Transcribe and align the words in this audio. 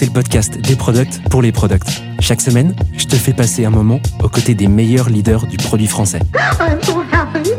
c'est 0.00 0.06
le 0.06 0.12
podcast 0.12 0.58
des 0.58 0.76
products 0.76 1.20
pour 1.28 1.42
les 1.42 1.52
products. 1.52 2.00
Chaque 2.20 2.40
semaine, 2.40 2.74
je 2.96 3.04
te 3.04 3.16
fais 3.16 3.34
passer 3.34 3.66
un 3.66 3.70
moment 3.70 4.00
aux 4.22 4.30
côtés 4.30 4.54
des 4.54 4.66
meilleurs 4.66 5.10
leaders 5.10 5.46
du 5.46 5.58
produit 5.58 5.86
français. 5.86 6.20
I'm 6.58 6.82
so 6.82 7.02
happy. 7.12 7.50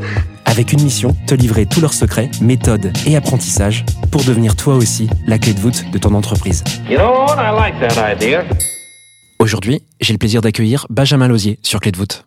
Avec 0.45 0.73
une 0.73 0.81
mission, 0.81 1.15
te 1.27 1.35
livrer 1.35 1.67
tous 1.67 1.81
leurs 1.81 1.93
secrets, 1.93 2.31
méthodes 2.41 2.91
et 3.05 3.15
apprentissages 3.15 3.85
pour 4.09 4.23
devenir 4.23 4.55
toi 4.55 4.73
aussi 4.73 5.07
la 5.27 5.37
clé 5.37 5.53
de 5.53 5.59
voûte 5.59 5.91
de 5.91 5.97
ton 5.99 6.15
entreprise. 6.15 6.63
You 6.89 6.97
know 6.97 7.11
what? 7.11 7.35
I 7.37 7.53
like 7.55 7.79
that 7.79 8.11
idea. 8.11 8.43
Aujourd'hui, 9.37 9.83
j'ai 9.99 10.13
le 10.13 10.17
plaisir 10.17 10.41
d'accueillir 10.41 10.87
Benjamin 10.89 11.27
Lausier 11.27 11.59
sur 11.61 11.79
Clé 11.79 11.91
de 11.91 11.97
voûte. 11.97 12.25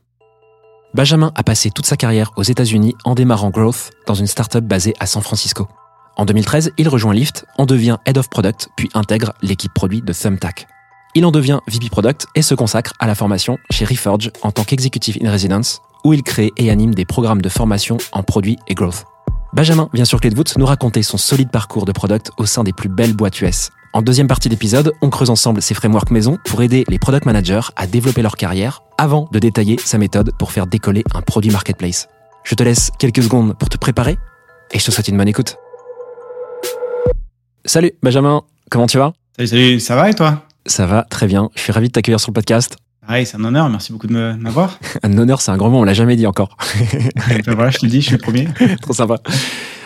Benjamin 0.94 1.32
a 1.34 1.42
passé 1.42 1.72
toute 1.72 1.86
sa 1.86 1.96
carrière 1.96 2.30
aux 2.36 2.44
États-Unis 2.44 2.94
en 3.02 3.16
démarrant 3.16 3.50
Growth 3.50 3.90
dans 4.06 4.14
une 4.14 4.28
startup 4.28 4.62
basée 4.62 4.94
à 5.00 5.06
San 5.06 5.22
Francisco. 5.22 5.66
En 6.16 6.24
2013, 6.24 6.72
il 6.78 6.88
rejoint 6.88 7.12
Lyft, 7.12 7.44
en 7.58 7.66
devient 7.66 7.96
Head 8.06 8.18
of 8.18 8.30
Product, 8.30 8.68
puis 8.76 8.88
intègre 8.94 9.32
l'équipe 9.42 9.74
produit 9.74 10.00
de 10.00 10.12
Thumbtack. 10.12 10.68
Il 11.16 11.26
en 11.26 11.32
devient 11.32 11.58
VP 11.66 11.88
Product 11.90 12.26
et 12.34 12.42
se 12.42 12.54
consacre 12.54 12.92
à 13.00 13.06
la 13.06 13.14
formation 13.14 13.58
chez 13.70 13.84
Reforge 13.84 14.30
en 14.42 14.52
tant 14.52 14.64
qu'Executive 14.64 15.18
in 15.22 15.30
Residence, 15.30 15.80
où 16.04 16.12
il 16.12 16.22
crée 16.22 16.52
et 16.56 16.70
anime 16.70 16.94
des 16.94 17.04
programmes 17.04 17.42
de 17.42 17.48
formation 17.48 17.98
en 18.12 18.22
produit 18.22 18.58
et 18.68 18.74
growth. 18.74 19.04
Benjamin 19.52 19.88
vient 19.92 20.04
sur 20.04 20.20
Clé 20.20 20.30
de 20.30 20.36
voûte 20.36 20.56
nous 20.56 20.66
raconter 20.66 21.02
son 21.02 21.16
solide 21.16 21.50
parcours 21.50 21.84
de 21.84 21.92
product 21.92 22.30
au 22.36 22.46
sein 22.46 22.64
des 22.64 22.72
plus 22.72 22.88
belles 22.88 23.14
boîtes 23.14 23.40
US. 23.40 23.70
En 23.92 24.02
deuxième 24.02 24.26
partie 24.26 24.48
d'épisode, 24.48 24.92
on 25.02 25.10
creuse 25.10 25.30
ensemble 25.30 25.62
ses 25.62 25.74
frameworks 25.74 26.10
maison 26.10 26.38
pour 26.44 26.62
aider 26.62 26.84
les 26.88 26.98
product 26.98 27.26
managers 27.26 27.60
à 27.76 27.86
développer 27.86 28.22
leur 28.22 28.36
carrière 28.36 28.82
avant 28.98 29.28
de 29.30 29.38
détailler 29.38 29.78
sa 29.78 29.98
méthode 29.98 30.32
pour 30.36 30.50
faire 30.50 30.66
décoller 30.66 31.04
un 31.14 31.22
produit 31.22 31.50
marketplace. 31.50 32.08
Je 32.42 32.54
te 32.56 32.62
laisse 32.62 32.90
quelques 32.98 33.22
secondes 33.22 33.54
pour 33.56 33.68
te 33.68 33.76
préparer 33.76 34.18
et 34.72 34.78
je 34.80 34.84
te 34.84 34.90
souhaite 34.90 35.08
une 35.08 35.16
bonne 35.16 35.28
écoute. 35.28 35.56
Salut 37.64 37.92
Benjamin, 38.02 38.42
comment 38.70 38.86
tu 38.86 38.98
vas? 38.98 39.12
Salut, 39.36 39.48
salut, 39.48 39.80
ça 39.80 39.96
va 39.96 40.10
et 40.10 40.14
toi? 40.14 40.42
Ça 40.66 40.86
va 40.86 41.02
très 41.08 41.26
bien, 41.26 41.50
je 41.54 41.60
suis 41.60 41.72
ravi 41.72 41.88
de 41.88 41.92
t'accueillir 41.92 42.20
sur 42.20 42.30
le 42.30 42.34
podcast. 42.34 42.76
Pareil, 43.06 43.26
c'est 43.26 43.36
un 43.36 43.44
honneur, 43.44 43.68
merci 43.68 43.92
beaucoup 43.92 44.06
de 44.06 44.14
de 44.14 44.32
m'avoir. 44.38 44.78
Un 45.02 45.16
honneur, 45.18 45.42
c'est 45.42 45.50
un 45.50 45.58
grand 45.58 45.68
mot, 45.68 45.78
on 45.78 45.84
l'a 45.84 45.92
jamais 45.92 46.16
dit 46.16 46.26
encore. 46.26 46.56
Ben 47.28 47.42
voilà, 47.54 47.70
je 47.70 47.78
te 47.78 47.84
le 47.86 47.90
dis, 47.90 48.00
je 48.00 48.06
suis 48.06 48.16
le 48.16 48.22
premier. 48.22 48.48
Trop 48.82 48.94
sympa. 48.94 49.16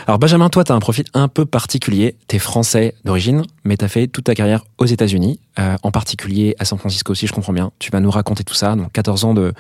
Alors 0.07 0.19
Benjamin, 0.21 0.49
toi, 0.49 0.63
tu 0.65 0.71
as 0.73 0.75
un 0.75 0.79
profil 0.79 1.05
un 1.15 1.27
peu 1.29 1.45
particulier. 1.45 2.17
Tu 2.29 2.37
es 2.37 2.39
français 2.39 2.95
d'origine, 3.05 3.43
mais 3.65 3.77
tu 3.77 3.85
as 3.85 3.89
fait 3.89 4.07
toute 4.07 4.25
ta 4.25 4.35
carrière 4.37 4.65
aux 4.79 4.87
États-Unis, 4.87 5.41
euh, 5.59 5.77
en 5.83 5.91
particulier 5.91 6.55
à 6.61 6.65
San 6.65 6.79
Francisco, 6.79 7.15
si 7.15 7.27
je 7.27 7.33
comprends 7.33 7.53
bien. 7.53 7.73
Tu 7.81 7.91
vas 7.91 7.99
nous 8.01 8.11
raconter 8.11 8.45
tout 8.45 8.55
ça, 8.55 8.75
donc 8.77 8.93
14 8.93 9.25
ans 9.25 9.35
de- 9.35 9.53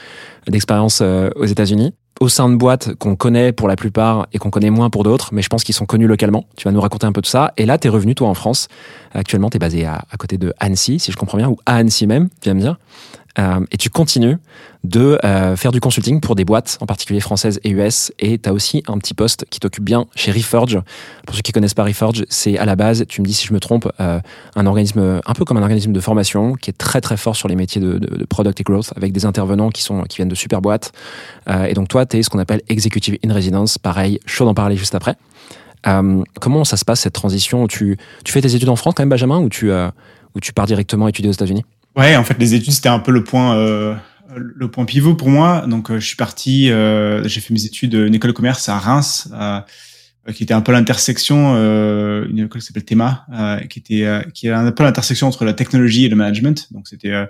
d'expérience 0.46 1.00
euh, 1.02 1.28
aux 1.36 1.44
États-Unis, 1.46 1.92
au 2.20 2.28
sein 2.28 2.48
de 2.48 2.56
boîtes 2.56 2.94
qu'on 2.94 3.16
connaît 3.16 3.52
pour 3.52 3.68
la 3.68 3.76
plupart 3.76 4.26
et 4.32 4.38
qu'on 4.38 4.50
connaît 4.50 4.70
moins 4.70 4.90
pour 4.90 5.04
d'autres, 5.04 5.30
mais 5.32 5.42
je 5.42 5.48
pense 5.48 5.64
qu'ils 5.64 5.74
sont 5.74 5.86
connus 5.86 6.06
localement. 6.06 6.44
Tu 6.56 6.64
vas 6.64 6.72
nous 6.72 6.80
raconter 6.80 7.06
un 7.06 7.12
peu 7.12 7.20
de 7.20 7.26
ça. 7.26 7.52
Et 7.56 7.66
là, 7.66 7.78
tu 7.78 7.86
es 7.86 7.90
revenu, 7.90 8.14
toi, 8.14 8.28
en 8.28 8.34
France. 8.34 8.68
Actuellement, 9.12 9.50
tu 9.50 9.56
es 9.56 9.58
basé 9.60 9.86
à, 9.86 10.04
côté 10.18 10.38
de 10.38 10.52
Annecy, 10.58 10.98
si 10.98 11.12
je 11.12 11.16
comprends 11.16 11.38
bien, 11.38 11.48
ou 11.48 11.56
à 11.66 11.76
Annecy 11.76 12.06
même, 12.06 12.28
tu 12.40 12.52
me 12.52 12.60
dire. 12.60 12.76
Euh, 13.38 13.60
et 13.70 13.76
tu 13.76 13.88
continues 13.90 14.36
de 14.84 15.18
euh, 15.24 15.56
faire 15.56 15.72
du 15.72 15.80
consulting 15.80 16.20
pour 16.20 16.34
des 16.34 16.44
boîtes, 16.44 16.78
en 16.80 16.86
particulier 16.86 17.20
françaises 17.20 17.60
et 17.64 17.70
US. 17.70 18.12
Et 18.18 18.38
tu 18.38 18.48
as 18.48 18.52
aussi 18.52 18.82
un 18.88 18.98
petit 18.98 19.14
poste 19.14 19.44
qui 19.50 19.60
t'occupe 19.60 19.84
bien 19.84 20.06
chez 20.14 20.32
Reforge. 20.32 20.80
Pour 21.26 21.36
ceux 21.36 21.42
qui 21.42 21.52
connaissent 21.52 21.74
pas 21.74 21.84
Reforge, 21.84 22.24
c'est 22.28 22.58
à 22.58 22.64
la 22.64 22.76
base, 22.76 23.04
tu 23.08 23.20
me 23.20 23.26
dis 23.26 23.34
si 23.34 23.46
je 23.46 23.52
me 23.52 23.60
trompe, 23.60 23.90
euh, 24.00 24.20
un 24.56 24.66
organisme 24.66 25.20
un 25.24 25.34
peu 25.34 25.44
comme 25.44 25.56
un 25.56 25.62
organisme 25.62 25.92
de 25.92 26.00
formation 26.00 26.54
qui 26.54 26.70
est 26.70 26.78
très 26.78 27.00
très 27.00 27.16
fort 27.16 27.36
sur 27.36 27.48
les 27.48 27.56
métiers 27.56 27.80
de, 27.80 28.24
product 28.26 28.60
et 28.60 28.64
growth 28.64 28.92
avec 28.96 29.12
des 29.12 29.24
intervenants 29.24 29.70
qui 29.70 29.82
sont 29.82 30.02
qui 30.02 30.16
viennent 30.16 30.28
de 30.28 30.34
super 30.34 30.60
boîtes. 30.60 30.92
Et 31.66 31.74
donc 31.74 31.88
toi, 31.88 32.06
tu 32.06 32.18
es 32.18 32.22
ce 32.22 32.30
qu'on 32.30 32.38
appelle 32.38 32.62
executive 32.68 33.18
in 33.24 33.32
residence. 33.32 33.78
Pareil, 33.78 34.20
chaud 34.26 34.44
d'en 34.44 34.54
parler 34.54 34.76
juste 34.76 34.94
après. 34.94 35.16
Comment 35.84 36.64
ça 36.64 36.76
se 36.76 36.84
passe 36.84 37.00
cette 37.00 37.14
transition? 37.14 37.66
Tu, 37.66 37.96
tu 38.24 38.32
fais 38.32 38.40
tes 38.40 38.54
études 38.54 38.68
en 38.68 38.76
France 38.76 38.94
quand 38.96 39.02
même, 39.02 39.08
Benjamin, 39.08 39.38
ou 39.38 39.48
tu, 39.48 39.70
ou 39.72 40.40
tu 40.40 40.52
pars 40.52 40.66
directement 40.66 41.08
étudier 41.08 41.30
aux 41.30 41.34
États-Unis? 41.34 41.64
Ouais, 41.98 42.14
en 42.14 42.22
fait, 42.22 42.38
les 42.38 42.54
études, 42.54 42.72
c'était 42.72 42.88
un 42.88 43.00
peu 43.00 43.10
le 43.10 43.24
point, 43.24 43.56
euh, 43.56 43.92
le 44.36 44.70
point 44.70 44.84
pivot 44.84 45.16
pour 45.16 45.30
moi. 45.30 45.66
Donc, 45.66 45.90
euh, 45.90 45.98
je 45.98 46.06
suis 46.06 46.14
parti, 46.14 46.70
euh, 46.70 47.26
j'ai 47.26 47.40
fait 47.40 47.52
mes 47.52 47.64
études 47.64 47.96
à 47.96 48.06
une 48.06 48.14
école 48.14 48.30
de 48.30 48.36
commerce 48.36 48.68
à 48.68 48.78
Reims, 48.78 49.28
euh, 49.32 49.60
euh, 50.28 50.32
qui 50.32 50.44
était 50.44 50.54
un 50.54 50.60
peu 50.60 50.70
l'intersection, 50.70 51.54
euh, 51.56 52.24
une 52.30 52.38
école 52.38 52.60
qui 52.60 52.68
s'appelle 52.68 52.84
Théma, 52.84 53.26
euh, 53.34 53.58
qui 53.66 53.80
était, 53.80 54.04
euh, 54.04 54.22
qui 54.32 54.46
est 54.46 54.52
un 54.52 54.70
peu 54.70 54.84
l'intersection 54.84 55.26
entre 55.26 55.44
la 55.44 55.54
technologie 55.54 56.04
et 56.04 56.08
le 56.08 56.14
management. 56.14 56.72
Donc, 56.72 56.86
c'était 56.86 57.10
euh, 57.10 57.26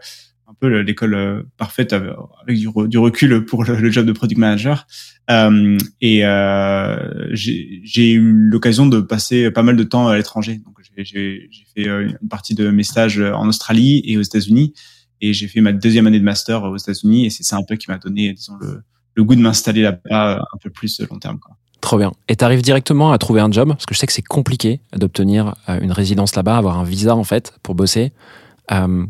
un 0.49 0.55
peu 0.59 0.69
le- 0.69 0.83
l'école 0.83 1.15
euh, 1.15 1.43
parfaite 1.59 1.93
avec, 1.93 2.59
du, 2.59 2.69
re- 2.69 2.89
du 2.89 2.97
recul 2.99 3.45
pour 3.45 3.65
le, 3.65 3.91
job 3.91 4.07
de 4.07 4.13
product 4.13 4.39
manager. 4.39 4.87
Euh, 5.31 5.77
et 6.01 6.25
euh, 6.25 7.29
j'ai 7.33 8.13
eu 8.13 8.21
l'occasion 8.21 8.87
de 8.87 9.01
passer 9.01 9.51
pas 9.51 9.63
mal 9.63 9.77
de 9.77 9.85
temps 9.85 10.09
à 10.09 10.17
l'étranger. 10.17 10.61
Donc 10.65 10.77
j'ai- 10.97 11.49
fait 11.77 11.85
une 11.85 12.19
partie 12.29 12.55
de 12.55 12.71
mes 12.71 12.83
stages 12.83 13.21
en 13.21 13.47
Australie 13.47 14.03
et 14.05 14.17
aux 14.17 14.23
États-Unis, 14.23 14.73
et 15.21 15.33
j'ai 15.33 15.47
fait 15.47 15.61
ma 15.61 15.73
deuxième 15.73 16.07
année 16.07 16.19
de 16.19 16.25
master 16.25 16.65
aux 16.65 16.77
États-Unis. 16.77 17.27
Et 17.27 17.31
c'est 17.31 17.45
ça 17.45 17.57
un 17.57 17.63
peu 17.63 17.77
qui 17.77 17.91
m'a 17.91 17.99
donné, 17.99 18.33
disons, 18.33 18.55
le, 18.61 19.25
goût 19.25 19.35
de 19.37 19.41
m'installer 19.41 19.83
là-bas 19.83 20.39
un 20.41 20.59
peu 20.63 20.71
plus 20.71 21.01
long 21.11 21.19
terme. 21.19 21.39
Quoi. 21.39 21.57
Trop 21.81 21.99
bien. 21.99 22.13
Et 22.29 22.37
tu 22.37 22.45
arrives 22.45 22.63
directement 22.63 23.13
à 23.13 23.19
trouver 23.19 23.41
un 23.41 23.51
job? 23.51 23.69
Parce 23.69 23.87
que 23.87 23.95
je 23.95 23.99
sais 24.01 24.07
que 24.07 24.13
c'est 24.13 24.23
compliqué 24.23 24.81
d'obtenir 24.97 25.55
une 25.69 25.93
résidence 25.93 26.35
là-bas, 26.35 26.57
avoir 26.57 26.79
un 26.79 26.85
visa 26.85 27.15
en 27.15 27.25
fait 27.25 27.53
pour 27.63 27.75
bosser. 27.75 28.13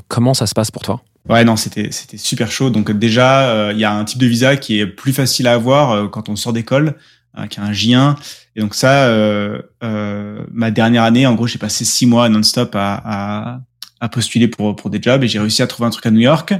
Comment 0.08 0.34
ça 0.34 0.46
se 0.46 0.54
passe 0.54 0.70
pour 0.70 0.82
toi? 0.82 1.02
Ouais, 1.28 1.44
non, 1.44 1.56
c'était 1.56 1.92
c'était 1.92 2.16
super 2.16 2.50
chaud. 2.50 2.70
Donc 2.70 2.90
déjà, 2.90 3.50
euh, 3.50 3.72
il 3.74 3.78
y 3.78 3.84
a 3.84 3.92
un 3.92 4.04
type 4.04 4.18
de 4.18 4.26
visa 4.26 4.56
qui 4.56 4.78
est 4.80 4.86
plus 4.86 5.12
facile 5.12 5.46
à 5.46 5.54
avoir 5.54 5.90
euh, 5.90 6.08
quand 6.08 6.30
on 6.30 6.36
sort 6.36 6.54
d'école, 6.54 6.94
euh, 7.38 7.46
qui 7.46 7.60
est 7.60 7.62
un 7.62 7.72
J1. 7.72 8.16
Et 8.56 8.60
donc 8.60 8.74
ça, 8.74 9.04
euh, 9.08 9.60
ma 10.50 10.70
dernière 10.70 11.02
année, 11.02 11.26
en 11.26 11.34
gros, 11.34 11.46
j'ai 11.46 11.58
passé 11.58 11.84
six 11.84 12.06
mois 12.06 12.28
non-stop 12.30 12.74
à, 12.74 13.02
à, 13.04 13.60
à 14.00 14.08
postuler 14.08 14.48
pour 14.48 14.74
pour 14.74 14.88
des 14.88 15.02
jobs 15.02 15.22
et 15.22 15.28
j'ai 15.28 15.38
réussi 15.38 15.60
à 15.60 15.66
trouver 15.66 15.86
un 15.86 15.90
truc 15.90 16.06
à 16.06 16.10
New 16.10 16.20
York. 16.20 16.54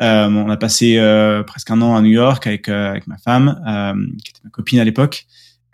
On 0.00 0.50
a 0.50 0.56
passé 0.56 0.98
presque 1.46 1.70
un 1.70 1.80
an 1.82 1.94
à 1.94 2.00
New 2.00 2.10
York 2.10 2.46
avec 2.46 2.68
avec 2.68 3.06
ma 3.06 3.18
femme, 3.18 3.60
qui 4.24 4.30
était 4.30 4.40
ma 4.44 4.50
copine 4.50 4.80
à 4.80 4.84
l'époque. 4.84 5.26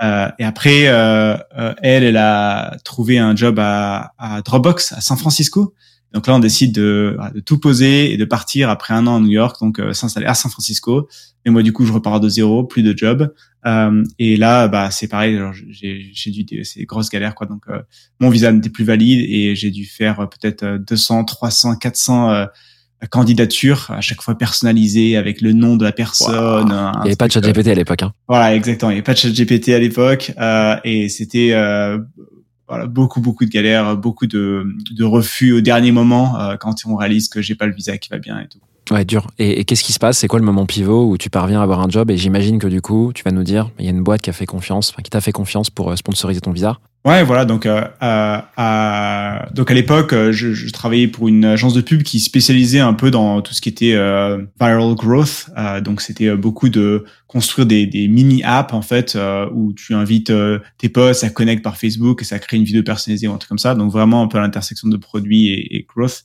Et 0.03 0.45
après, 0.45 0.83
elle, 0.83 2.05
elle 2.05 2.17
a 2.17 2.77
trouvé 2.85 3.19
un 3.19 3.35
job 3.35 3.59
à 3.61 4.13
Dropbox 4.45 4.93
à 4.93 5.01
San 5.01 5.17
Francisco. 5.17 5.75
Donc 6.13 6.27
là, 6.27 6.35
on 6.35 6.39
décide 6.39 6.73
de, 6.73 7.17
de 7.35 7.41
tout 7.41 7.59
poser 7.59 8.13
et 8.13 8.17
de 8.17 8.25
partir 8.25 8.71
après 8.71 8.95
un 8.95 9.07
an 9.07 9.17
à 9.17 9.21
New 9.21 9.31
York, 9.31 9.57
donc 9.61 9.79
euh, 9.79 9.93
s'installer 9.93 10.27
à 10.27 10.35
San 10.35 10.51
Francisco. 10.51 11.09
Et 11.45 11.51
moi, 11.51 11.63
du 11.63 11.73
coup, 11.73 11.85
je 11.85 11.93
repars 11.93 12.21
de 12.21 12.29
zéro, 12.29 12.65
plus 12.65 12.83
de 12.83 12.97
job. 12.97 13.33
Euh, 13.67 14.03
et 14.19 14.37
là, 14.37 14.69
bah, 14.69 14.91
c'est 14.91 15.09
pareil. 15.09 15.39
J'ai 15.69 16.31
dû, 16.31 16.65
c'est 16.65 16.85
grosses 16.85 17.11
galères, 17.11 17.35
quoi. 17.35 17.47
Donc, 17.47 17.63
euh, 17.69 17.81
mon 18.21 18.31
visa 18.31 18.51
n'était 18.53 18.71
plus 18.71 18.85
valide 18.85 19.29
et 19.29 19.55
j'ai 19.55 19.71
dû 19.71 19.85
faire 19.85 20.21
euh, 20.21 20.27
peut-être 20.27 20.63
euh, 20.63 20.79
200, 20.79 21.25
300, 21.25 21.77
400 21.77 22.31
euh, 22.31 22.47
candidatures 23.11 23.91
à 23.91 24.01
chaque 24.01 24.23
fois 24.23 24.37
personnalisées 24.39 25.17
avec 25.17 25.41
le 25.41 25.53
nom 25.53 25.77
de 25.77 25.85
la 25.85 25.93
personne. 25.93 26.73
un 26.73 26.93
Il 26.97 27.01
n'y 27.03 27.07
avait 27.09 27.17
pas 27.17 27.27
de 27.27 27.33
truc, 27.33 27.45
chat 27.45 27.51
euh, 27.51 27.53
GPT 27.53 27.69
à 27.69 27.75
l'époque. 27.75 28.03
Hein. 28.03 28.13
voilà, 28.29 28.55
exactement. 28.55 28.91
Il 28.91 28.95
n'y 28.95 28.99
avait 28.99 29.05
pas 29.05 29.15
de 29.15 29.19
chat 29.19 29.31
GPT 29.31 29.71
à 29.71 29.79
l'époque 29.79 30.33
euh, 30.39 30.77
et 30.85 31.09
c'était 31.09 31.51
euh, 31.53 31.99
voilà, 32.69 32.87
beaucoup, 32.87 33.21
beaucoup 33.21 33.45
de 33.45 33.51
galères, 33.51 33.97
beaucoup 33.97 34.27
de, 34.27 34.67
de 34.91 35.05
refus 35.05 35.53
au 35.53 35.61
dernier 35.61 35.93
moment 35.93 36.39
euh, 36.41 36.57
quand 36.57 36.85
on 36.87 36.97
réalise 36.97 37.29
que 37.29 37.41
j'ai 37.41 37.55
pas 37.55 37.67
le 37.67 37.75
visa 37.75 37.97
qui 37.99 38.09
va 38.09 38.19
bien 38.19 38.41
et 38.41 38.49
tout. 38.49 38.61
Ouais, 38.91 39.05
dur. 39.05 39.27
Et, 39.39 39.61
et 39.61 39.65
qu'est-ce 39.65 39.83
qui 39.83 39.93
se 39.93 39.99
passe? 39.99 40.19
C'est 40.19 40.29
quoi 40.29 40.39
le 40.39 40.45
moment 40.45 40.65
pivot 40.65 41.11
où 41.11 41.19
tu 41.19 41.29
parviens 41.29 41.61
à 41.61 41.65
avoir 41.65 41.81
un 41.81 41.89
job? 41.89 42.11
Et 42.11 42.17
j'imagine 42.17 42.61
que 42.61 42.69
du 42.69 42.81
coup, 42.81 43.11
tu 43.15 43.25
vas 43.25 43.33
nous 43.33 43.43
dire, 43.43 43.71
il 43.81 43.85
y 43.85 43.89
a 43.89 43.91
une 43.91 44.03
boîte 44.03 44.23
qui 44.23 44.31
a 44.31 44.33
fait 44.33 44.47
confiance, 44.47 44.95
qui 45.03 45.11
t'a 45.11 45.21
fait 45.21 45.33
confiance 45.33 45.71
pour 45.71 45.91
euh, 45.91 45.97
sponsoriser 45.97 46.41
ton 46.41 46.53
visa. 46.53 46.79
Ouais, 47.05 47.25
voilà. 47.25 47.45
Donc, 47.45 47.67
euh, 47.67 47.85
à, 48.01 49.49
donc 49.53 49.71
à 49.71 49.75
l'époque, 49.75 50.13
euh, 50.13 50.31
je, 50.33 50.53
je 50.53 50.73
travaillais 50.73 51.09
pour 51.09 51.27
une 51.27 51.45
agence 51.45 51.75
de 51.75 51.81
pub 51.81 52.05
qui 52.05 52.21
spécialisait 52.21 52.79
un 52.79 52.95
peu 52.95 53.11
dans 53.11 53.43
tout 53.43 53.55
ce 53.55 53.61
qui 53.61 53.69
était 53.69 53.95
euh, 53.95 54.39
viral 54.61 54.95
growth. 54.95 55.47
Euh, 55.57 55.81
donc, 55.81 56.01
c'était 56.01 56.29
euh, 56.29 56.37
beaucoup 56.37 56.69
de 56.69 57.05
construire 57.27 57.67
des, 57.67 57.87
des 57.87 58.07
mini 58.07 58.43
apps 58.45 58.73
en 58.73 58.83
fait 58.83 59.19
où 59.53 59.73
tu 59.73 59.95
invites 59.95 60.33
tes 60.79 60.89
posts, 60.89 61.21
ça 61.21 61.31
connecte 61.31 61.63
par 61.63 61.77
Facebook 61.77 62.23
et 62.23 62.25
ça 62.25 62.39
crée 62.39 62.57
une 62.57 62.65
vidéo 62.65 62.83
personnalisée 62.85 63.27
ou 63.27 63.33
un 63.33 63.39
truc 63.39 63.49
comme 63.49 63.59
ça. 63.59 63.75
Donc, 63.75 63.91
vraiment 63.91 64.23
un 64.23 64.29
peu 64.29 64.39
à 64.39 64.41
l'intersection 64.43 64.89
de 64.89 64.97
produits 64.97 65.49
et, 65.49 65.77
et 65.77 65.87
growth 65.93 66.25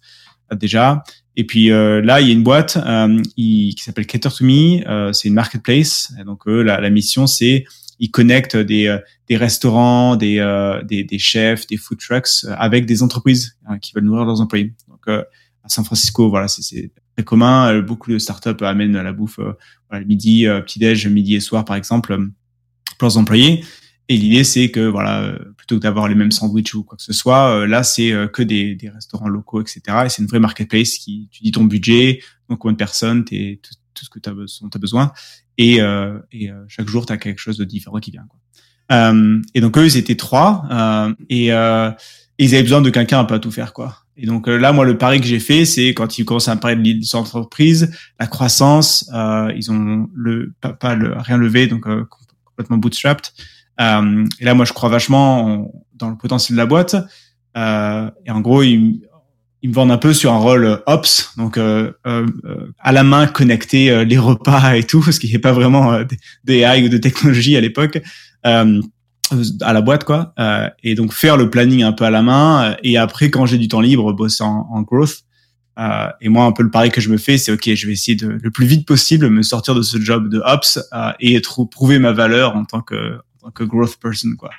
déjà. 0.56 1.04
Et 1.38 1.46
puis 1.46 1.72
euh, 1.72 2.02
là, 2.02 2.20
il 2.22 2.28
y 2.28 2.30
a 2.32 2.34
une 2.34 2.44
boîte 2.44 2.78
euh, 2.78 3.22
qui 3.36 3.76
s'appelle 3.78 4.06
Cater 4.06 4.30
to 4.30 4.44
Me. 4.44 4.86
Euh, 4.88 5.14
c'est 5.14 5.28
une 5.30 5.34
marketplace. 5.34 6.14
Et 6.20 6.24
donc, 6.24 6.48
eux, 6.48 6.62
la, 6.62 6.82
la 6.82 6.90
mission, 6.90 7.26
c'est 7.28 7.66
ils 8.00 8.12
connectent 8.12 8.58
des 8.58 8.88
euh, 8.88 8.98
des 9.30 9.38
restaurants, 9.38 10.16
des, 10.18 10.40
euh, 10.40 10.82
des, 10.84 11.04
des 11.04 11.20
chefs, 11.20 11.68
des 11.68 11.78
food 11.78 12.00
trucks 12.00 12.28
euh, 12.46 12.54
avec 12.58 12.86
des 12.86 13.02
entreprises 13.02 13.56
hein, 13.66 13.80
qui 13.80 13.94
veulent 13.94 14.04
nourrir 14.04 14.26
leurs 14.26 14.42
employés. 14.42 14.74
Donc, 14.90 15.08
à 15.08 15.70
San 15.70 15.86
Francisco, 15.86 16.30
voilà, 16.30 16.48
c'est- 16.48 16.92
très 17.16 17.26
commun. 17.26 17.80
Beaucoup 17.82 18.10
de 18.12 18.18
startups 18.18 18.64
amènent 18.64 18.94
la 19.02 19.12
bouffe 19.12 19.40
voilà, 19.90 20.06
midi, 20.06 20.48
euh, 20.48 20.62
petit 20.62 20.80
déj, 20.80 21.08
midi 21.08 21.36
et 21.36 21.40
soir 21.42 21.66
par 21.66 21.76
exemple 21.76 22.18
pour 22.98 23.08
leurs 23.08 23.18
employés. 23.18 23.64
Et 24.12 24.18
l'idée 24.18 24.44
c'est 24.44 24.72
que 24.72 24.82
voilà, 24.82 25.22
euh, 25.22 25.40
plutôt 25.56 25.78
que 25.78 25.84
d'avoir 25.84 26.10
les 26.10 26.16
mêmes 26.16 26.34
sandwichs 26.34 26.76
ou 26.76 26.84
quoi 26.84 26.98
que 26.98 27.04
ce 27.04 27.14
soit, 27.14 27.56
euh, 27.56 27.66
là 27.66 27.82
c'est 27.82 28.12
euh, 28.12 28.28
que 28.28 28.44
des, 28.44 28.76
des 28.76 28.90
restaurants 28.90 29.30
locaux, 29.30 29.62
etc. 29.62 29.82
Et 30.06 30.10
c'est 30.10 30.22
une 30.22 30.28
vraie 30.28 30.42
marketplace 30.42 30.98
qui 30.98 31.30
tu 31.32 31.44
dis 31.44 31.54
ton 31.54 31.64
budget, 31.64 32.22
donc 32.50 32.60
combien 32.60 32.74
de 32.74 32.78
personnes, 32.78 33.24
t'es, 33.24 33.62
tout, 33.64 34.04
ce 34.04 34.10
que 34.10 34.20
tu 34.20 34.30
as, 34.30 34.80
besoin, 34.80 35.14
et, 35.58 35.80
euh, 35.80 36.20
et 36.34 36.50
chaque 36.68 36.90
jour 36.90 37.06
tu 37.06 37.14
as 37.14 37.18
quelque 37.18 37.40
chose 37.40 37.58
de 37.58 37.64
différent 37.64 38.00
qui 38.00 38.12
vient. 38.12 38.26
Quoi. 38.28 38.38
Euh, 38.92 39.42
et 39.54 39.62
donc 39.62 39.78
eux 39.78 39.86
ils 39.86 39.96
étaient 39.96 40.18
trois 40.18 40.66
euh, 40.70 41.14
et, 41.30 41.48
et 41.48 41.94
ils 42.38 42.54
avaient 42.54 42.64
besoin 42.64 42.82
de 42.82 42.90
quelqu'un 42.90 43.20
un 43.20 43.26
peu 43.26 43.36
à 43.36 43.40
tout 43.40 43.52
faire 43.52 43.72
quoi. 43.72 44.00
Et 44.18 44.26
donc 44.26 44.48
là 44.48 44.74
moi 44.74 44.84
le 44.84 44.98
pari 44.98 45.22
que 45.22 45.28
j'ai 45.28 45.40
fait 45.40 45.64
c'est 45.64 45.94
quand 45.94 46.18
ils 46.18 46.26
commencent 46.26 46.50
à 46.50 46.58
parler 46.58 46.76
de 46.76 46.82
l'île 46.82 47.02
entreprise, 47.14 47.96
la 48.20 48.28
croissance, 48.28 49.10
ils 49.56 49.72
ont 49.72 50.10
le 50.14 50.52
pas, 50.60 50.74
pas 50.74 50.96
le, 50.96 51.14
rien 51.16 51.38
levé 51.38 51.68
donc 51.68 51.86
complètement 52.50 52.76
bootstrapped. 52.76 53.32
Euh, 53.82 54.26
et 54.40 54.46
là 54.46 54.54
moi 54.54 54.66
je 54.66 54.74
crois 54.74 54.90
vachement 54.90 55.46
en- 55.46 55.72
dans 55.96 56.10
le 56.10 56.16
potentiel 56.16 56.56
de 56.56 56.62
la 56.62 56.66
boîte. 56.66 56.96
Euh, 57.58 58.10
et 58.26 58.32
en 58.32 58.40
gros 58.40 58.64
ils, 58.64 59.02
me 59.64 59.74
vendent 59.74 59.92
un 59.92 59.98
peu 59.98 60.14
sur 60.14 60.32
un 60.32 60.38
rôle 60.38 60.66
euh, 60.66 60.78
ops, 60.88 61.34
donc 61.38 61.58
euh, 61.58 61.92
euh, 62.08 62.26
à 62.80 62.92
la 62.92 63.04
main 63.04 63.28
connecter 63.28 64.06
les 64.06 64.18
repas 64.18 64.76
et 64.76 64.84
tout, 64.84 65.02
qu'il 65.02 65.30
n'y 65.30 65.36
a 65.36 65.40
pas 65.40 65.52
vraiment 65.52 66.00
d'AI 66.44 66.86
ou 66.86 66.90
de 66.90 66.98
technologie 66.98 67.58
à 67.58 67.62
l'époque 67.62 68.02
à 68.44 69.74
la 69.74 69.82
boîte 69.82 70.04
quoi. 70.04 70.34
Et 70.84 70.96
donc 70.96 71.14
faire 71.14 71.38
le 71.38 71.50
planning 71.50 71.84
un 71.84 71.94
peu 71.94 72.06
à 72.06 72.10
la 72.10 72.22
main. 72.22 72.76
Et 72.84 72.98
après, 72.98 73.30
quand 73.30 73.46
j'ai 73.46 73.58
du 73.58 73.68
temps 73.68 73.82
libre, 73.82 74.12
bosser 74.14 74.44
en, 74.44 74.82
growth. 74.82 75.24
Euh, 75.80 76.08
et 76.20 76.30
moi, 76.30 76.46
un 76.46 76.52
peu 76.52 76.64
le 76.64 76.70
pari 76.70 76.92
que 76.92 77.02
je 77.02 77.10
me 77.10 77.18
fais, 77.18 77.38
c'est 77.38 77.52
ok, 77.52 77.74
je 77.74 77.88
vais 77.88 77.94
essayer 77.94 78.16
de 78.16 78.28
le 78.28 78.52
plus 78.52 78.66
vite 78.66 78.86
possible 78.86 79.30
me 79.30 79.42
sortir 79.42 79.74
de 79.74 79.82
ce 79.82 80.00
job 80.00 80.30
de 80.30 80.42
ops 80.46 80.80
euh, 80.94 81.12
et 81.20 81.42
prouver 81.72 81.98
ma 81.98 82.12
valeur 82.12 82.56
en 82.56 82.66
tant 82.66 82.82
que 82.82 83.18
tant 83.42 83.52
que 83.52 83.64
growth 83.64 83.98
person 83.98 84.30
quoi. 84.38 84.50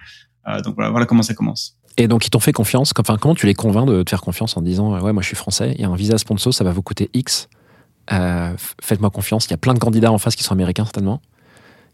Euh, 0.49 0.61
donc 0.61 0.75
voilà, 0.75 0.91
voilà 0.91 1.07
comment 1.07 1.23
ça 1.23 1.35
commence. 1.35 1.77
Et 1.99 2.09
donc, 2.09 2.27
ils 2.27 2.31
t'ont 2.31 2.41
fait 2.41 2.53
confiance. 2.55 2.93
Enfin, 2.99 3.19
comment 3.21 3.35
tu 3.35 3.47
les 3.47 3.53
convaincs 3.55 3.87
de 3.87 4.03
te 4.03 4.09
faire 4.11 4.23
confiance 4.23 4.57
en 4.57 4.63
disant 4.63 4.95
euh, 4.95 5.01
Ouais, 5.01 5.13
moi, 5.13 5.23
je 5.23 5.27
suis 5.27 5.37
français, 5.37 5.73
il 5.77 5.81
y 5.83 5.85
a 5.85 5.89
un 5.89 5.95
visa 5.95 6.17
sponsor, 6.17 6.53
ça 6.55 6.65
va 6.65 6.73
vous 6.73 6.81
coûter 6.83 7.11
X. 7.13 7.49
Euh, 8.13 8.55
Faites-moi 8.83 9.11
confiance. 9.11 9.45
Il 9.47 9.51
y 9.51 9.55
a 9.55 9.59
plein 9.59 9.75
de 9.75 9.79
candidats 9.79 10.11
en 10.11 10.17
face 10.19 10.35
qui 10.35 10.43
sont 10.43 10.53
américains, 10.53 10.85
certainement. 10.85 11.21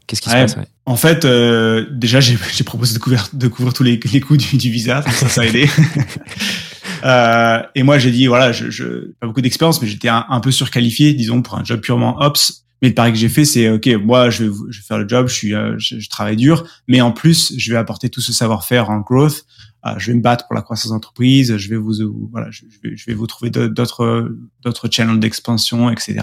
Qu'est-ce 0.07 0.23
qui 0.23 0.31
Ouais. 0.31 0.47
se 0.49 0.55
passe 0.55 0.63
ouais? 0.65 0.71
En 0.87 0.97
fait, 0.97 1.25
euh, 1.25 1.85
déjà, 1.91 2.21
j'ai 2.21 2.37
proposé 2.65 2.95
de 2.95 3.01
couvrir, 3.01 3.29
de 3.33 3.49
couvrir 3.49 3.75
tous 3.75 3.83
les, 3.83 3.99
les 4.13 4.21
coûts 4.21 4.37
du, 4.37 4.57
du 4.57 4.71
visa, 4.71 5.03
ça, 5.03 5.29
ça 5.29 5.41
a 5.43 5.45
aidé. 5.47 5.69
euh, 7.05 7.63
et 7.75 7.83
moi, 7.83 7.99
j'ai 7.99 8.11
dit, 8.11 8.27
voilà, 8.27 8.53
je, 8.53 8.71
je 8.71 9.13
pas 9.21 9.27
beaucoup 9.27 9.41
d'expérience, 9.41 9.83
mais 9.83 9.89
j'étais 9.89 10.09
un, 10.09 10.25
un 10.29 10.41
peu 10.41 10.51
surqualifié, 10.51 11.13
disons, 11.13 11.43
pour 11.43 11.57
un 11.59 11.65
job 11.65 11.81
purement 11.81 12.17
ops. 12.21 12.65
Mais 12.81 12.89
le 12.89 12.95
pari 12.95 13.13
que 13.13 13.19
j'ai 13.19 13.29
fait, 13.29 13.45
c'est, 13.45 13.71
ok, 13.71 13.87
moi, 14.03 14.31
je 14.31 14.45
vais, 14.45 14.51
je 14.71 14.79
vais 14.79 14.85
faire 14.85 14.99
le 14.99 15.09
job, 15.09 15.29
je 15.29 15.35
suis, 15.35 15.55
euh, 15.55 15.75
je, 15.79 15.99
je 15.99 16.09
travaille 16.09 16.37
dur, 16.37 16.65
mais 16.87 17.01
en 17.01 17.13
plus, 17.13 17.55
je 17.57 17.73
vais 17.73 17.79
apporter 17.79 18.09
tout 18.09 18.21
ce 18.21 18.33
savoir-faire 18.33 18.91
en 18.91 19.01
growth. 19.01 19.45
Euh, 19.87 19.95
je 19.99 20.11
vais 20.11 20.17
me 20.17 20.23
battre 20.23 20.47
pour 20.47 20.55
la 20.55 20.63
croissance 20.63 20.91
d'entreprise. 20.91 21.57
Je 21.57 21.69
vais 21.69 21.77
vous, 21.77 22.01
euh, 22.01 22.13
voilà, 22.33 22.49
je, 22.51 22.63
vais, 22.83 22.97
je 22.97 23.07
vais 23.07 23.15
vous 23.15 23.27
trouver 23.27 23.51
d'autres, 23.51 24.37
d'autres 24.63 24.89
channels 24.91 25.21
d'expansion, 25.21 25.91
etc. 25.91 26.19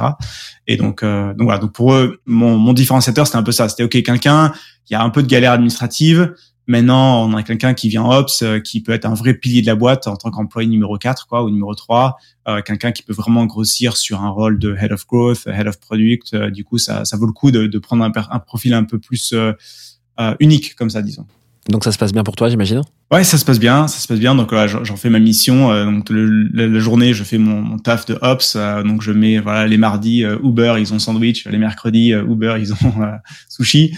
Et 0.67 0.77
donc, 0.77 1.03
euh, 1.03 1.33
donc 1.33 1.45
voilà. 1.45 1.59
Donc 1.59 1.71
pour 1.71 1.93
eux, 1.93 2.21
mon, 2.25 2.57
mon 2.57 2.73
différenciateur, 2.73 3.25
c'était 3.27 3.37
un 3.37 3.43
peu 3.43 3.53
ça. 3.53 3.69
C'était 3.69 3.83
ok, 3.83 4.03
quelqu'un 4.03 4.51
il 4.89 4.93
y 4.93 4.95
a 4.95 5.01
un 5.01 5.09
peu 5.09 5.23
de 5.23 5.27
galère 5.27 5.53
administrative. 5.53 6.35
Maintenant, 6.67 7.23
on 7.27 7.33
a 7.35 7.43
quelqu'un 7.43 7.73
qui 7.73 7.89
vient 7.89 8.05
ops, 8.05 8.41
euh, 8.41 8.59
qui 8.59 8.81
peut 8.81 8.91
être 8.91 9.05
un 9.05 9.13
vrai 9.13 9.35
pilier 9.35 9.61
de 9.61 9.67
la 9.67 9.75
boîte 9.75 10.07
en 10.07 10.15
tant 10.15 10.31
qu'employé 10.31 10.67
numéro 10.67 10.97
4, 10.97 11.27
quoi, 11.27 11.43
ou 11.43 11.49
numéro 11.49 11.75
3. 11.75 12.17
Euh, 12.47 12.61
quelqu'un 12.61 12.91
qui 12.91 13.03
peut 13.03 13.13
vraiment 13.13 13.45
grossir 13.45 13.97
sur 13.97 14.21
un 14.21 14.29
rôle 14.29 14.59
de 14.59 14.75
head 14.75 14.91
of 14.91 15.05
growth, 15.07 15.47
head 15.47 15.67
of 15.67 15.79
product. 15.79 16.33
Euh, 16.33 16.49
du 16.49 16.63
coup, 16.63 16.77
ça, 16.77 17.05
ça 17.05 17.17
vaut 17.17 17.25
le 17.27 17.33
coup 17.33 17.51
de, 17.51 17.67
de 17.67 17.79
prendre 17.79 18.03
un, 18.03 18.11
un 18.31 18.39
profil 18.39 18.73
un 18.73 18.83
peu 18.83 18.99
plus 18.99 19.33
euh, 19.33 19.53
euh, 20.19 20.35
unique, 20.39 20.75
comme 20.75 20.89
ça, 20.89 21.01
disons. 21.01 21.25
Donc, 21.69 21.83
ça 21.83 21.91
se 21.91 21.97
passe 21.97 22.13
bien 22.13 22.23
pour 22.23 22.35
toi, 22.35 22.49
j'imagine 22.49 22.81
Ouais, 23.11 23.23
ça 23.23 23.37
se 23.37 23.45
passe 23.45 23.59
bien, 23.59 23.87
ça 23.87 23.99
se 23.99 24.07
passe 24.07 24.19
bien. 24.19 24.33
Donc 24.35 24.49
voilà, 24.51 24.65
j'en 24.67 24.95
fais 24.95 25.09
ma 25.11 25.19
mission. 25.19 25.71
euh, 25.71 25.85
donc 25.85 26.09
le- 26.09 26.47
la, 26.53 26.65
la 26.67 26.79
journée, 26.79 27.13
je 27.13 27.23
fais 27.23 27.37
mon, 27.37 27.61
mon 27.61 27.77
taf 27.77 28.05
de 28.07 28.17
ops. 28.21 28.55
euh, 28.55 28.81
donc 28.83 29.01
je 29.03 29.11
mets 29.11 29.39
voilà 29.39 29.67
les 29.67 29.77
mardis 29.77 30.23
euh, 30.23 30.37
Uber, 30.43 30.75
ils 30.79 30.91
ont 30.93 30.97
sandwich. 30.99 31.45
Les 31.45 31.57
mercredis 31.59 32.09
Uber, 32.11 32.55
ils 32.59 32.73
ont 32.73 32.77
sushi. 33.47 33.95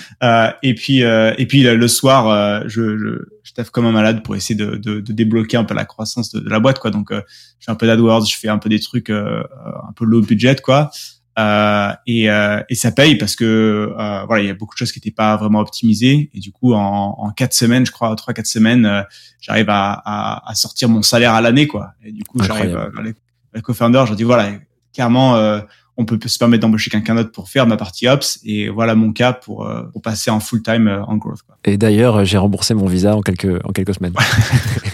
Et 0.63 0.75
puis 0.75 0.99
et 0.99 1.45
puis 1.47 1.63
le, 1.63 1.87
soir, 1.87 2.63
je, 2.67 2.97
je 2.97 3.19
je 3.43 3.53
taffe 3.53 3.69
comme 3.69 3.85
un 3.85 3.91
malade 3.93 4.23
pour 4.23 4.35
essayer 4.35 4.55
de, 4.55 4.75
de, 4.75 4.99
de 4.99 5.13
débloquer 5.13 5.55
un 5.55 5.63
peu 5.63 5.73
la 5.73 5.85
croissance 5.85 6.31
de, 6.33 6.41
de 6.41 6.49
la 6.49 6.59
boîte 6.59 6.79
quoi. 6.79 6.91
Donc 6.91 7.09
je 7.11 7.19
fais 7.65 7.71
un 7.71 7.75
peu 7.75 7.87
d'AdWords, 7.87 8.25
je 8.25 8.37
fais 8.37 8.49
un 8.49 8.57
peu 8.57 8.67
des 8.69 8.79
trucs 8.79 9.09
un 9.09 9.93
peu 9.95 10.03
low 10.05 10.21
budget 10.21 10.57
quoi. 10.61 10.91
Euh, 11.37 11.91
et, 12.07 12.29
euh, 12.31 12.61
et 12.69 12.73
ça 12.75 12.91
paye 12.91 13.15
parce 13.15 13.35
que 13.35 13.93
euh, 13.97 14.23
voilà, 14.25 14.41
il 14.43 14.47
y 14.47 14.49
a 14.49 14.55
beaucoup 14.55 14.73
de 14.73 14.79
choses 14.79 14.91
qui 14.91 14.97
n'étaient 14.99 15.11
pas 15.15 15.35
vraiment 15.37 15.59
optimisées. 15.59 16.29
Et 16.33 16.39
du 16.39 16.51
coup, 16.51 16.73
en, 16.73 17.15
en 17.17 17.29
quatre 17.31 17.53
semaines, 17.53 17.85
je 17.85 17.91
crois, 17.91 18.15
trois 18.15 18.33
quatre 18.33 18.47
semaines, 18.47 18.85
euh, 18.85 19.01
j'arrive 19.39 19.69
à, 19.69 20.01
à, 20.03 20.49
à 20.49 20.55
sortir 20.55 20.89
mon 20.89 21.01
salaire 21.03 21.33
à 21.33 21.41
l'année, 21.41 21.67
quoi. 21.67 21.91
Et 22.03 22.11
du 22.11 22.23
coup, 22.23 22.41
j'arrive 22.41 22.71
Incroyable. 22.71 22.91
euh, 22.91 22.95
vers 22.95 23.03
les, 23.03 23.13
les 23.53 23.61
co-founders, 23.61 24.07
je 24.07 24.15
dis 24.15 24.23
voilà, 24.23 24.49
clairement, 24.93 25.35
euh, 25.35 25.59
on 25.95 26.05
peut 26.05 26.19
se 26.25 26.37
permettre 26.37 26.61
d'embaucher 26.61 26.89
quelqu'un 26.91 27.15
d'autre 27.15 27.31
pour 27.31 27.49
faire 27.49 27.65
ma 27.67 27.75
partie 27.77 28.07
ops. 28.07 28.39
Et 28.43 28.69
voilà 28.69 28.93
mon 28.95 29.11
cas 29.13 29.33
pour, 29.33 29.67
pour 29.93 30.01
passer 30.01 30.29
en 30.31 30.39
full 30.39 30.61
time 30.61 30.87
en 31.07 31.17
growth. 31.17 31.41
Quoi. 31.41 31.57
Et 31.65 31.77
d'ailleurs, 31.77 32.23
j'ai 32.23 32.37
remboursé 32.37 32.73
mon 32.75 32.85
visa 32.85 33.15
en 33.15 33.21
quelques, 33.21 33.63
en 33.65 33.71
quelques 33.71 33.95
semaines. 33.95 34.13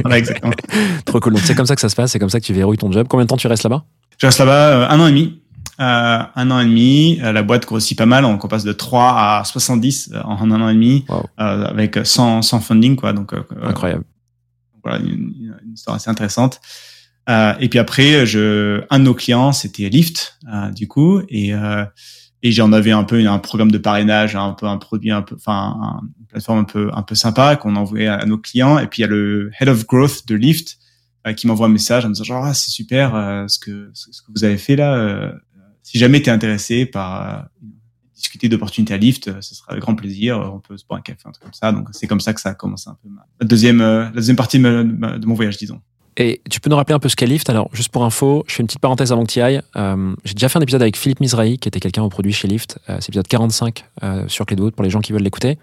Voilà, 0.01 0.17
exactement. 0.17 0.53
Trop 1.05 1.19
cool. 1.19 1.33
Donc, 1.33 1.41
c'est 1.43 1.55
comme 1.55 1.65
ça 1.65 1.75
que 1.75 1.81
ça 1.81 1.89
se 1.89 1.95
passe, 1.95 2.11
c'est 2.13 2.19
comme 2.19 2.29
ça 2.29 2.39
que 2.39 2.45
tu 2.45 2.53
verrouilles 2.53 2.77
ton 2.77 2.89
job. 2.89 3.07
Combien 3.09 3.25
de 3.25 3.27
temps 3.29 3.35
tu 3.37 3.47
restes 3.47 3.63
là-bas? 3.63 3.83
Je 4.17 4.27
reste 4.27 4.39
là-bas 4.39 4.89
un 4.89 4.99
an 4.99 5.07
et 5.07 5.11
demi. 5.11 5.41
Euh, 5.79 6.19
un 6.35 6.51
an 6.51 6.59
et 6.59 6.65
demi, 6.65 7.19
Euh, 7.23 7.31
la 7.31 7.41
boîte 7.41 7.65
grossit 7.65 7.97
pas 7.97 8.05
mal, 8.05 8.25
on 8.25 8.39
on 8.41 8.47
passe 8.47 8.63
de 8.63 8.73
3 8.73 9.39
à 9.39 9.43
70 9.43 10.11
en 10.23 10.51
un 10.51 10.61
an 10.61 10.69
et 10.69 10.73
demi, 10.73 11.03
Wow. 11.09 11.23
euh, 11.39 11.65
avec 11.65 11.97
sans, 12.03 12.41
sans 12.43 12.59
funding 12.59 12.95
quoi. 12.95 13.11
Donc 13.13 13.33
euh, 13.33 13.43
Incroyable. 13.63 14.03
voilà 14.83 14.99
une, 14.99 15.07
une- 15.39 15.55
histoire 15.73 15.95
assez 15.95 16.09
intéressante. 16.11 16.61
Euh, 17.29 17.53
et 17.59 17.69
puis 17.69 17.79
après, 17.79 18.25
je, 18.27 18.83
un 18.91 18.99
de 18.99 19.05
nos 19.05 19.13
clients, 19.15 19.51
c'était 19.53 19.89
Lyft, 19.89 20.37
euh, 20.53 20.69
du 20.71 20.87
coup, 20.87 21.21
et 21.29 21.53
euh, 21.55 21.85
et 22.45 22.51
j'en 22.51 22.71
avais 22.73 22.91
un 22.91 23.05
peu 23.05 23.19
une- 23.19 23.27
un 23.27 23.39
programme 23.39 23.71
de 23.71 23.77
parrainage, 23.79 24.35
un 24.35 24.51
peu 24.51 24.67
un 24.67 24.77
produit 24.77 25.09
un 25.11 25.21
peu, 25.23 25.35
enfin 25.35 25.75
un- 25.81 26.01
une 26.19 26.25
plateforme 26.27 26.59
un 26.59 26.63
peu 26.65 26.91
un 26.93 27.01
peu 27.01 27.15
sympa 27.15 27.55
qu'on 27.55 27.75
envoyait 27.77 28.07
à, 28.07 28.15
à 28.15 28.25
nos 28.25 28.37
clients. 28.37 28.77
Et 28.77 28.85
puis 28.87 28.99
il 29.01 29.05
y 29.05 29.05
a 29.05 29.07
le 29.09 29.49
head 29.59 29.69
of 29.69 29.87
growth 29.87 30.27
de 30.27 30.35
Lyft 30.35 30.77
euh, 31.25 31.33
qui 31.33 31.47
m'envoie 31.47 31.65
un 31.67 31.69
message 31.69 32.03
en 32.05 32.09
me 32.09 32.13
disant 32.13 32.25
genre 32.25 32.45
ah, 32.45 32.53
c'est 32.53 32.69
super 32.71 33.15
euh, 33.15 33.47
ce 33.47 33.57
que 33.57 33.89
ce 33.93 34.21
que 34.21 34.31
vous 34.35 34.43
avez 34.43 34.57
fait 34.57 34.75
là. 34.75 34.93
Euh, 35.83 35.89
si 35.89 35.97
jamais 35.97 36.21
tu 36.21 36.29
es 36.29 36.31
intéressé 36.31 36.85
par 36.85 37.21
euh, 37.21 37.41
discuter 38.15 38.49
d'opportunités 38.49 38.93
à 38.93 38.97
Lyft, 38.97 39.27
euh, 39.27 39.41
ce 39.41 39.53
sera 39.53 39.71
avec 39.71 39.81
grand 39.81 39.95
plaisir. 39.95 40.39
On 40.53 40.59
peut 40.59 40.77
se 40.77 40.85
boire 40.85 40.99
un 40.99 41.01
café, 41.01 41.19
un 41.25 41.31
truc 41.31 41.43
comme 41.43 41.53
ça. 41.53 41.71
Donc 41.71 41.89
c'est 41.91 42.07
comme 42.07 42.21
ça 42.21 42.33
que 42.33 42.41
ça 42.41 42.49
a 42.49 42.53
commencé 42.53 42.89
un 42.89 42.97
peu 43.01 43.09
la 43.39 43.47
deuxième 43.47 43.81
euh, 43.81 44.05
la 44.05 44.11
deuxième 44.11 44.37
partie 44.37 44.59
de, 44.59 45.25
mon 45.25 45.33
voyage, 45.33 45.57
disons. 45.57 45.81
Et 46.15 46.41
tu 46.49 46.59
peux 46.59 46.69
nous 46.69 46.75
rappeler 46.75 46.93
un 46.93 46.99
peu 46.99 47.09
ce 47.09 47.15
qu'est 47.15 47.25
Lyft? 47.25 47.49
Alors, 47.49 47.69
juste 47.73 47.89
pour 47.89 48.03
info, 48.03 48.43
je 48.47 48.53
fais 48.53 48.61
une 48.61 48.67
petite 48.67 48.79
parenthèse 48.79 49.11
avant 49.11 49.23
que 49.23 49.31
tu 49.31 49.41
ailles. 49.41 49.61
Euh, 49.75 50.13
J'ai 50.23 50.35
déjà 50.35 50.47
fait 50.47 50.59
un 50.59 50.61
épisode 50.61 50.81
avec 50.83 50.95
Philippe 50.95 51.19
Misrahi, 51.19 51.57
qui 51.57 51.67
était 51.67 51.79
quelqu'un 51.79 52.03
au 52.03 52.09
produit 52.09 52.31
chez 52.31 52.47
Lyft. 52.47 52.77
Euh, 52.87 52.97
c'est 52.99 53.07
l'épisode 53.07 53.27
45 53.27 53.83
euh, 54.03 54.27
sur 54.27 54.45
Clé 54.45 54.55
de 54.55 54.61
Voûte 54.61 54.75
pour 54.75 54.83
les 54.83 54.91
gens 54.91 55.01
qui 55.01 55.11
veulent 55.11 55.23
l'écouter. 55.23 55.57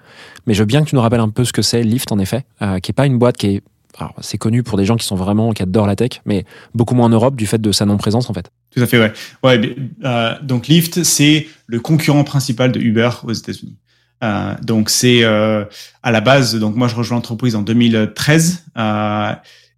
Mais 0.46 0.54
je 0.54 0.60
veux 0.60 0.66
bien 0.66 0.82
que 0.82 0.88
tu 0.88 0.96
nous 0.96 1.00
rappelles 1.00 1.20
un 1.20 1.28
peu 1.28 1.44
ce 1.44 1.52
que 1.52 1.62
c'est 1.62 1.84
Lyft, 1.84 2.10
en 2.10 2.18
effet, 2.18 2.44
euh, 2.62 2.80
qui 2.80 2.90
est 2.90 2.94
pas 2.94 3.06
une 3.06 3.18
boîte 3.18 3.36
qui 3.36 3.46
est. 3.46 3.62
Alors, 3.98 4.14
c'est 4.20 4.38
connu 4.38 4.62
pour 4.62 4.76
des 4.76 4.84
gens 4.84 4.96
qui 4.96 5.06
sont 5.06 5.16
vraiment, 5.16 5.52
qui 5.52 5.62
adorent 5.62 5.86
la 5.86 5.96
tech, 5.96 6.20
mais 6.24 6.44
beaucoup 6.74 6.94
moins 6.94 7.06
en 7.06 7.10
Europe 7.10 7.36
du 7.36 7.46
fait 7.46 7.60
de 7.60 7.70
sa 7.70 7.84
non-présence, 7.84 8.30
en 8.30 8.32
fait. 8.32 8.50
Tout 8.74 8.80
à 8.82 8.86
fait, 8.86 8.98
ouais. 8.98 9.12
Ouais, 9.42 9.76
euh, 10.04 10.34
donc 10.42 10.68
Lyft, 10.68 11.02
c'est 11.02 11.48
le 11.66 11.80
concurrent 11.80 12.24
principal 12.24 12.70
de 12.70 12.80
Uber 12.80 13.10
aux 13.24 13.32
États-Unis. 13.32 13.76
Euh, 14.22 14.54
donc 14.62 14.90
c'est 14.90 15.24
euh, 15.24 15.64
à 16.02 16.10
la 16.10 16.20
base. 16.20 16.54
Donc 16.56 16.76
moi, 16.76 16.88
je 16.88 16.94
rejoins 16.94 17.16
l'entreprise 17.16 17.56
en 17.56 17.62
2013 17.62 18.64
euh, 18.76 19.32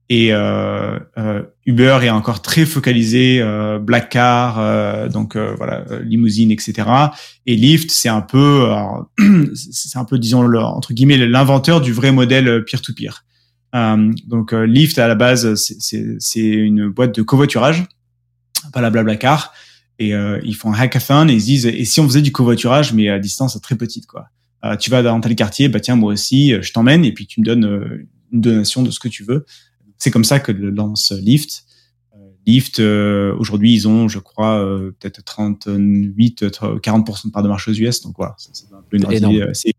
et 0.08 0.34
euh, 0.34 0.98
euh, 1.16 1.42
Uber 1.64 2.00
est 2.02 2.10
encore 2.10 2.42
très 2.42 2.66
focalisé 2.66 3.42
black 3.80 4.10
car, 4.10 5.08
donc 5.08 5.36
voilà 5.36 5.84
limousine, 6.02 6.50
etc. 6.50 6.88
Et 7.46 7.56
Lyft, 7.56 7.90
c'est 7.90 8.10
un 8.10 8.20
peu, 8.20 8.68
c'est 9.54 9.98
un 9.98 10.04
peu 10.04 10.18
disons 10.18 10.44
entre 10.54 10.92
guillemets 10.92 11.16
l'inventeur 11.16 11.80
du 11.80 11.92
vrai 11.92 12.12
modèle 12.12 12.64
peer-to-peer. 12.64 13.24
Euh, 13.74 14.12
donc 14.26 14.52
Lyft 14.52 14.98
à 14.98 15.08
la 15.08 15.14
base, 15.14 15.54
c'est 15.54 16.42
une 16.42 16.88
boîte 16.88 17.14
de 17.14 17.22
covoiturage 17.22 17.84
pas 18.70 18.80
la 18.80 18.90
Blablacar. 18.90 19.52
Et 19.98 20.14
euh, 20.14 20.40
ils 20.42 20.54
font 20.54 20.72
un 20.72 20.78
hackathon 20.78 21.28
et 21.28 21.34
ils 21.34 21.40
se 21.40 21.46
disent 21.46 21.66
et 21.66 21.84
si 21.84 22.00
on 22.00 22.04
faisait 22.08 22.22
du 22.22 22.32
covoiturage 22.32 22.92
mais 22.92 23.08
à 23.08 23.18
distance 23.18 23.60
très 23.60 23.76
petite 23.76 24.06
quoi. 24.06 24.26
Euh, 24.64 24.76
tu 24.76 24.90
vas 24.90 25.02
dans 25.02 25.20
tel 25.20 25.34
quartier, 25.34 25.68
bah 25.68 25.80
tiens 25.80 25.96
moi 25.96 26.12
aussi, 26.12 26.54
euh, 26.54 26.62
je 26.62 26.72
t'emmène 26.72 27.04
et 27.04 27.12
puis 27.12 27.26
tu 27.26 27.40
me 27.40 27.44
donnes 27.44 28.06
une 28.32 28.40
donation 28.40 28.82
de 28.82 28.90
ce 28.90 29.00
que 29.00 29.08
tu 29.08 29.24
veux. 29.24 29.44
C'est 29.98 30.10
comme 30.10 30.24
ça 30.24 30.40
que 30.40 30.52
le 30.52 30.70
lance 30.70 31.12
Lyft. 31.12 31.64
Lyft 32.46 32.80
euh, 32.80 33.36
aujourd'hui 33.38 33.72
ils 33.72 33.86
ont 33.86 34.08
je 34.08 34.18
crois 34.18 34.58
euh, 34.58 34.90
peut-être 34.98 35.22
38 35.22 36.42
euh, 36.42 36.48
40% 36.50 37.26
de 37.26 37.30
part 37.30 37.44
de 37.44 37.48
marché 37.48 37.70
aux 37.70 37.74
US 37.74 38.00
donc 38.00 38.14
voilà, 38.16 38.34
c'est 38.36 38.72
un 38.72 38.82
peu 38.88 38.96
une 38.96 39.12
Énorme. 39.12 39.34
idée, 39.34 39.46
c'est 39.52 39.72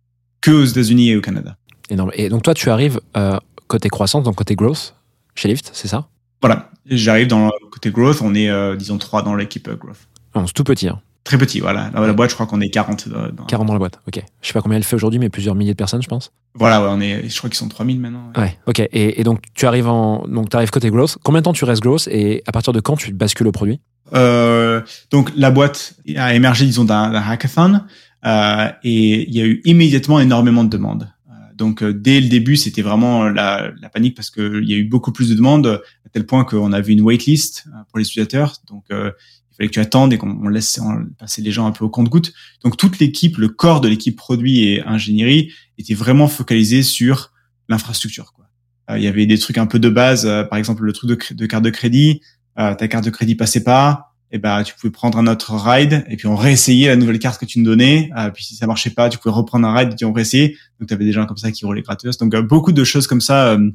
que 0.44 0.52
aux 0.52 0.66
États-Unis 0.66 1.10
et 1.12 1.16
au 1.16 1.22
Canada. 1.22 1.58
Énorme. 1.90 2.12
Et 2.14 2.30
donc, 2.30 2.44
toi, 2.44 2.54
tu 2.54 2.70
arrives 2.70 3.00
euh, 3.18 3.38
côté 3.68 3.90
croissance, 3.90 4.24
donc 4.24 4.36
côté 4.36 4.56
growth, 4.56 4.94
chez 5.36 5.48
Lyft, 5.48 5.72
c'est 5.74 5.88
ça? 5.88 6.10
Voilà, 6.44 6.70
j'arrive 6.86 7.28
dans 7.28 7.46
le 7.48 7.70
côté 7.72 7.90
growth, 7.90 8.22
on 8.22 8.36
est 8.36 8.50
euh, 8.50 8.76
disons 8.76 8.98
trois 8.98 9.22
dans 9.24 9.34
l'équipe 9.36 9.68
euh, 9.70 9.76
growth. 9.76 9.98
Non, 10.36 10.46
c'est 10.46 10.54
tout 10.54 10.64
petit. 10.64 10.88
Hein. 10.90 11.00
Très 11.24 11.38
petit, 11.38 11.62
voilà. 11.62 11.90
Dans 11.92 12.02
la 12.02 12.12
boîte, 12.12 12.32
je 12.32 12.36
crois 12.36 12.46
qu'on 12.48 12.60
est 12.60 12.70
40. 12.70 13.08
Dans, 13.08 13.30
dans- 13.30 13.46
40 13.46 13.66
dans 13.68 13.72
la 13.74 13.80
boîte. 13.80 14.00
Ok. 14.08 14.22
Je 14.42 14.48
sais 14.48 14.52
pas 14.54 14.62
combien 14.62 14.78
elle 14.78 14.84
fait 14.84 14.98
aujourd'hui, 14.98 15.20
mais 15.20 15.30
plusieurs 15.30 15.56
milliers 15.56 15.72
de 15.72 15.78
personnes, 15.78 16.02
je 16.02 16.10
pense. 16.10 16.34
Voilà, 16.54 16.82
ouais, 16.82 16.90
on 16.92 17.00
est, 17.00 17.30
je 17.30 17.38
crois 17.38 17.50
qu'ils 17.50 17.58
sont 17.58 17.70
3000 17.70 17.98
maintenant. 18.00 18.30
ouais. 18.36 18.42
Ouais. 18.42 18.58
Ok. 18.68 18.80
Et, 18.80 19.22
et 19.22 19.24
donc 19.24 19.40
tu 19.54 19.66
arrives 19.66 19.88
en, 19.88 20.28
donc 20.28 20.50
tu 20.50 20.58
arrives 20.58 20.70
côté 20.70 20.90
growth. 20.92 21.18
Combien 21.24 21.40
de 21.40 21.46
temps 21.46 21.54
tu 21.54 21.64
restes 21.64 21.82
growth 21.82 22.08
et 22.12 22.44
à 22.46 22.52
partir 22.52 22.74
de 22.74 22.82
quand 22.82 22.98
tu 22.98 23.14
bascules 23.14 23.48
au 23.48 23.54
produit? 23.54 23.80
Euh, 24.14 24.82
donc 25.12 25.32
la 25.38 25.50
boîte 25.50 25.94
a 26.18 26.36
émergé, 26.36 26.66
disons, 26.66 26.84
d'un 26.84 27.14
hackathon 27.14 27.82
euh, 28.26 28.68
et 28.84 29.28
il 29.30 29.34
y 29.34 29.42
a 29.42 29.46
eu 29.46 29.62
immédiatement 29.64 30.20
énormément 30.20 30.64
de 30.66 30.70
demandes. 30.70 31.10
Euh, 31.30 31.34
Donc 31.56 31.82
euh, 31.84 31.94
dès 31.94 32.20
le 32.20 32.28
début, 32.28 32.58
c'était 32.58 32.82
vraiment 32.82 33.30
la, 33.30 33.72
la 33.82 33.90
panique 33.90 34.16
parce 34.16 34.30
que 34.30 34.62
il 34.62 34.70
y 34.70 34.74
a 34.74 34.78
eu 34.78 34.84
beaucoup 34.84 35.14
plus 35.14 35.30
de 35.30 35.36
demandes 35.36 35.82
tel 36.14 36.26
point 36.26 36.46
qu'on 36.46 36.72
avait 36.72 36.94
une 36.94 37.02
waitlist 37.02 37.66
euh, 37.68 37.78
pour 37.90 38.00
les 38.00 38.06
utilisateurs. 38.06 38.58
Donc 38.68 38.86
euh, 38.92 39.12
il 39.52 39.56
fallait 39.56 39.68
que 39.68 39.74
tu 39.74 39.80
attendes 39.80 40.14
et 40.14 40.18
qu'on 40.18 40.40
on 40.44 40.48
laisse 40.48 40.80
passer 41.20 41.42
les 41.42 41.52
gens 41.52 41.68
un 41.68 41.72
peu 41.72 41.86
au 41.86 41.90
compte-goutte. 41.90 42.34
Donc 42.64 42.78
toute 42.78 43.00
l'équipe, 43.00 43.38
le 43.38 43.50
corps 43.50 43.82
de 43.82 43.88
l'équipe 43.88 44.16
produit 44.16 44.64
et 44.64 44.84
ingénierie 44.84 45.52
était 45.78 45.94
vraiment 45.94 46.28
focalisé 46.28 46.84
sur 46.84 47.32
l'infrastructure. 47.70 48.34
Euh, 48.90 48.98
Il 48.98 49.04
y 49.04 49.08
avait 49.08 49.26
des 49.26 49.38
trucs 49.38 49.58
un 49.58 49.66
peu 49.66 49.80
de 49.80 49.90
base, 49.90 50.26
euh, 50.26 50.44
par 50.44 50.58
exemple 50.58 50.84
le 50.84 50.94
truc 50.94 51.10
de, 51.10 51.36
de 51.36 51.46
carte 51.46 51.64
de 51.64 51.70
crédit. 51.70 52.22
Euh, 52.60 52.76
ta 52.76 52.88
carte 52.88 53.06
de 53.06 53.10
crédit 53.10 53.36
passait 53.36 53.64
pas, 53.64 54.14
et 54.34 54.40
ben 54.40 54.64
tu 54.64 54.74
pouvais 54.74 54.92
prendre 54.92 55.18
un 55.20 55.28
autre 55.28 55.54
ride 55.54 56.04
et 56.08 56.18
puis 56.18 56.28
on 56.28 56.36
réessayait 56.36 56.88
la 56.88 56.96
nouvelle 56.96 57.20
carte 57.20 57.40
que 57.40 57.46
tu 57.46 57.60
nous 57.60 57.66
donnais. 57.66 58.10
Euh, 58.18 58.32
puis 58.32 58.44
si 58.44 58.56
ça 58.56 58.66
marchait 58.66 58.90
pas, 58.90 59.08
tu 59.10 59.20
pouvais 59.20 59.34
reprendre 59.34 59.68
un 59.68 59.74
ride 59.76 59.94
et 59.94 59.96
puis 59.96 60.06
on 60.06 60.12
réessayait. 60.12 60.56
Donc 60.80 60.90
tu 60.90 60.94
avais 60.94 61.06
des 61.06 61.12
gens 61.12 61.28
comme 61.28 61.38
ça 61.38 61.52
qui 61.52 61.66
roulaient 61.66 61.84
gratos. 61.84 62.18
Donc 62.18 62.34
euh, 62.34 62.42
beaucoup 62.42 62.72
de 62.72 62.84
choses 62.84 63.06
comme 63.06 63.22
ça, 63.22 63.54
euh, 63.54 63.70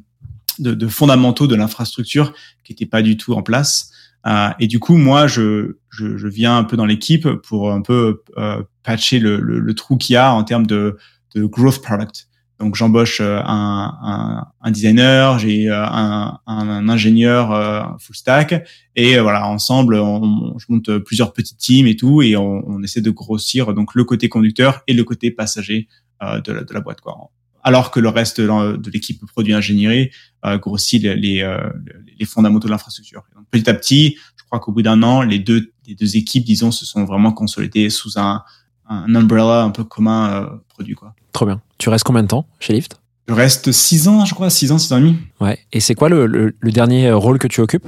de, 0.59 0.73
de 0.73 0.87
fondamentaux 0.87 1.47
de 1.47 1.55
l'infrastructure 1.55 2.33
qui 2.63 2.73
étaient 2.73 2.85
pas 2.85 3.01
du 3.01 3.17
tout 3.17 3.33
en 3.33 3.41
place. 3.43 3.91
Euh, 4.27 4.49
et 4.59 4.67
du 4.67 4.79
coup, 4.79 4.97
moi, 4.97 5.27
je, 5.27 5.77
je, 5.89 6.17
je 6.17 6.27
viens 6.27 6.57
un 6.57 6.63
peu 6.63 6.75
dans 6.77 6.85
l'équipe 6.85 7.27
pour 7.47 7.71
un 7.71 7.81
peu 7.81 8.23
euh, 8.37 8.61
patcher 8.83 9.19
le, 9.19 9.39
le, 9.39 9.59
le 9.59 9.73
trou 9.75 9.97
qu'il 9.97 10.13
y 10.13 10.17
a 10.17 10.33
en 10.33 10.43
termes 10.43 10.67
de, 10.67 10.97
de 11.35 11.45
growth 11.45 11.81
product. 11.81 12.27
Donc 12.59 12.75
j'embauche 12.75 13.21
euh, 13.21 13.39
un, 13.45 13.97
un, 14.03 14.47
un 14.61 14.71
designer, 14.71 15.39
j'ai 15.39 15.69
euh, 15.69 15.81
un, 15.85 16.37
un, 16.45 16.89
ingénieur 16.89 17.53
euh, 17.53 17.81
full 17.99 18.15
stack 18.17 18.67
et 18.97 19.17
voilà 19.17 19.47
ensemble 19.47 19.95
on, 19.95 20.21
on- 20.21 20.59
je 20.59 20.65
monte 20.67 20.97
plusieurs 20.97 21.31
petites 21.31 21.57
teams 21.57 21.87
et 21.87 21.95
tout 21.95 22.21
et 22.21 22.35
on, 22.35 22.61
on 22.67 22.83
essaie 22.83 22.99
de 22.99 23.11
grossir 23.11 23.73
donc 23.73 23.95
le 23.95 24.03
côté 24.03 24.27
conducteur 24.27 24.81
et 24.87 24.93
le 24.93 25.05
côté 25.05 25.31
passager 25.31 25.87
euh, 26.21 26.41
de, 26.41 26.51
la, 26.51 26.63
de 26.65 26.73
la 26.73 26.81
boîte 26.81 26.99
quoi. 26.99 27.15
Alors 27.63 27.91
que 27.91 27.99
le 27.99 28.09
reste 28.09 28.39
de 28.39 28.91
l'équipe 28.91 29.25
produit 29.25 29.53
ingénierie 29.53 30.11
euh, 30.45 30.57
grossit 30.57 31.01
les, 31.01 31.15
les, 31.15 31.41
euh, 31.41 31.69
les 32.17 32.25
fondamentaux 32.25 32.67
de 32.67 32.71
l'infrastructure. 32.71 33.23
Donc, 33.35 33.45
Petit 33.51 33.69
à 33.69 33.73
petit, 33.73 34.17
je 34.37 34.43
crois 34.45 34.59
qu'au 34.59 34.71
bout 34.71 34.81
d'un 34.81 35.03
an, 35.03 35.21
les 35.21 35.39
deux 35.39 35.71
les 35.87 35.95
deux 35.95 36.17
équipes 36.17 36.45
disons 36.45 36.71
se 36.71 36.85
sont 36.85 37.05
vraiment 37.05 37.31
consolidées 37.31 37.89
sous 37.89 38.17
un 38.17 38.43
un 38.87 39.13
umbrella 39.15 39.63
un 39.63 39.71
peu 39.71 39.83
commun 39.83 40.31
euh, 40.31 40.47
produit 40.69 40.95
quoi. 40.95 41.13
Trop 41.33 41.45
bien. 41.45 41.61
Tu 41.77 41.89
restes 41.89 42.05
combien 42.05 42.23
de 42.23 42.27
temps 42.27 42.47
chez 42.59 42.73
Lyft? 42.73 42.99
Je 43.27 43.33
reste 43.33 43.71
six 43.71 44.07
ans, 44.07 44.25
je 44.25 44.33
crois, 44.33 44.49
six 44.49 44.71
ans, 44.71 44.79
six 44.79 44.91
ans 44.91 44.97
et 44.97 45.01
demi. 45.01 45.17
Ouais. 45.39 45.59
Et 45.71 45.79
c'est 45.79 45.93
quoi 45.93 46.09
le, 46.09 46.25
le, 46.25 46.55
le 46.59 46.71
dernier 46.71 47.11
rôle 47.11 47.37
que 47.37 47.47
tu 47.47 47.61
occupes? 47.61 47.87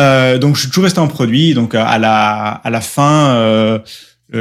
Euh, 0.00 0.38
donc, 0.38 0.56
je 0.56 0.62
suis 0.62 0.68
toujours 0.70 0.84
resté 0.84 0.98
en 0.98 1.06
produit. 1.06 1.54
Donc, 1.54 1.74
à 1.74 1.98
la 1.98 2.48
à 2.50 2.70
la 2.70 2.80
fin, 2.80 3.28
euh, 3.36 3.78
euh, 3.78 3.78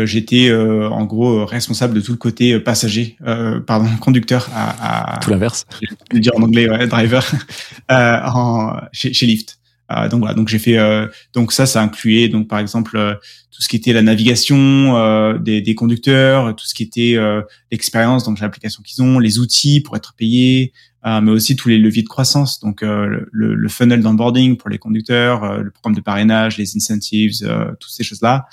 j'étais 0.05 0.49
euh, 0.49 0.89
en 0.89 1.05
gros 1.05 1.45
responsable 1.45 1.93
de 1.93 2.01
tout 2.01 2.11
le 2.11 2.17
côté 2.17 2.53
euh, 2.53 2.63
passager, 2.63 3.17
euh, 3.25 3.59
pardon, 3.59 3.87
conducteur 3.99 4.49
à, 4.53 5.15
à 5.15 5.19
Tout 5.19 5.29
l'inverse. 5.29 5.65
je 6.13 6.17
dire 6.19 6.33
en 6.35 6.43
anglais, 6.43 6.69
ouais, 6.69 6.87
driver, 6.87 7.29
euh, 7.91 8.19
en, 8.25 8.77
chez, 8.91 9.13
chez 9.13 9.25
Lyft. 9.25 9.57
Euh, 9.91 10.07
donc 10.07 10.21
voilà, 10.21 10.33
donc 10.35 10.47
j'ai 10.47 10.59
fait 10.59 10.77
euh, 10.77 11.07
donc 11.33 11.51
ça, 11.51 11.65
ça 11.65 11.81
incluait 11.81 12.29
donc 12.29 12.47
par 12.47 12.59
exemple 12.59 12.95
euh, 12.95 13.13
tout 13.51 13.61
ce 13.61 13.67
qui 13.67 13.75
était 13.75 13.91
la 13.91 14.01
navigation 14.01 14.95
euh, 14.95 15.37
des, 15.37 15.61
des 15.61 15.75
conducteurs, 15.75 16.55
tout 16.55 16.65
ce 16.65 16.73
qui 16.73 16.83
était 16.83 17.15
euh, 17.15 17.41
l'expérience 17.71 18.23
donc 18.23 18.39
l'application 18.39 18.81
qu'ils 18.83 19.03
ont, 19.03 19.19
les 19.19 19.39
outils 19.39 19.81
pour 19.81 19.97
être 19.97 20.13
payés, 20.15 20.71
euh, 21.05 21.19
mais 21.19 21.31
aussi 21.31 21.55
tous 21.55 21.67
les 21.67 21.77
leviers 21.77 22.03
de 22.03 22.07
croissance, 22.07 22.59
donc 22.59 22.83
euh, 22.83 23.25
le, 23.31 23.53
le 23.55 23.69
funnel 23.69 24.01
d'onboarding 24.01 24.55
pour 24.55 24.69
les 24.69 24.77
conducteurs, 24.77 25.43
euh, 25.43 25.57
le 25.61 25.71
programme 25.71 25.95
de 25.95 26.01
parrainage, 26.01 26.57
les 26.57 26.77
incentives, 26.77 27.33
euh, 27.41 27.71
toutes 27.79 27.91
ces 27.91 28.03
choses 28.03 28.21
là. 28.21 28.45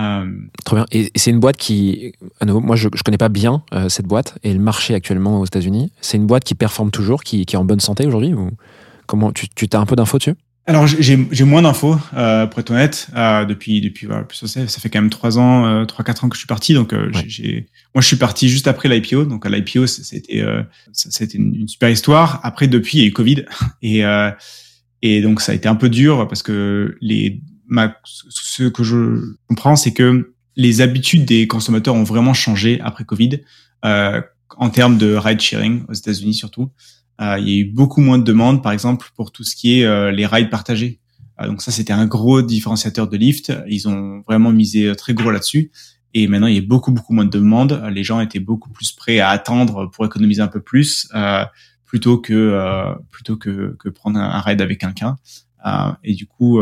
Euh, 0.00 0.24
Trop 0.64 0.76
bien. 0.76 0.86
Et 0.92 1.10
c'est 1.14 1.30
une 1.30 1.40
boîte 1.40 1.56
qui, 1.56 2.12
à 2.40 2.46
nouveau, 2.46 2.60
moi 2.60 2.76
je, 2.76 2.88
je 2.94 3.02
connais 3.02 3.18
pas 3.18 3.28
bien 3.28 3.62
euh, 3.74 3.88
cette 3.88 4.06
boîte 4.06 4.38
et 4.42 4.52
le 4.54 4.60
marché 4.60 4.94
actuellement 4.94 5.40
aux 5.40 5.44
États-Unis. 5.44 5.92
C'est 6.00 6.16
une 6.16 6.26
boîte 6.26 6.44
qui 6.44 6.54
performe 6.54 6.90
toujours, 6.90 7.22
qui, 7.22 7.44
qui 7.46 7.54
est 7.56 7.58
en 7.58 7.64
bonne 7.64 7.80
santé 7.80 8.06
aujourd'hui 8.06 8.32
ou 8.34 8.50
comment 9.06 9.32
tu 9.32 9.48
tu 9.48 9.66
as 9.72 9.78
un 9.80 9.86
peu 9.86 9.96
d'infos 9.96 10.18
dessus? 10.18 10.34
Alors 10.66 10.86
j'ai 10.86 11.44
moins 11.44 11.62
d'infos 11.62 11.96
euh, 12.14 12.46
pour 12.46 12.60
être 12.60 12.70
honnête 12.70 13.08
euh, 13.16 13.44
depuis 13.44 13.80
depuis 13.80 14.06
voilà, 14.06 14.22
plus 14.22 14.46
ça, 14.46 14.68
ça 14.68 14.78
fait 14.80 14.88
quand 14.88 15.00
même 15.00 15.10
trois 15.10 15.36
ans 15.38 15.64
euh, 15.66 15.84
trois 15.84 16.04
quatre 16.04 16.24
ans 16.24 16.28
que 16.28 16.36
je 16.36 16.40
suis 16.40 16.46
parti 16.46 16.74
donc 16.74 16.92
euh, 16.92 17.10
Ouais. 17.12 17.24
j'ai- 17.26 17.66
moi 17.92 18.02
je 18.02 18.06
suis 18.06 18.16
parti 18.16 18.48
juste 18.48 18.68
après 18.68 18.88
l'IPO 18.88 19.24
donc 19.24 19.44
à 19.46 19.48
l'IPO 19.48 19.86
c'était 19.88 20.40
euh, 20.42 20.62
c'était 20.92 21.36
une, 21.38 21.56
une 21.56 21.66
super 21.66 21.88
histoire 21.88 22.40
après 22.44 22.68
depuis 22.68 22.98
il 22.98 23.00
y 23.00 23.04
a 23.04 23.08
eu 23.08 23.12
Covid 23.12 23.46
et 23.82 24.04
euh, 24.04 24.30
et 25.02 25.22
donc 25.22 25.40
ça 25.40 25.52
a 25.52 25.54
été 25.56 25.66
un 25.66 25.74
peu 25.74 25.88
dur 25.88 26.28
parce 26.28 26.42
que 26.44 26.96
les 27.00 27.40
ma, 27.70 27.96
ce 28.04 28.64
que 28.68 28.82
je 28.82 29.34
comprends 29.48 29.76
c'est 29.76 29.92
que 29.92 30.34
les 30.56 30.82
habitudes 30.82 31.24
des 31.24 31.46
consommateurs 31.46 31.94
ont 31.94 32.04
vraiment 32.04 32.34
changé 32.34 32.78
après 32.82 33.04
Covid 33.04 33.40
euh, 33.86 34.20
en 34.56 34.68
termes 34.68 34.98
de 34.98 35.14
ride 35.14 35.40
sharing 35.40 35.84
aux 35.88 35.94
États-Unis 35.94 36.34
surtout 36.34 36.70
euh, 37.20 37.38
il 37.38 37.48
y 37.48 37.56
a 37.56 37.60
eu 37.60 37.64
beaucoup 37.64 38.00
moins 38.00 38.18
de 38.18 38.24
demandes, 38.24 38.62
par 38.62 38.72
exemple, 38.72 39.10
pour 39.14 39.30
tout 39.30 39.44
ce 39.44 39.54
qui 39.54 39.80
est 39.80 39.84
euh, 39.84 40.10
les 40.10 40.26
rides 40.26 40.50
partagés. 40.50 41.00
Euh, 41.40 41.46
donc 41.46 41.62
ça, 41.62 41.70
c'était 41.70 41.92
un 41.92 42.06
gros 42.06 42.42
différenciateur 42.42 43.08
de 43.08 43.16
Lyft. 43.16 43.52
Ils 43.68 43.88
ont 43.88 44.22
vraiment 44.26 44.52
misé 44.52 44.88
euh, 44.88 44.94
très 44.94 45.12
gros 45.12 45.30
là-dessus. 45.30 45.70
Et 46.14 46.26
maintenant, 46.26 46.46
il 46.46 46.54
y 46.54 46.58
a 46.58 46.62
beaucoup, 46.62 46.92
beaucoup 46.92 47.12
moins 47.12 47.24
de 47.24 47.30
demandes. 47.30 47.82
Les 47.92 48.04
gens 48.04 48.20
étaient 48.20 48.40
beaucoup 48.40 48.70
plus 48.70 48.92
prêts 48.92 49.20
à 49.20 49.28
attendre 49.28 49.90
pour 49.90 50.04
économiser 50.06 50.40
un 50.40 50.48
peu 50.48 50.60
plus, 50.60 51.08
euh, 51.14 51.44
plutôt 51.84 52.18
que 52.18 52.94
plutôt 53.10 53.36
que, 53.36 53.76
que 53.78 53.88
prendre 53.88 54.18
un, 54.18 54.40
ride 54.40 54.60
avec 54.60 54.80
quelqu'un. 54.80 55.18
Et 56.02 56.14
du 56.14 56.26
coup, 56.26 56.60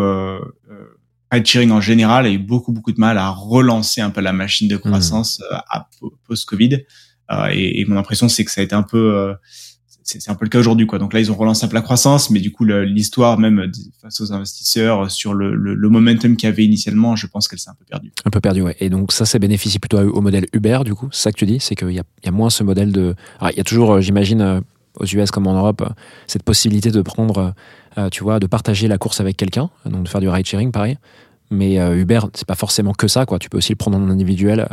sharing 1.45 1.71
en 1.71 1.81
général 1.81 2.27
a 2.27 2.31
eu 2.31 2.39
beaucoup, 2.39 2.73
beaucoup 2.73 2.93
de 2.93 3.01
mal 3.01 3.19
à 3.19 3.29
relancer 3.31 4.01
un 4.01 4.11
peu 4.11 4.21
la 4.21 4.33
machine 4.33 4.69
de 4.69 4.77
croissance 4.77 5.41
euh, 5.53 5.57
à- 5.71 5.89
post-Covid. 6.27 6.81
Euh, 7.31 7.49
et, 7.53 7.81
et 7.81 7.85
mon 7.85 7.97
impression, 7.99 8.29
c'est 8.29 8.45
que 8.45 8.51
ça 8.51 8.61
a 8.61 8.65
été 8.65 8.75
un 8.75 8.83
peu 8.83 9.15
euh, 9.15 9.35
c'est 10.03 10.31
un 10.31 10.35
peu 10.35 10.47
le 10.47 10.49
cas 10.49 10.59
aujourd'hui 10.59 10.87
quoi. 10.87 10.99
Donc 10.99 11.13
là 11.13 11.21
ils 11.21 11.31
ont 11.31 11.35
relancé 11.35 11.67
un 11.67 11.69
peu 11.69 11.75
la 11.75 11.83
croissance, 11.83 12.31
mais 12.31 12.41
du 12.41 12.51
coup 12.51 12.65
l'histoire 12.65 13.39
même 13.39 13.71
face 14.01 14.23
aux 14.23 14.33
investisseurs 14.33 15.11
sur 15.11 15.35
le, 15.35 15.55
le, 15.55 15.75
le 15.75 15.89
momentum 15.91 16.35
qu'il 16.35 16.49
y 16.49 16.53
avait 16.53 16.65
initialement, 16.65 17.15
je 17.15 17.27
pense 17.27 17.47
qu'elle 17.47 17.59
s'est 17.59 17.69
un 17.69 17.75
peu 17.75 17.85
perdue. 17.85 18.11
Un 18.25 18.31
peu 18.31 18.41
perdu, 18.41 18.63
ouais. 18.63 18.75
Et 18.81 18.89
donc 18.89 19.13
ça, 19.13 19.27
ça 19.27 19.39
bénéficie 19.39 19.79
plutôt 19.79 19.99
au 19.99 20.21
modèle 20.23 20.47
Uber, 20.55 20.79
du 20.83 20.95
coup. 20.95 21.09
C'est 21.13 21.25
ça 21.25 21.33
que 21.33 21.37
tu 21.37 21.45
dis, 21.45 21.59
c'est 21.61 21.75
qu'il 21.75 21.91
y 21.91 21.99
a, 21.99 22.05
il 22.23 22.27
y 22.27 22.29
a 22.31 22.33
moins 22.33 22.49
ce 22.49 22.63
modèle 22.65 22.91
de. 22.91 23.15
Alors, 23.39 23.51
il 23.53 23.59
y 23.59 23.61
a 23.61 23.65
toujours, 23.65 24.01
j'imagine, 24.01 24.63
aux 24.99 25.05
US 25.05 25.31
comme 25.31 25.47
en 25.47 25.53
Europe, 25.55 25.87
cette 26.27 26.43
possibilité 26.43 26.91
de 26.91 27.03
prendre, 27.03 27.53
euh, 27.99 28.09
tu 28.09 28.23
vois, 28.23 28.39
de 28.41 28.47
partager 28.47 28.89
la 28.89 28.97
course 28.97 29.21
avec 29.21 29.37
quelqu'un, 29.37 29.69
donc 29.85 30.05
de 30.05 30.09
faire 30.09 30.21
du 30.21 30.29
ride 30.29 30.47
sharing, 30.47 30.71
pareil. 30.73 30.97
Mais 31.51 31.79
euh, 31.79 31.97
Uber, 31.99 32.21
c'est 32.35 32.47
pas 32.47 32.55
forcément 32.55 32.93
que 32.93 33.09
ça, 33.09 33.27
quoi. 33.27 33.39
Tu 33.39 33.49
peux 33.51 33.59
aussi 33.59 33.73
le 33.73 33.77
prendre 33.77 33.97
en 33.99 34.09
individuel 34.09 34.61
euh, 34.61 34.67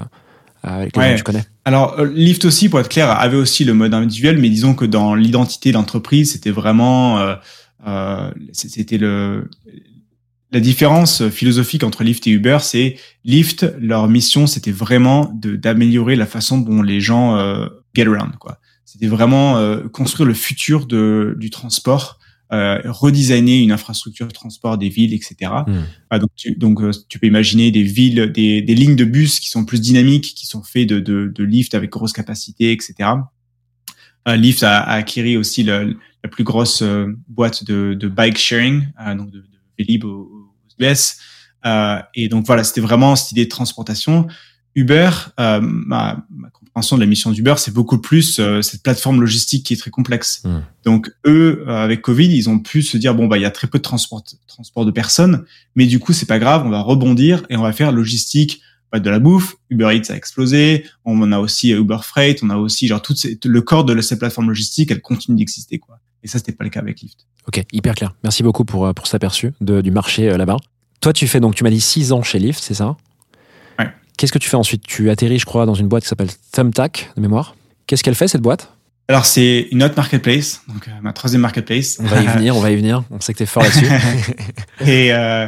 avec 0.64 0.96
les 0.96 1.02
Ouais. 1.02 1.08
gens 1.10 1.14
que 1.14 1.18
tu 1.20 1.24
connais. 1.24 1.46
Alors 1.66 2.00
euh, 2.00 2.12
Lyft 2.14 2.46
aussi, 2.46 2.70
pour 2.70 2.80
être 2.80 2.90
clair, 2.90 3.10
avait 3.10 3.38
aussi 3.38 3.64
le 3.66 3.74
mode 3.74 3.94
individuel, 3.94 4.38
mais 4.40 4.50
disons 4.50 4.74
que 4.76 4.86
dans 4.86 5.16
l'identité 5.16 5.70
de 5.70 5.76
l'entreprise, 5.76 6.32
c'était 6.34 6.52
vraiment 6.52 7.20
euh, 7.20 7.36
euh, 7.88 8.32
c'était 8.52 8.98
le 8.98 9.50
la 10.52 10.60
différence 10.62 11.28
philosophique 11.30 11.84
entre 11.84 12.04
Lyft 12.04 12.28
et 12.28 12.32
Uber, 12.32 12.60
c'est 12.62 12.98
Lyft, 13.26 13.66
leur 13.80 14.08
mission, 14.08 14.48
c'était 14.48 14.72
vraiment 14.72 15.30
d'améliorer 15.34 16.16
la 16.16 16.26
façon 16.26 16.60
dont 16.60 16.82
les 16.82 17.02
gens 17.02 17.36
euh, 17.36 17.68
get 17.94 18.08
around, 18.08 18.36
quoi. 18.38 18.60
C'était 18.86 19.08
vraiment 19.08 19.58
euh, 19.58 19.88
construire 19.90 20.26
le 20.28 20.34
futur 20.34 20.86
de, 20.86 21.36
du 21.38 21.50
transport, 21.50 22.20
euh, 22.54 22.80
redesigner 22.86 23.60
une 23.62 23.72
infrastructure 23.72 24.28
de 24.28 24.32
transport 24.34 24.78
des 24.78 24.90
villes, 24.90 25.14
etc. 25.14 25.36
Hmm. 25.68 25.84
Ah, 26.10 26.20
donc, 26.20 26.30
tu, 26.36 26.56
donc 26.56 26.82
euh, 26.82 26.92
tu 27.10 27.20
peux 27.20 27.28
imaginer 27.28 27.72
des 27.72 27.84
villes, 27.84 28.32
des, 28.32 28.62
des 28.62 28.76
lignes 28.76 28.96
de 28.96 29.06
bus 29.06 29.40
qui 29.40 29.50
sont 29.50 29.66
plus 29.66 29.82
dynamiques, 29.82 30.34
qui 30.36 30.46
sont 30.46 30.62
faits 30.64 30.88
de, 30.88 31.00
de, 31.00 31.32
de 31.34 31.44
lifts 31.44 31.74
avec 31.74 31.90
grosse 31.90 32.14
capacité, 32.14 32.72
etc. 32.72 33.10
Euh, 34.28 34.36
Lyft 34.36 34.64
a, 34.64 34.80
a 34.80 34.94
acquis 34.96 35.38
aussi 35.38 35.64
le- 35.64 35.98
la 36.24 36.30
plus 36.30 36.44
grosse 36.44 36.82
euh, 36.82 37.08
boîte 37.28 37.64
de, 37.64 37.94
de 37.94 38.08
bike 38.08 38.38
sharing, 38.38 38.88
euh, 39.00 39.16
donc 39.16 39.30
de, 39.32 39.40
de 39.40 39.48
Vélib 39.78 40.04
aux, 40.06 40.30
aux 40.80 40.84
US. 40.84 41.18
Euh, 41.66 42.00
et 42.14 42.28
donc 42.30 42.46
voilà, 42.46 42.64
c'était 42.64 42.82
vraiment 42.82 43.16
cette 43.16 43.32
idée 43.32 43.46
de 43.46 43.50
transportation. 43.50 44.28
Uber, 44.76 45.10
euh, 45.40 45.60
ma, 45.62 46.26
ma 46.30 46.50
compréhension 46.76 46.98
de 46.98 47.02
la 47.02 47.08
mission 47.08 47.32
d'Uber, 47.32 47.54
c'est 47.58 47.74
beaucoup 47.74 47.98
plus 48.00 48.38
euh, 48.40 48.62
cette 48.62 48.84
plateforme 48.84 49.22
logistique 49.22 49.66
qui 49.66 49.74
est 49.74 49.78
très 49.78 49.92
complexe. 49.92 50.42
Hmm. 50.44 50.60
Donc 50.84 51.10
eux, 51.26 51.64
euh, 51.68 51.84
avec 51.86 52.02
Covid, 52.02 52.28
ils 52.28 52.50
ont 52.50 52.60
pu 52.60 52.82
se 52.84 52.98
dire 52.98 53.16
bon 53.16 53.28
bah 53.28 53.38
il 53.38 53.42
y 53.42 53.46
a 53.46 53.52
très 53.52 53.68
peu 53.68 53.78
de 53.78 53.84
transport, 53.84 54.22
transport 54.48 54.86
de 54.86 54.92
personnes, 54.92 55.46
mais 55.76 55.86
du 55.86 56.00
coup 56.00 56.12
c'est 56.12 56.26
pas 56.26 56.38
grave, 56.38 56.64
on 56.66 56.70
va 56.70 56.82
rebondir 56.82 57.46
et 57.50 57.56
on 57.56 57.62
va 57.62 57.72
faire 57.72 57.94
logistique 57.94 58.62
bah, 58.92 59.00
de 59.00 59.10
la 59.10 59.20
bouffe. 59.20 59.56
Uber 59.70 59.96
Eats 59.96 60.12
a 60.12 60.18
explosé, 60.18 60.84
on 61.06 61.32
a 61.32 61.40
aussi 61.40 61.70
Uber 61.72 62.00
Freight, 62.04 62.44
on 62.44 62.50
a 62.50 62.58
aussi 62.58 62.88
genre 62.88 63.02
tout 63.02 63.16
le 63.46 63.62
corps 63.62 63.86
de 63.86 64.00
cette 64.02 64.20
plateforme 64.20 64.50
logistique, 64.50 64.92
elle 64.92 65.02
continue 65.02 65.38
d'exister 65.38 65.80
quoi. 65.80 66.00
Et 66.24 66.28
ça 66.28 66.40
c'était 66.40 66.52
pas 66.52 66.66
le 66.66 66.70
cas 66.72 66.82
avec 66.82 67.00
Lyft. 67.00 67.26
Ok, 67.48 67.64
hyper 67.72 67.96
clair. 67.96 68.14
Merci 68.24 68.44
beaucoup 68.44 68.66
pour, 68.66 68.86
euh, 68.86 68.92
pour 68.92 69.08
cet 69.08 69.16
aperçu 69.16 69.54
de- 69.62 69.80
du 69.80 69.92
marché 69.92 70.30
euh, 70.30 70.36
là-bas. 70.38 70.58
toi, 71.00 71.14
tu 71.14 71.26
fais 71.28 71.40
donc, 71.40 71.56
tu 71.56 71.64
m'as 71.64 71.70
dit 71.70 71.80
6 71.80 72.12
ans 72.12 72.24
chez 72.24 72.40
Lyft, 72.40 72.62
c'est 72.62 72.74
ça? 72.74 72.98
Qu'est-ce 74.18 74.32
que 74.32 74.40
tu 74.40 74.50
fais 74.50 74.58
ensuite? 74.58 74.84
Tu 74.84 75.10
atterris, 75.10 75.40
je 75.40 75.46
crois, 75.46 75.66
dans 75.66 75.74
une 75.74 75.88
boîte 75.88 76.04
qui 76.04 76.10
s'appelle 76.10 76.30
Thumbtack, 76.52 77.12
de 77.16 77.22
mémoire. 77.22 77.56
Qu'est-ce 77.88 78.04
qu'elle 78.04 78.16
fait, 78.16 78.28
cette 78.28 78.42
boîte? 78.42 78.72
Alors, 79.08 79.26
c'est 79.26 79.68
une 79.72 79.84
autre 79.84 79.96
marketplace, 79.96 80.62
donc 80.68 80.88
euh, 80.88 80.92
ma 81.02 81.14
troisième 81.14 81.42
marketplace. 81.42 81.98
On 82.00 82.06
va 82.06 82.22
y 82.22 82.26
venir, 82.26 82.56
on 82.56 82.60
va 82.60 82.72
y 82.72 82.76
venir. 82.76 83.04
On 83.12 83.20
sait 83.20 83.34
que 83.34 83.38
t'es 83.40 83.46
fort 83.46 83.62
là-dessus. 83.62 83.86
et, 84.82 85.14
euh, 85.14 85.48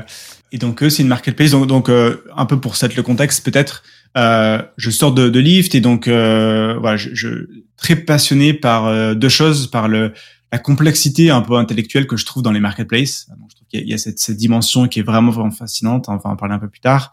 et 0.52 0.58
donc, 0.58 0.84
eux, 0.84 0.90
c'est 0.90 1.02
une 1.02 1.10
marketplace. 1.10 1.52
Donc, 1.52 1.68
donc 1.68 1.90
euh, 1.90 2.24
un 2.36 2.46
peu 2.46 2.60
pour 2.60 2.76
cette 2.76 2.96
le 2.96 3.04
contexte, 3.04 3.44
peut-être, 3.44 3.84
euh, 4.16 4.62
je 4.78 4.90
sors 4.90 5.12
de, 5.12 5.30
de 5.30 5.40
Lyft 5.40 5.76
et 5.76 5.82
donc, 5.82 6.08
euh, 6.08 6.78
voilà, 6.80 6.98
je, 6.98 7.10
je 7.14 7.48
très 7.78 7.96
passionné 7.96 8.54
par 8.54 9.16
deux 9.16 9.30
choses, 9.30 9.68
par 9.68 9.88
le 9.88 10.14
la 10.54 10.60
complexité 10.60 11.30
un 11.30 11.42
peu 11.42 11.58
intellectuelle 11.58 12.08
que 12.08 12.16
je 12.16 12.26
trouve 12.26 12.42
dans 12.42 12.54
les 12.54 12.62
marketplaces. 12.62 13.28
Donc, 13.38 13.50
je 13.50 13.56
trouve 13.56 13.68
qu'il 13.68 13.80
y 13.82 13.84
a, 13.84 13.86
il 13.86 13.92
y 13.92 13.94
a 13.94 13.98
cette, 13.98 14.20
cette 14.20 14.38
dimension 14.38 14.88
qui 14.88 15.00
est 15.00 15.04
vraiment, 15.04 15.32
vraiment 15.32 15.52
fascinante. 15.52 16.06
On 16.08 16.16
va 16.16 16.30
en 16.30 16.36
parler 16.38 16.56
un 16.56 16.60
peu 16.60 16.70
plus 16.70 16.80
tard. 16.80 17.12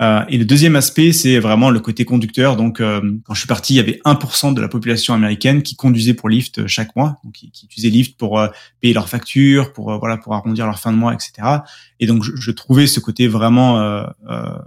Euh, 0.00 0.24
et 0.28 0.38
le 0.38 0.44
deuxième 0.44 0.76
aspect, 0.76 1.12
c'est 1.12 1.38
vraiment 1.38 1.70
le 1.70 1.78
côté 1.80 2.04
conducteur. 2.04 2.56
Donc, 2.56 2.80
euh, 2.80 3.00
quand 3.24 3.34
je 3.34 3.40
suis 3.40 3.48
parti, 3.48 3.74
il 3.74 3.76
y 3.76 3.80
avait 3.80 4.00
1% 4.04 4.54
de 4.54 4.60
la 4.60 4.68
population 4.68 5.12
américaine 5.12 5.62
qui 5.62 5.76
conduisait 5.76 6.14
pour 6.14 6.28
Lyft 6.28 6.66
chaque 6.66 6.96
mois, 6.96 7.18
donc 7.22 7.34
qui, 7.34 7.50
qui 7.50 7.66
utilisait 7.66 7.90
Lyft 7.90 8.16
pour 8.16 8.38
euh, 8.38 8.48
payer 8.80 8.94
leurs 8.94 9.08
factures, 9.08 9.72
pour 9.72 9.92
euh, 9.92 9.98
voilà, 9.98 10.16
pour 10.16 10.34
arrondir 10.34 10.64
leur 10.66 10.78
fin 10.78 10.92
de 10.92 10.96
mois, 10.96 11.12
etc. 11.12 11.32
Et 12.00 12.06
donc, 12.06 12.24
je, 12.24 12.32
je 12.34 12.50
trouvais 12.50 12.86
ce 12.86 12.98
côté 12.98 13.28
vraiment 13.28 13.78
euh, 13.78 14.04
euh, 14.30 14.58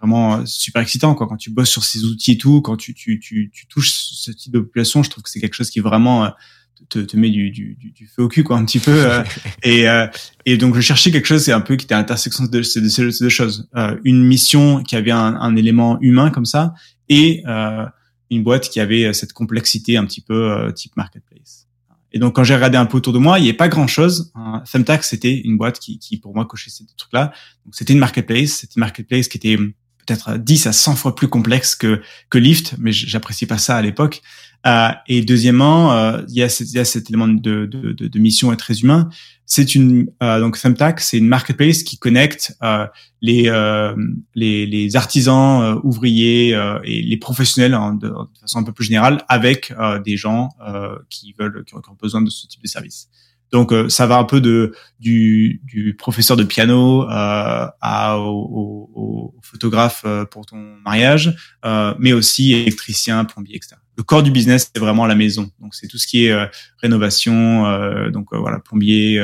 vraiment 0.00 0.44
super 0.46 0.82
excitant 0.82 1.14
quoi. 1.14 1.26
Quand 1.28 1.36
tu 1.36 1.50
bosses 1.50 1.70
sur 1.70 1.84
ces 1.84 2.04
outils 2.04 2.32
et 2.32 2.38
tout, 2.38 2.60
quand 2.62 2.76
tu 2.76 2.94
tu 2.94 3.20
tu, 3.20 3.50
tu 3.52 3.66
touches 3.66 3.92
ce 3.92 4.32
type 4.32 4.52
de 4.52 4.60
population, 4.60 5.02
je 5.02 5.10
trouve 5.10 5.22
que 5.22 5.30
c'est 5.30 5.40
quelque 5.40 5.54
chose 5.54 5.70
qui 5.70 5.80
vraiment 5.80 6.24
euh, 6.24 6.28
te, 6.88 6.98
te 6.98 7.16
met 7.16 7.30
du, 7.30 7.50
du, 7.50 7.76
du, 7.76 7.92
du 7.92 8.06
feu 8.06 8.22
au 8.22 8.28
cul 8.28 8.42
quoi 8.42 8.56
un 8.56 8.64
petit 8.64 8.78
peu 8.78 8.92
euh, 8.92 9.22
et 9.62 9.88
euh, 9.88 10.06
et 10.46 10.56
donc 10.56 10.74
je 10.74 10.80
cherchais 10.80 11.10
quelque 11.10 11.26
chose 11.26 11.44
c'est 11.44 11.52
un 11.52 11.60
peu 11.60 11.76
qui 11.76 11.84
était 11.84 11.94
à 11.94 11.98
l'intersection 11.98 12.44
de 12.44 12.62
ces, 12.62 12.80
de 12.80 12.88
ces 12.88 13.10
deux 13.20 13.28
choses. 13.28 13.68
Euh, 13.76 13.96
une 14.04 14.24
mission 14.24 14.82
qui 14.82 14.96
avait 14.96 15.10
un, 15.10 15.36
un 15.36 15.56
élément 15.56 15.98
humain 16.00 16.30
comme 16.30 16.44
ça 16.44 16.74
et 17.08 17.42
euh, 17.46 17.86
une 18.30 18.42
boîte 18.42 18.68
qui 18.68 18.80
avait 18.80 19.12
cette 19.12 19.32
complexité 19.32 19.96
un 19.96 20.04
petit 20.04 20.20
peu 20.20 20.52
euh, 20.52 20.72
type 20.72 20.96
marketplace. 20.96 21.66
Et 22.12 22.18
donc 22.18 22.34
quand 22.36 22.44
j'ai 22.44 22.54
regardé 22.54 22.76
un 22.76 22.86
peu 22.86 22.96
autour 22.96 23.12
de 23.12 23.18
moi 23.18 23.38
il 23.38 23.42
n'y 23.42 23.48
avait 23.48 23.56
pas 23.56 23.68
grand 23.68 23.86
chose 23.86 24.32
hein. 24.34 24.62
Thumbtack 24.70 25.04
c'était 25.04 25.38
une 25.38 25.56
boîte 25.56 25.78
qui, 25.78 25.98
qui 25.98 26.16
pour 26.18 26.34
moi 26.34 26.44
cochait 26.44 26.70
ces 26.70 26.84
deux 26.84 26.94
trucs 26.96 27.12
là 27.12 27.32
donc 27.64 27.74
c'était 27.74 27.92
une 27.92 28.00
marketplace 28.00 28.50
c'était 28.50 28.74
une 28.76 28.80
marketplace 28.80 29.28
qui 29.28 29.36
était 29.36 29.56
peut-être 29.56 30.36
10 30.36 30.66
à 30.66 30.72
100 30.72 30.96
fois 30.96 31.14
plus 31.14 31.28
complexe 31.28 31.76
que 31.76 32.02
que 32.28 32.38
Lyft 32.38 32.74
mais 32.78 32.90
j'apprécie 32.90 33.46
pas 33.46 33.58
ça 33.58 33.76
à 33.76 33.82
l'époque 33.82 34.22
euh, 34.66 34.88
et 35.08 35.22
deuxièmement, 35.22 35.92
euh, 35.94 36.22
il 36.28 36.34
y, 36.34 36.42
a 36.42 36.48
cet- 36.48 37.08
élément 37.08 37.28
de, 37.28 37.66
de, 37.66 37.92
de, 37.92 38.08
de 38.08 38.18
mission 38.18 38.52
et 38.52 38.56
très 38.56 38.80
humain. 38.80 39.08
C'est 39.46 39.74
une 39.74 40.10
euh, 40.22 40.38
donc 40.38 40.58
Thumbtack, 40.60 41.00
c'est 41.00 41.18
une 41.18 41.26
marketplace 41.26 41.82
qui 41.82 41.98
connecte 41.98 42.56
les, 43.20 43.48
artisans, 44.94 45.80
ouvriers 45.82 46.50
et 46.84 47.02
les 47.02 47.16
professionnels 47.16 47.74
hein, 47.74 47.94
de, 47.94 48.12
façon 48.40 48.58
un 48.58 48.62
peu 48.62 48.72
plus 48.72 48.84
générale 48.84 49.24
avec 49.28 49.72
des 50.04 50.16
gens 50.16 50.50
qui 51.08 51.34
veulent 51.38 51.64
qui 51.64 51.74
ont 51.74 51.82
besoin 52.00 52.22
de 52.22 52.30
ce 52.30 52.46
type 52.46 52.62
de 52.62 52.68
service. 52.68 53.08
Donc 53.52 53.72
euh, 53.72 53.88
ça 53.88 54.06
va 54.06 54.16
un 54.18 54.24
peu 54.24 54.40
de 54.40 54.74
du, 55.00 55.60
du 55.64 55.94
professeur 55.94 56.36
de 56.36 56.44
piano 56.44 57.02
euh, 57.02 57.66
à 57.80 58.18
au, 58.18 58.22
au- 58.30 58.90
au 58.94 59.34
photographe 59.42 60.02
euh, 60.06 60.24
pour 60.24 60.46
ton 60.46 60.56
mariage, 60.84 61.34
euh, 61.64 61.94
mais 61.98 62.12
aussi 62.12 62.52
électricien, 62.52 63.24
plombier, 63.24 63.56
etc. 63.56 63.76
Le 63.96 64.02
corps 64.04 64.22
du 64.22 64.30
business, 64.30 64.70
c'est 64.72 64.80
vraiment 64.80 65.04
la 65.06 65.14
maison. 65.16 65.50
Donc 65.60 65.74
c'est 65.74 65.88
tout 65.88 65.98
ce 65.98 66.06
qui 66.06 66.26
est 66.26 66.32
euh, 66.32 66.46
rénovation, 66.80 67.66
euh, 67.66 68.10
donc 68.10 68.28
euh, 68.32 68.38
voilà, 68.38 68.60
plombier, 68.60 69.14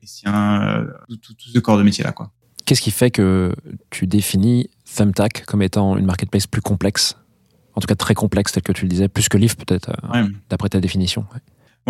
électricien, 0.00 0.62
euh, 0.62 0.84
tout, 1.08 1.16
tout, 1.16 1.34
tout 1.34 1.48
ce 1.54 1.58
corps 1.58 1.78
de 1.78 1.82
métier 1.82 2.04
là, 2.04 2.12
quoi. 2.12 2.30
Qu'est-ce 2.64 2.80
qui 2.80 2.90
fait 2.92 3.10
que 3.10 3.52
tu 3.90 4.06
définis 4.06 4.70
Thumbtack 4.96 5.44
comme 5.46 5.62
étant 5.62 5.96
une 5.96 6.06
marketplace 6.06 6.46
plus 6.46 6.60
complexe? 6.62 7.16
En 7.74 7.80
tout 7.80 7.86
cas, 7.86 7.94
très 7.94 8.14
complexe, 8.14 8.52
tel 8.52 8.62
que 8.62 8.72
tu 8.72 8.82
le 8.84 8.88
disais, 8.88 9.08
plus 9.08 9.28
que 9.28 9.36
Lyft, 9.38 9.64
peut-être, 9.64 9.90
Ouais. 10.12 10.24
d'après 10.50 10.68
ta 10.68 10.80
définition. 10.80 11.24
ouais. 11.34 11.40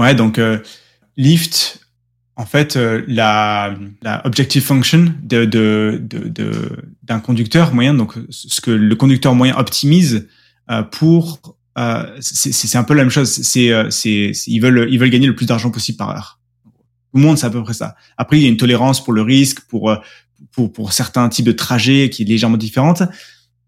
Ouais, 0.03 0.15
donc 0.15 0.39
euh, 0.39 0.59
Lyft, 1.17 1.81
en 2.37 2.47
fait, 2.47 2.77
euh, 2.77 3.03
la, 3.07 3.75
la 4.03 4.27
objective 4.27 4.63
function 4.63 5.15
de 5.23 5.45
de 5.45 6.01
de 6.03 6.29
de- 6.29 6.77
d'un 7.03 7.21
conducteur 7.21 7.75
moyen, 7.75 7.95
donc 7.95 8.15
ce 8.31 8.61
que 8.61 8.71
le 8.71 8.95
conducteur 8.97 9.35
moyen 9.35 9.57
optimise 9.57 10.29
euh, 10.71 10.83
pour 10.83 11.57
euh, 11.79 12.05
c'est 12.21 12.77
un 12.79 12.85
peu 12.85 12.95
la 12.95 13.03
même 13.03 13.11
chose. 13.11 13.31
C'est 13.31 13.73
euh, 13.73 13.91
c'est- 13.91 14.33
ils 14.47 14.61
veulent 14.61 14.89
ils 14.91 14.99
veulent 14.99 15.11
gagner 15.11 15.27
le 15.27 15.35
plus 15.37 15.47
d'argent 15.47 15.71
possible 15.71 15.99
par 15.99 16.11
heure. 16.11 16.39
Tout 16.65 17.19
le 17.19 17.23
monde, 17.27 17.37
c'est 17.37 17.47
à 17.47 17.51
peu 17.51 17.63
près 17.63 17.75
ça. 17.75 17.95
Après, 18.17 18.39
il 18.39 18.43
y 18.43 18.47
a 18.47 18.49
une 18.49 18.57
tolérance 18.57 19.05
pour 19.05 19.13
le 19.13 19.21
risque, 19.23 19.61
pour 19.69 19.91
euh, 19.91 19.97
pour 20.53 20.73
pour 20.73 20.93
certains 20.95 21.29
types 21.29 21.45
de 21.45 21.53
trajets 21.53 22.09
qui 22.11 22.23
est 22.23 22.27
légèrement 22.27 22.57
différente. 22.57 23.03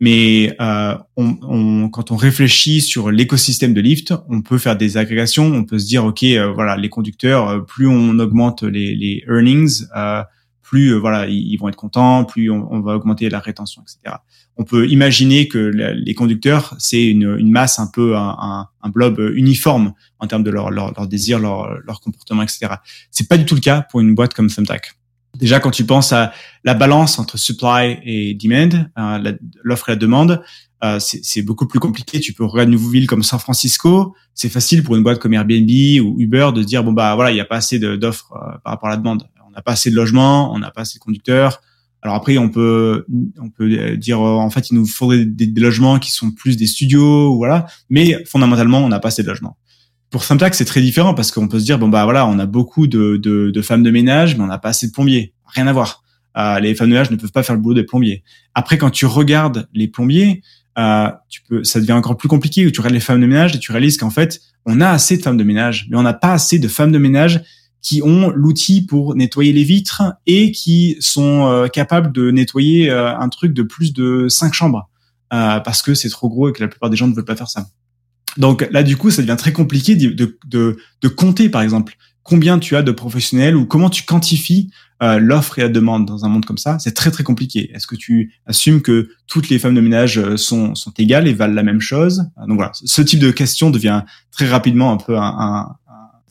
Mais 0.00 0.54
euh, 0.61 0.96
on, 1.16 1.37
on- 1.42 1.88
quand 1.88 2.11
on 2.11 2.16
réfléchit 2.16 2.80
sur 2.80 3.11
l'écosystème 3.11 3.74
de 3.74 3.80
Lyft, 3.80 4.12
on 4.28 4.42
peut 4.42 4.59
faire 4.59 4.76
des 4.76 4.96
agrégations. 4.96 5.46
On 5.46 5.64
peut 5.64 5.78
se 5.78 5.87
dire, 5.87 6.04
ok, 6.04 6.22
euh, 6.24 6.52
voilà, 6.52 6.76
les 6.76 6.88
conducteurs, 6.88 7.48
euh, 7.48 7.61
plus 7.61 7.87
on 7.87 8.18
augmente 8.18 8.62
les, 8.64 8.94
les 8.96 9.22
earnings, 9.28 9.85
euh, 9.96 10.22
plus 10.62 10.92
euh, 10.94 10.98
voilà, 10.98 11.28
ils, 11.28 11.57
vont 11.59 11.68
être 11.68 11.76
contents, 11.76 12.24
plus 12.24 12.50
on, 12.50 12.66
on 12.72 12.80
va 12.80 12.96
augmenter 12.96 13.28
la 13.30 13.38
rétention, 13.38 13.83
etc. 13.83 14.16
On 14.57 14.64
peut 14.64 14.88
imaginer 14.88 15.48
que 15.48 15.59
les 15.59 16.14
conducteurs, 16.14 16.74
c'est 16.78 17.04
une, 17.07 17.37
une 17.38 17.50
masse 17.50 17.78
un 17.80 17.88
peu 17.88 18.16
un, 18.16 18.37
un, 18.40 18.68
un 18.83 18.88
blob 18.88 19.18
uniforme 19.35 19.94
en 20.20 20.26
termes 20.28 20.44
de 20.44 20.50
leur, 20.50 20.70
leur, 20.70 20.92
leur 20.94 21.09
désir, 21.09 21.38
leur, 21.40 21.68
leur 21.85 22.00
comportement, 22.00 22.42
etc. 22.42 22.74
C'est 23.11 23.28
pas 23.28 23.37
du 23.37 23.44
tout 23.46 23.57
le 23.57 23.61
cas 23.61 23.83
pour 23.90 24.00
une 24.00 24.14
boîte 24.14 24.33
comme 24.33 24.48
Thumbtack. 24.48 24.94
Déjà, 25.37 25.61
quand 25.61 25.70
tu 25.70 25.85
penses 25.85 26.12
à 26.12 26.33
la 26.62 26.75
balance 26.75 27.18
entre 27.18 27.37
supply 27.37 27.99
et 28.05 28.35
demand, 28.35 28.87
euh, 28.99 29.33
l'offre 29.62 29.88
et 29.88 29.92
la 29.92 29.97
demande, 29.97 30.42
euh, 30.85 30.99
c'est 31.01 31.42
beaucoup 31.42 31.66
plus 31.66 31.81
compliqué. 31.81 32.20
Tu 32.20 32.33
peux 32.33 32.44
regarder 32.44 32.73
une 32.73 32.79
ville 32.79 33.07
comme 33.07 33.23
San 33.23 33.38
Francisco. 33.38 34.14
C'est 34.35 34.49
facile 34.49 34.83
pour 34.83 34.97
une 34.97 35.03
boîte 35.03 35.18
comme 35.18 35.33
Airbnb 35.33 35.68
ou 36.03 36.20
Uber 36.20 36.51
de 36.55 36.62
dire 36.62 36.85
bon 36.85 36.92
bah 36.92 37.14
voilà, 37.14 37.31
il 37.31 37.35
n'y 37.35 37.40
a 37.40 37.44
pas 37.44 37.57
assez 37.57 37.79
d'offres 37.79 38.33
euh, 38.33 38.59
par 38.62 38.73
rapport 38.73 38.88
à 38.88 38.92
la 38.92 38.97
demande. 38.99 39.29
On 39.47 39.51
n'a 39.51 39.62
pas 39.62 39.73
assez 39.73 39.90
de 39.90 39.97
logements, 39.97 40.53
on 40.53 40.59
n'a 40.59 40.70
pas 40.70 40.83
assez 40.83 40.99
de 40.99 41.05
conducteurs. 41.05 41.61
Alors 42.03 42.16
après, 42.16 42.37
on 42.37 42.51
peut 42.51 43.07
on 43.40 43.49
peut 43.49 43.97
dire 43.97 44.20
en 44.20 44.51
fait 44.51 44.68
il 44.70 44.75
nous 44.75 44.87
faudrait 44.87 45.25
des, 45.25 45.47
des 45.47 45.61
logements 45.61 45.99
qui 45.99 46.11
sont 46.11 46.33
plus 46.33 46.57
des 46.57 46.66
studios, 46.66 47.35
voilà. 47.37 47.66
Mais 47.88 48.23
fondamentalement, 48.27 48.79
on 48.79 48.88
n'a 48.88 49.01
pas 49.01 49.09
assez 49.09 49.23
de 49.23 49.29
logements. 49.29 49.57
Pour 50.14 50.24
Thumbtack, 50.24 50.55
c'est 50.55 50.64
très 50.64 50.81
différent 50.81 51.12
parce 51.12 51.33
qu'on 51.33 51.48
peut 51.48 51.59
se 51.59 51.64
dire 51.64 51.77
bon 51.77 51.88
bah 51.88 52.05
voilà, 52.05 52.24
on 52.29 52.38
a 52.38 52.46
beaucoup 52.46 52.87
de, 52.87 53.16
de, 53.16 53.50
de 53.50 53.62
femmes 53.62 53.83
de 53.83 53.90
ménage, 53.90 54.37
mais 54.37 54.44
on 54.44 54.46
n'a 54.46 54.59
pas 54.59 54.68
assez 54.68 54.87
de 54.87 54.92
plombiers. 54.92 55.35
Rien 55.44 55.66
à 55.66 55.72
voir. 55.72 56.05
Euh, 56.37 56.61
les 56.61 56.77
femmes 56.77 56.87
de 56.87 56.92
ménage 56.92 57.11
ne 57.11 57.16
peuvent 57.16 57.33
pas 57.33 57.42
faire 57.42 57.57
le 57.57 57.61
boulot 57.61 57.74
des 57.74 57.83
plombiers. 57.83 58.22
Après, 58.55 58.79
quand 58.79 58.90
tu 58.90 59.07
regardes 59.07 59.68
les 59.74 59.88
plombiers, 59.88 60.40
euh, 60.79 61.11
tu 61.29 61.42
peux, 61.42 61.64
ça 61.64 61.81
devient 61.81 61.94
encore 61.94 62.16
plus 62.16 62.29
compliqué. 62.29 62.64
Où 62.64 62.70
tu 62.70 62.79
regardes 62.79 62.94
les 62.94 63.00
femmes 63.00 63.20
de 63.20 63.27
ménage 63.27 63.57
et 63.57 63.59
tu 63.59 63.72
réalises 63.72 63.96
qu'en 63.96 64.11
fait, 64.11 64.40
on 64.66 64.81
a 64.81 64.88
assez 64.88 65.16
de 65.16 65.22
femmes 65.24 65.37
de 65.37 65.42
ménage, 65.42 65.88
mais 65.90 65.96
on 65.96 66.03
n'a 66.03 66.14
pas 66.14 66.35
assez 66.35 66.61
de 66.61 66.68
femmes 66.68 66.92
de 66.92 66.98
ménage 66.98 67.42
qui 67.83 68.00
ont 68.00 68.31
l'outil 68.31 68.87
pour 68.87 69.16
nettoyer 69.16 69.53
les 69.53 69.64
vitres 69.64 70.00
et 70.27 70.53
qui 70.53 70.96
sont 71.00 71.48
euh, 71.48 71.66
capables 71.66 72.12
de 72.12 72.31
nettoyer 72.31 72.88
euh, 72.88 73.18
un 73.18 73.29
truc 73.31 73.53
de 73.53 73.64
plus 73.64 73.92
de 73.92 74.29
cinq 74.29 74.55
chambres 74.55 74.88
euh, 75.33 75.59
parce 75.59 75.83
que 75.83 75.92
c'est 75.94 76.09
trop 76.09 76.29
gros 76.29 76.50
et 76.50 76.53
que 76.53 76.62
la 76.62 76.68
plupart 76.68 76.88
des 76.88 76.96
gens 76.96 77.09
ne 77.09 77.14
veulent 77.14 77.24
pas 77.24 77.35
faire 77.35 77.50
ça. 77.50 77.66
Donc 78.37 78.66
là, 78.70 78.83
du 78.83 78.97
coup, 78.97 79.11
ça 79.11 79.23
devient 79.23 79.37
très 79.38 79.53
compliqué 79.53 79.97
de, 79.97 80.11
de, 80.11 80.38
de, 80.47 80.77
de 81.01 81.09
compter, 81.09 81.49
par 81.49 81.62
exemple, 81.62 81.97
combien 82.23 82.59
tu 82.59 82.77
as 82.77 82.83
de 82.83 82.90
professionnels 82.90 83.57
ou 83.57 83.66
comment 83.66 83.90
tu 83.90 84.05
quantifies 84.05 84.70
euh, 85.03 85.18
l'offre 85.18 85.59
et 85.59 85.62
la 85.62 85.68
demande 85.68 86.07
dans 86.07 86.25
un 86.25 86.29
monde 86.29 86.44
comme 86.44 86.59
ça. 86.59 86.79
C'est 86.79 86.94
très 86.94 87.11
très 87.11 87.25
compliqué. 87.25 87.70
Est-ce 87.75 87.87
que 87.87 87.97
tu 87.97 88.33
assumes 88.47 88.81
que 88.81 89.11
toutes 89.27 89.49
les 89.49 89.59
femmes 89.59 89.75
de 89.75 89.81
ménage 89.81 90.18
euh, 90.18 90.37
sont, 90.37 90.75
sont 90.75 90.92
égales 90.99 91.29
et 91.29 91.33
valent 91.33 91.55
la 91.55 91.62
même 91.62 91.81
chose? 91.81 92.25
Donc 92.49 92.57
voilà, 92.57 92.70
ce 92.73 93.03
type 93.03 93.20
de 93.20 93.31
question 93.31 93.70
devient 93.70 94.03
très 94.31 94.49
rapidement 94.49 94.92
un 94.92 94.97
peu 94.97 95.18
un, 95.18 95.23
un, 95.23 95.77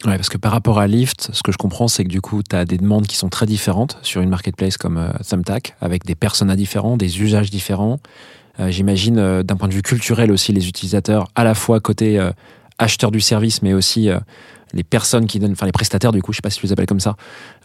Ouais, 0.06 0.18
parce 0.18 0.28
que 0.28 0.38
par 0.38 0.52
rapport 0.52 0.80
à 0.80 0.88
Lyft, 0.88 1.30
ce 1.32 1.44
que 1.44 1.54
je 1.54 1.58
comprends, 1.58 1.88
c'est 1.88 2.04
que 2.04 2.10
du 2.10 2.20
coup, 2.20 2.42
tu 2.44 2.56
as 2.56 2.66
des 2.66 2.78
demandes 2.78 3.08
qui 3.08 3.16
sont 3.16 3.30
très 3.30 3.46
différentes 3.46 3.98
sur 4.02 4.22
une 4.22 4.30
marketplace 4.30 4.76
comme 4.76 4.98
euh, 4.98 5.14
Thumbtack, 5.26 5.76
avec 5.80 6.06
des 6.06 6.16
personas 6.16 6.58
différents, 6.58 6.98
des 6.98 7.22
usages 7.22 7.50
différents. 7.50 8.00
Euh, 8.60 8.70
J'imagine, 8.70 9.18
euh, 9.18 9.44
d'un 9.44 9.56
point 9.56 9.68
de 9.68 9.74
vue 9.74 9.82
culturel 9.82 10.32
aussi, 10.32 10.54
les 10.54 10.68
utilisateurs, 10.68 11.28
à 11.36 11.44
la 11.44 11.56
fois 11.56 11.80
côté 11.80 12.20
euh, 12.20 12.32
acheteur 12.78 13.12
du 13.12 13.22
service, 13.22 13.62
mais 13.62 13.74
aussi 13.74 14.10
les 14.74 14.84
personnes 14.84 15.28
qui 15.28 15.40
donnent, 15.40 15.52
enfin 15.52 15.66
les 15.66 15.72
prestataires 15.72 16.12
du 16.12 16.22
coup, 16.22 16.32
je 16.34 16.38
sais 16.38 16.42
pas 16.42 16.50
si 16.50 16.60
tu 16.60 16.66
les 16.66 16.72
appelles 16.72 16.86
comme 16.88 17.00
ça, 17.00 17.16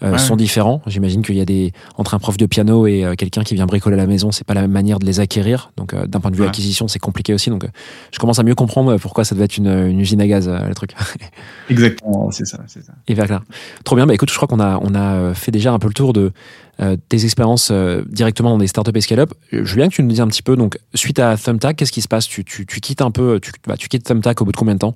euh, 0.02 0.12
Ouais. 0.12 0.18
sont 0.18 0.36
différents. 0.36 0.82
J'imagine 0.86 1.22
qu'il 1.22 1.36
y 1.36 1.40
a 1.40 1.44
des 1.44 1.72
entre 1.96 2.14
un 2.14 2.18
prof 2.18 2.36
de 2.36 2.46
piano 2.46 2.86
et 2.86 3.04
euh, 3.04 3.14
quelqu'un 3.14 3.42
qui 3.44 3.54
vient 3.54 3.66
bricoler 3.66 3.94
à 3.94 3.98
la 3.98 4.06
maison, 4.06 4.30
c'est 4.30 4.46
pas 4.46 4.54
la 4.54 4.60
même 4.62 4.70
manière 4.72 4.98
de 4.98 5.06
les 5.06 5.20
acquérir. 5.20 5.70
Donc 5.76 5.94
euh, 5.94 6.06
d'un 6.06 6.20
point 6.20 6.30
de 6.30 6.36
vue 6.36 6.42
Ouais. 6.42 6.48
acquisition, 6.48 6.86
c'est 6.88 6.98
compliqué 6.98 7.32
aussi. 7.34 7.50
Donc 7.50 7.64
euh, 7.64 7.68
je 8.12 8.18
commence 8.18 8.38
à 8.38 8.42
mieux 8.42 8.54
comprendre 8.54 8.96
pourquoi 8.98 9.24
ça 9.24 9.34
devait 9.34 9.46
être 9.46 9.56
une, 9.56 9.68
une 9.68 10.00
usine 10.00 10.20
à 10.20 10.26
gaz 10.26 10.48
euh, 10.48 10.58
le 10.68 10.74
truc. 10.74 10.92
Exactement, 11.70 12.30
c'est 12.30 12.44
ça, 12.46 12.58
c'est 12.66 12.84
ça. 12.84 12.92
Et 13.06 13.14
vers 13.14 13.26
là. 13.28 13.42
Trop 13.84 13.96
bien. 13.96 14.06
Bah 14.06 14.14
écoute, 14.14 14.30
je 14.30 14.36
crois 14.36 14.48
qu'on 14.48 14.60
a 14.60 14.78
on 14.82 14.94
a 14.94 15.14
euh, 15.16 15.34
fait 15.34 15.50
déjà 15.50 15.72
un 15.72 15.78
peu 15.78 15.88
le 15.88 15.94
tour 15.94 16.12
de 16.12 16.32
euh, 16.80 16.96
tes 17.08 17.24
expériences 17.24 17.70
euh, 17.72 18.02
directement 18.08 18.50
dans 18.50 18.58
des 18.58 18.66
startups 18.68 18.92
et 18.94 19.00
scale-up. 19.00 19.32
Euh, 19.52 19.64
Je 19.64 19.70
veux 19.72 19.76
bien 19.76 19.88
que 19.88 19.94
tu 19.94 20.02
nous 20.02 20.08
dises 20.08 20.20
un 20.20 20.28
petit 20.28 20.42
peu. 20.42 20.56
Donc 20.56 20.78
suite 20.94 21.18
à 21.18 21.36
Thumbtack, 21.36 21.76
qu'est-ce 21.76 21.92
qui 21.92 22.02
se 22.02 22.08
passe? 22.08 22.26
Tu, 22.26 22.44
tu, 22.44 22.66
tu 22.66 22.80
quittes 22.80 23.02
un 23.02 23.10
peu. 23.10 23.40
Tu, 23.40 23.52
bah, 23.66 23.76
tu 23.76 23.88
quittes 23.88 24.04
Thumbtack 24.04 24.40
au 24.40 24.44
bout 24.44 24.52
de 24.52 24.56
combien 24.56 24.74
de 24.74 24.78
temps? 24.78 24.94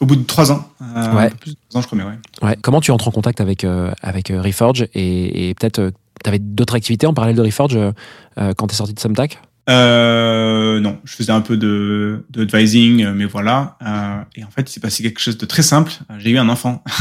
Au 0.00 0.06
bout 0.06 0.16
de 0.16 0.24
trois 0.24 0.50
ans, 0.50 0.66
euh, 0.80 1.14
Ouais. 1.14 1.24
un 1.26 1.30
peu 1.30 1.36
plus 1.36 1.50
de 1.52 1.56
trois 1.68 1.78
ans, 1.78 1.82
je 1.82 1.86
crois, 1.86 1.98
mais 1.98 2.04
ouais. 2.04 2.18
Ouais. 2.42 2.56
Comment 2.62 2.80
tu 2.80 2.90
entres 2.90 3.06
en 3.08 3.10
contact 3.10 3.40
avec 3.40 3.64
euh, 3.64 3.92
avec 4.02 4.30
euh, 4.30 4.40
Reforge 4.40 4.86
et, 4.94 5.48
et 5.50 5.54
peut-être 5.54 5.78
euh, 5.78 5.90
avais 6.24 6.38
d'autres 6.38 6.74
activités 6.74 7.06
en 7.06 7.14
parallèle 7.14 7.36
de 7.36 7.42
Reforge 7.42 7.76
euh, 7.76 7.92
euh, 8.38 8.52
quand 8.56 8.66
tu 8.66 8.74
es 8.74 8.76
sorti 8.76 8.94
de 8.94 9.00
Sumtac 9.00 9.38
Euh, 9.68 10.80
non, 10.80 10.98
je 11.04 11.14
faisais 11.14 11.32
un 11.32 11.42
peu 11.42 11.56
de, 11.56 12.24
de 12.30 12.42
advising, 12.42 13.08
mais 13.12 13.24
voilà. 13.26 13.76
Euh, 13.82 14.22
et 14.36 14.44
en 14.44 14.50
fait, 14.50 14.62
il 14.68 14.72
s'est 14.72 14.80
passé 14.80 15.02
quelque 15.02 15.20
chose 15.20 15.36
de 15.38 15.46
très 15.46 15.62
simple. 15.62 15.92
J'ai 16.18 16.30
eu 16.30 16.38
un 16.38 16.48
enfant. 16.48 16.82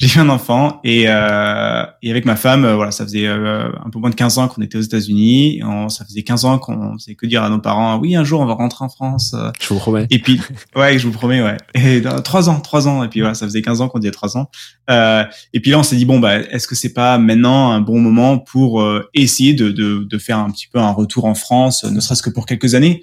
J'ai 0.00 0.18
eu 0.18 0.22
un 0.22 0.30
enfant 0.30 0.80
et, 0.82 1.04
euh, 1.08 1.84
et 2.02 2.10
avec 2.10 2.24
ma 2.24 2.34
femme, 2.34 2.64
euh, 2.64 2.74
voilà, 2.74 2.90
ça 2.90 3.04
faisait 3.04 3.26
euh, 3.26 3.68
un 3.84 3.90
peu 3.90 3.98
moins 3.98 4.08
de 4.08 4.14
15 4.14 4.38
ans 4.38 4.48
qu'on 4.48 4.62
était 4.62 4.78
aux 4.78 4.82
États-Unis. 4.82 5.60
On- 5.62 5.90
ça 5.90 6.06
faisait 6.06 6.22
15 6.22 6.46
ans 6.46 6.58
qu'on 6.58 6.94
faisait 6.98 7.14
que 7.14 7.26
dire 7.26 7.42
à 7.42 7.50
nos 7.50 7.58
parents, 7.58 7.98
oui, 7.98 8.16
un 8.16 8.24
jour 8.24 8.40
on 8.40 8.46
va 8.46 8.54
rentrer 8.54 8.82
en 8.84 8.88
France. 8.88 9.36
Je 9.60 9.68
vous 9.74 9.78
promets. 9.78 10.06
et 10.10 10.18
puis, 10.18 10.40
ouais, 10.74 10.98
je 10.98 11.06
vous 11.06 11.12
promets, 11.12 11.42
ouais. 11.42 11.56
Et 11.74 12.02
trois 12.24 12.48
ans, 12.48 12.60
trois 12.60 12.88
ans. 12.88 13.04
Et 13.04 13.08
puis 13.08 13.20
voilà, 13.20 13.34
ça 13.34 13.44
faisait 13.46 13.60
15 13.62 13.82
ans 13.82 13.88
qu'on 13.88 13.98
disait 13.98 14.10
trois 14.10 14.38
ans. 14.38 14.50
Euh, 14.88 15.22
et 15.52 15.60
puis 15.60 15.70
là, 15.70 15.78
on 15.78 15.82
s'est 15.82 15.96
dit 15.96 16.06
bon, 16.06 16.18
bah, 16.18 16.38
est-ce 16.38 16.66
que 16.66 16.74
c'est 16.74 16.94
pas 16.94 17.18
maintenant 17.18 17.70
un 17.70 17.80
bon 17.82 18.00
moment 18.00 18.38
pour 18.38 18.80
euh, 18.80 19.06
essayer 19.12 19.52
de, 19.52 19.70
de, 19.70 20.04
de 20.08 20.18
faire 20.18 20.38
un 20.38 20.50
petit 20.50 20.66
peu 20.72 20.78
un 20.78 20.92
retour 20.92 21.26
en 21.26 21.34
France, 21.34 21.84
ne 21.84 22.00
serait-ce 22.00 22.22
que 22.22 22.30
pour 22.30 22.46
quelques 22.46 22.74
années, 22.74 23.02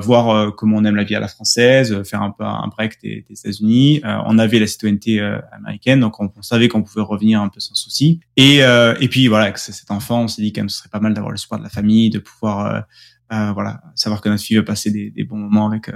voir 0.00 0.30
euh, 0.30 0.50
comment 0.50 0.76
on 0.78 0.84
aime 0.84 0.96
la 0.96 1.04
vie 1.04 1.14
à 1.14 1.20
la 1.20 1.28
française, 1.28 1.92
euh, 1.92 2.04
faire 2.04 2.22
un 2.22 2.30
peu 2.30 2.44
un 2.44 2.66
break 2.68 3.00
des, 3.02 3.24
des 3.28 3.38
États-Unis. 3.38 4.00
Euh, 4.04 4.18
on 4.26 4.38
avait 4.38 4.58
la 4.58 4.66
citoyenneté 4.66 5.20
américaine, 5.52 6.00
donc 6.00 6.20
on, 6.20 6.32
on 6.36 6.42
savait 6.42 6.68
qu'on 6.68 6.82
pouvait 6.82 7.02
revenir 7.02 7.40
un 7.40 7.48
peu 7.48 7.60
sans 7.60 7.74
souci. 7.74 8.20
Et 8.36 8.58
et 8.58 9.08
puis 9.08 9.28
voilà, 9.28 9.54
c- 9.56 9.72
cet 9.72 9.90
enfant, 9.90 10.22
on 10.22 10.28
s'est 10.28 10.42
dit 10.42 10.52
quand 10.52 10.62
même 10.62 10.68
ce 10.68 10.78
serait 10.78 10.88
pas 10.90 11.00
mal 11.00 11.14
d'avoir 11.14 11.30
le 11.30 11.38
support 11.38 11.58
de 11.58 11.64
la 11.64 11.70
famille, 11.70 12.10
de 12.10 12.18
pouvoir 12.18 12.84
voilà 13.30 13.80
savoir 13.94 14.20
que 14.20 14.28
notre 14.28 14.42
fille 14.42 14.56
va 14.56 14.62
passer 14.62 14.90
des, 14.90 15.10
des 15.10 15.24
bons 15.24 15.36
moments 15.38 15.66
avec, 15.66 15.90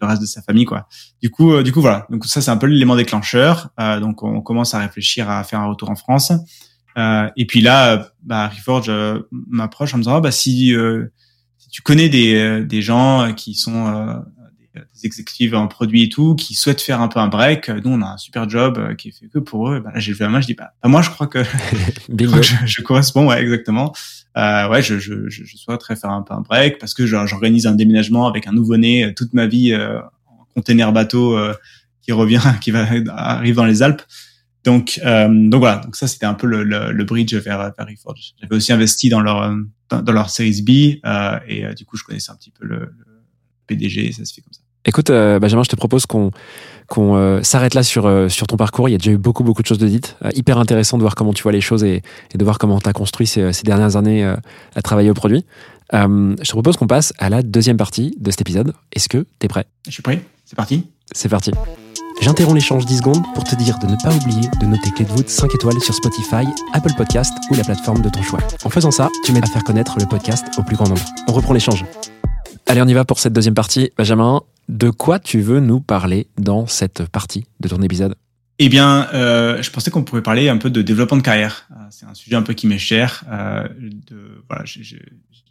le 0.00 0.06
reste 0.06 0.22
de 0.22 0.26
sa 0.26 0.42
famille, 0.42 0.64
quoi. 0.64 0.86
Du 1.20 1.28
coup, 1.30 1.52
euh, 1.52 1.62
du 1.64 1.72
coup, 1.72 1.80
voilà. 1.80 2.06
Donc 2.08 2.24
ça, 2.24 2.40
c'est 2.40 2.52
un 2.52 2.56
peu 2.56 2.66
l'élément 2.66 2.94
déclencheur. 2.94 3.70
Euh, 3.80 3.98
donc 3.98 4.22
on 4.22 4.40
commence 4.42 4.72
à 4.74 4.78
réfléchir 4.78 5.28
à 5.28 5.42
faire 5.42 5.60
un 5.60 5.66
retour 5.66 5.90
en 5.90 5.96
France. 5.96 6.30
Euh, 6.96 7.28
et 7.36 7.46
puis 7.46 7.60
là, 7.60 8.08
bah, 8.22 8.48
Reforge 8.48 8.92
m'approche 9.30 9.94
en 9.94 9.98
me 9.98 10.02
disant, 10.04 10.16
ah, 10.16 10.20
bah 10.20 10.30
si, 10.30 10.72
si 11.68 11.76
tu 11.76 11.82
connais 11.82 12.08
des, 12.08 12.34
euh, 12.34 12.64
des 12.64 12.82
gens 12.82 13.22
euh, 13.22 13.32
qui 13.32 13.54
sont 13.54 13.86
euh, 13.86 14.14
des, 14.74 15.04
exécutifs 15.04 15.52
en 15.54 15.68
produit 15.68 16.04
et 16.04 16.08
tout, 16.08 16.34
qui 16.34 16.54
souhaitent 16.54 16.80
faire 16.80 17.00
un 17.00 17.08
peu 17.08 17.20
un 17.20 17.28
break, 17.28 17.68
nous 17.68 17.90
on 17.90 18.02
a 18.02 18.06
un 18.06 18.16
super 18.16 18.48
job 18.48 18.96
qui 18.96 19.08
est 19.08 19.12
fait 19.12 19.28
que 19.28 19.38
pour 19.38 19.70
eux. 19.70 19.80
Bah, 19.80 19.90
là, 19.94 20.00
j'ai 20.00 20.12
levé 20.12 20.24
la 20.24 20.30
main, 20.30 20.40
je 20.40 20.46
dis, 20.46 20.54
bah, 20.54 20.72
bah, 20.82 20.88
moi 20.88 21.02
je 21.02 21.10
crois 21.10 21.26
que 21.26 21.44
je, 22.08 22.26
crois 22.26 22.40
que 22.40 22.46
je, 22.46 22.54
je 22.64 22.82
corresponds, 22.82 23.28
ouais, 23.28 23.40
exactement. 23.40 23.92
Euh, 24.38 24.68
ouais, 24.68 24.82
je, 24.82 24.98
je, 24.98 25.28
je, 25.28 25.44
je 25.44 25.56
souhaiterais 25.56 25.96
faire 25.96 26.10
un 26.10 26.22
peu 26.22 26.32
un 26.32 26.42
break 26.42 26.78
parce 26.78 26.94
que 26.94 27.06
j'organise 27.06 27.66
un 27.66 27.74
déménagement 27.74 28.28
avec 28.28 28.46
un 28.46 28.52
nouveau-né 28.52 29.12
toute 29.14 29.34
ma 29.34 29.46
vie 29.46 29.72
euh, 29.72 29.98
en 30.26 30.46
container 30.54 30.92
bateau 30.92 31.36
euh, 31.36 31.54
qui 32.02 32.12
revient, 32.12 32.40
qui 32.60 32.70
va 32.70 32.86
arrive 33.08 33.56
dans 33.56 33.64
les 33.64 33.82
Alpes. 33.82 34.02
Donc, 34.64 35.00
euh, 35.04 35.28
donc 35.28 35.60
voilà. 35.60 35.76
Donc 35.78 35.96
ça, 35.96 36.06
c'était 36.06 36.26
un 36.26 36.34
peu 36.34 36.46
le, 36.46 36.64
le, 36.64 36.92
le 36.92 37.04
bridge 37.04 37.34
vers 37.34 37.58
vers 37.58 37.86
Reforge. 37.86 38.34
J'avais 38.40 38.56
aussi 38.56 38.72
investi 38.72 39.08
dans 39.08 39.20
leur 39.20 39.54
dans, 39.88 40.02
dans 40.02 40.12
leur 40.12 40.30
Series 40.30 40.62
B 40.62 40.98
euh, 41.06 41.38
et 41.46 41.64
euh, 41.64 41.74
du 41.74 41.84
coup, 41.84 41.96
je 41.96 42.04
connaissais 42.04 42.32
un 42.32 42.36
petit 42.36 42.50
peu 42.50 42.66
le, 42.66 42.78
le 42.78 43.22
PDG. 43.66 44.08
Et 44.08 44.12
ça 44.12 44.24
se 44.24 44.34
fait 44.34 44.40
comme 44.42 44.52
ça. 44.52 44.60
Écoute, 44.84 45.08
Benjamin, 45.10 45.62
je 45.62 45.68
te 45.68 45.76
propose 45.76 46.06
qu'on 46.06 46.30
qu'on 46.86 47.42
s'arrête 47.42 47.74
là 47.74 47.82
sur, 47.82 48.30
sur 48.30 48.46
ton 48.46 48.56
parcours. 48.56 48.88
Il 48.88 48.92
y 48.92 48.94
a 48.94 48.98
déjà 48.98 49.10
eu 49.10 49.18
beaucoup, 49.18 49.44
beaucoup 49.44 49.60
de 49.60 49.66
choses 49.66 49.78
de 49.78 49.86
dites. 49.86 50.16
Hyper 50.34 50.56
intéressant 50.56 50.96
de 50.96 51.02
voir 51.02 51.14
comment 51.14 51.34
tu 51.34 51.42
vois 51.42 51.52
les 51.52 51.60
choses 51.60 51.84
et, 51.84 52.02
et 52.32 52.38
de 52.38 52.44
voir 52.44 52.58
comment 52.58 52.80
tu 52.80 52.88
as 52.88 52.94
construit 52.94 53.26
ces, 53.26 53.52
ces 53.52 53.64
dernières 53.64 53.96
années 53.96 54.24
à 54.24 54.82
travailler 54.82 55.10
au 55.10 55.14
produit. 55.14 55.44
Je 55.92 56.36
te 56.36 56.52
propose 56.52 56.78
qu'on 56.78 56.86
passe 56.86 57.12
à 57.18 57.28
la 57.28 57.42
deuxième 57.42 57.76
partie 57.76 58.16
de 58.18 58.30
cet 58.30 58.40
épisode. 58.40 58.72
Est-ce 58.92 59.10
que 59.10 59.18
tu 59.18 59.44
es 59.44 59.48
prêt? 59.48 59.66
Je 59.86 59.92
suis 59.92 60.02
prêt. 60.02 60.22
C'est 60.46 60.56
parti. 60.56 60.86
C'est 61.12 61.28
parti. 61.28 61.50
J'interromps 62.28 62.56
l'échange 62.56 62.84
10 62.84 62.98
secondes 62.98 63.24
pour 63.34 63.42
te 63.42 63.54
dire 63.54 63.78
de 63.78 63.86
ne 63.86 63.96
pas 64.02 64.14
oublier 64.14 64.50
de 64.60 64.66
noter 64.66 64.90
Clé 64.90 65.06
de 65.06 65.10
voûte 65.10 65.30
5 65.30 65.54
étoiles 65.54 65.80
sur 65.80 65.94
Spotify, 65.94 66.44
Apple 66.74 66.92
Podcast 66.94 67.32
ou 67.50 67.54
la 67.54 67.64
plateforme 67.64 68.02
de 68.02 68.10
ton 68.10 68.20
choix. 68.20 68.40
En 68.64 68.68
faisant 68.68 68.90
ça, 68.90 69.08
tu 69.24 69.32
m'aides 69.32 69.44
à 69.44 69.46
faire 69.46 69.64
connaître 69.64 69.96
le 69.98 70.04
podcast 70.04 70.44
au 70.58 70.62
plus 70.62 70.76
grand 70.76 70.86
nombre. 70.90 71.00
On 71.26 71.32
reprend 71.32 71.54
l'échange. 71.54 71.86
Allez, 72.66 72.82
on 72.82 72.86
y 72.86 72.92
va 72.92 73.06
pour 73.06 73.18
cette 73.18 73.32
deuxième 73.32 73.54
partie. 73.54 73.92
Benjamin, 73.96 74.42
de 74.68 74.90
quoi 74.90 75.18
tu 75.18 75.40
veux 75.40 75.60
nous 75.60 75.80
parler 75.80 76.28
dans 76.36 76.66
cette 76.66 77.06
partie 77.06 77.46
de 77.60 77.68
ton 77.68 77.80
épisode? 77.80 78.14
Eh 78.58 78.68
bien, 78.68 79.08
euh, 79.14 79.62
je 79.62 79.70
pensais 79.70 79.90
qu'on 79.90 80.04
pourrait 80.04 80.22
parler 80.22 80.50
un 80.50 80.58
peu 80.58 80.68
de 80.68 80.82
développement 80.82 81.16
de 81.16 81.22
carrière. 81.22 81.66
Euh, 81.70 81.76
C'est 81.88 82.04
un 82.04 82.12
sujet 82.12 82.36
un 82.36 82.42
peu 82.42 82.52
qui 82.52 82.66
m'est 82.66 82.76
cher. 82.76 83.24
Euh, 83.30 83.66
de, 83.80 84.44
voilà, 84.50 84.66
j'ai- 84.66 85.00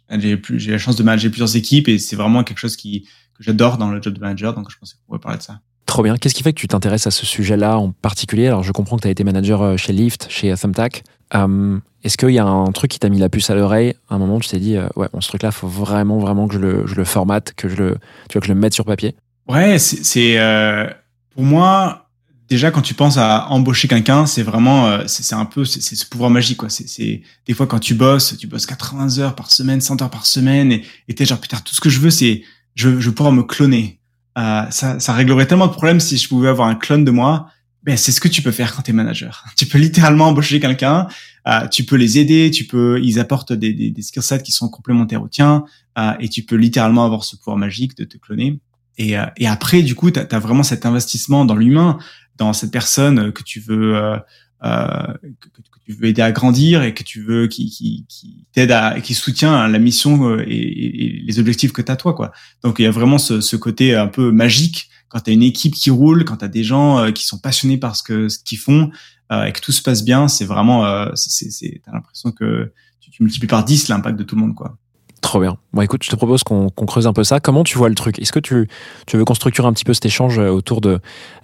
la 0.08 0.78
chance 0.78 0.94
de 0.94 1.02
manager 1.02 1.32
plusieurs 1.32 1.56
équipes 1.56 1.88
et 1.88 1.98
c'est 1.98 2.14
vraiment 2.14 2.44
quelque 2.44 2.58
chose 2.58 2.76
qui, 2.76 3.02
que 3.34 3.42
j'adore 3.42 3.78
dans 3.78 3.90
le 3.90 4.00
job 4.00 4.14
de 4.14 4.20
manager. 4.20 4.54
Donc, 4.54 4.70
je 4.70 4.78
pensais 4.78 4.94
qu'on 4.94 5.06
pourrait 5.06 5.18
parler 5.18 5.38
de 5.38 5.42
ça. 5.42 5.58
Trop 5.88 6.02
bien. 6.02 6.18
Qu'est-ce 6.18 6.34
qui 6.34 6.42
fait 6.42 6.52
que 6.52 6.60
tu 6.60 6.68
t'intéresses 6.68 7.06
à 7.06 7.10
ce 7.10 7.24
sujet-là 7.24 7.78
en 7.78 7.92
particulier? 7.92 8.46
Alors, 8.46 8.62
je 8.62 8.72
comprends 8.72 8.96
que 8.96 9.02
tu 9.02 9.08
as 9.08 9.10
été 9.10 9.24
manager 9.24 9.62
euh, 9.62 9.76
chez 9.78 9.94
Lyft, 9.94 10.26
chez 10.28 10.54
Thumbtack. 10.54 11.02
Euh, 11.34 11.78
Est-ce 12.04 12.18
qu'il 12.18 12.28
y 12.28 12.38
a 12.38 12.44
un 12.44 12.70
truc 12.72 12.90
qui 12.90 12.98
t'a 12.98 13.08
mis 13.08 13.18
la 13.18 13.30
puce 13.30 13.48
à 13.48 13.54
l'oreille? 13.54 13.94
À 14.10 14.16
un 14.16 14.18
moment, 14.18 14.38
tu 14.38 14.50
t'es 14.50 14.60
dit, 14.60 14.76
euh, 14.76 14.86
ouais, 14.96 15.08
bon, 15.10 15.22
ce 15.22 15.28
truc-là, 15.28 15.50
faut 15.50 15.66
vraiment, 15.66 16.18
vraiment 16.18 16.46
que 16.46 16.54
je 16.54 16.58
le, 16.58 16.86
je 16.86 16.94
le 16.94 17.04
formate, 17.04 17.54
que 17.54 17.70
je 17.70 17.76
le, 17.76 17.96
tu 18.28 18.34
vois, 18.34 18.42
que 18.42 18.46
je 18.46 18.52
le 18.52 18.60
mette 18.60 18.74
sur 18.74 18.84
papier. 18.84 19.16
Ouais, 19.48 19.78
c'est 19.78 20.38
euh, 20.38 20.86
pour 21.34 21.42
moi 21.42 22.10
déjà 22.50 22.70
quand 22.70 22.82
tu 22.82 22.92
penses 22.92 23.16
à 23.16 23.46
embaucher 23.48 23.88
quelqu'un, 23.88 24.26
c'est 24.26 24.42
vraiment 24.42 24.88
euh, 24.88 25.04
c'est 25.06 25.34
un 25.34 25.46
peu 25.46 25.64
c'est 25.64 25.80
ce 25.80 26.04
pouvoir 26.04 26.28
magique 26.28 26.58
quoi. 26.58 26.68
C'est 26.68 27.22
des 27.46 27.54
fois 27.54 27.66
quand 27.66 27.78
tu 27.78 27.94
bosses, 27.94 28.36
tu 28.36 28.46
bosses 28.46 28.66
80 28.66 29.18
heures 29.20 29.34
par 29.34 29.50
semaine, 29.50 29.80
100 29.80 30.02
heures 30.02 30.10
par 30.10 30.26
semaine 30.26 30.70
et 30.70 30.84
et 31.08 31.14
t'es 31.14 31.24
genre 31.24 31.40
putain 31.40 31.56
tout 31.64 31.74
ce 31.74 31.80
que 31.80 31.88
je 31.88 31.98
veux 31.98 32.10
c'est 32.10 32.42
je 32.74 33.00
je 33.00 33.08
veux 33.08 33.14
pouvoir 33.14 33.32
me 33.32 33.42
cloner. 33.42 33.97
Euh, 34.38 34.62
ça 34.70 35.00
ça 35.00 35.12
réglerait 35.12 35.46
tellement 35.46 35.66
de 35.66 35.72
problèmes 35.72 36.00
si 36.00 36.16
je 36.16 36.28
pouvais 36.28 36.48
avoir 36.48 36.68
un 36.68 36.74
clone 36.74 37.04
de 37.04 37.10
moi. 37.10 37.48
Ben 37.82 37.96
c'est 37.96 38.12
ce 38.12 38.20
que 38.20 38.28
tu 38.28 38.42
peux 38.42 38.50
faire 38.50 38.74
quand 38.74 38.82
t'es 38.82 38.92
manager. 38.92 39.44
Tu 39.56 39.66
peux 39.66 39.78
littéralement 39.78 40.28
embaucher 40.28 40.60
quelqu'un, 40.60 41.06
euh, 41.46 41.66
tu 41.68 41.84
peux 41.84 41.96
les 41.96 42.18
aider, 42.18 42.50
tu 42.50 42.64
peux 42.64 43.00
ils 43.02 43.18
apportent 43.18 43.52
des 43.52 43.72
des, 43.72 43.90
des 43.90 44.02
skill 44.02 44.22
sets 44.22 44.42
qui 44.42 44.52
sont 44.52 44.68
complémentaires 44.68 45.22
aux 45.22 45.28
tiens 45.28 45.64
euh, 45.98 46.12
et 46.20 46.28
tu 46.28 46.42
peux 46.42 46.56
littéralement 46.56 47.04
avoir 47.04 47.24
ce 47.24 47.36
pouvoir 47.36 47.56
magique 47.56 47.96
de 47.96 48.04
te 48.04 48.18
cloner. 48.18 48.60
Et, 48.98 49.16
euh, 49.16 49.26
et 49.36 49.46
après, 49.46 49.82
du 49.82 49.94
coup, 49.94 50.10
tu 50.10 50.18
as, 50.18 50.38
vraiment 50.38 50.64
cet 50.64 50.84
investissement 50.84 51.44
dans 51.44 51.54
l'humain, 51.54 51.98
dans 52.36 52.52
cette 52.52 52.72
personne 52.72 53.32
que 53.32 53.42
tu 53.44 53.60
veux 53.60 54.18
euh, 54.64 55.14
que, 55.22 55.48
tu 55.86 55.92
veux 55.92 56.06
aider 56.06 56.22
à 56.22 56.32
grandir 56.32 56.82
et 56.82 56.92
que 56.92 57.02
tu 57.02 57.22
veux 57.22 57.46
qui, 57.46 58.06
t'aide 58.52 58.72
à 58.72 59.00
qui 59.00 59.14
soutient 59.14 59.68
la 59.68 59.78
mission 59.78 60.28
euh, 60.28 60.44
et, 60.46 61.22
les 61.24 61.38
objectifs 61.38 61.72
que 61.72 61.82
tu 61.82 61.92
as 61.92 61.96
toi 61.96 62.14
quoi. 62.14 62.32
Donc 62.62 62.78
il 62.78 62.82
y 62.82 62.86
a 62.86 62.90
vraiment 62.90 63.18
ce, 63.18 63.40
ce 63.40 63.56
côté 63.56 63.94
un 63.94 64.08
peu 64.08 64.30
magique 64.30 64.90
quand 65.08 65.20
tu 65.20 65.30
as 65.30 65.32
une 65.32 65.42
équipe 65.42 65.74
qui 65.74 65.90
roule, 65.90 66.24
quand 66.24 66.38
tu 66.38 66.44
as 66.44 66.48
des 66.48 66.64
gens 66.64 66.98
euh, 66.98 67.10
qui 67.10 67.24
sont 67.24 67.38
passionnés 67.38 67.78
par 67.78 67.96
ce 67.96 68.02
que 68.02 68.28
ce 68.28 68.38
qu'ils 68.38 68.58
font 68.58 68.90
euh, 69.32 69.44
et 69.44 69.52
que 69.52 69.60
tout 69.60 69.72
se 69.72 69.82
passe 69.82 70.04
bien, 70.04 70.28
c'est 70.28 70.44
vraiment 70.44 70.84
euh, 70.86 71.10
c'est 71.14 71.50
c'est 71.50 71.80
t'as 71.84 71.92
l'impression 71.92 72.30
que 72.30 72.72
tu, 73.00 73.10
tu 73.10 73.22
multiplies 73.22 73.48
par 73.48 73.64
10 73.64 73.88
l'impact 73.88 74.18
de 74.18 74.24
tout 74.24 74.36
le 74.36 74.42
monde 74.42 74.54
quoi. 74.54 74.78
Trop 75.20 75.40
bien. 75.40 75.58
Bon, 75.72 75.82
écoute, 75.82 76.04
je 76.04 76.10
te 76.10 76.16
propose 76.16 76.44
qu'on 76.44 76.70
creuse 76.70 77.06
un 77.06 77.12
peu 77.12 77.24
ça. 77.24 77.40
Comment 77.40 77.64
tu 77.64 77.76
vois 77.76 77.88
le 77.88 77.94
truc? 77.94 78.18
Est-ce 78.20 78.32
que 78.32 78.38
tu, 78.38 78.68
veux 79.12 79.24
qu'on 79.24 79.34
structure 79.34 79.66
un 79.66 79.72
petit 79.72 79.84
peu 79.84 79.94
cet 79.94 80.06
échange 80.06 80.38
euh, 80.38 80.48
autour 80.48 80.80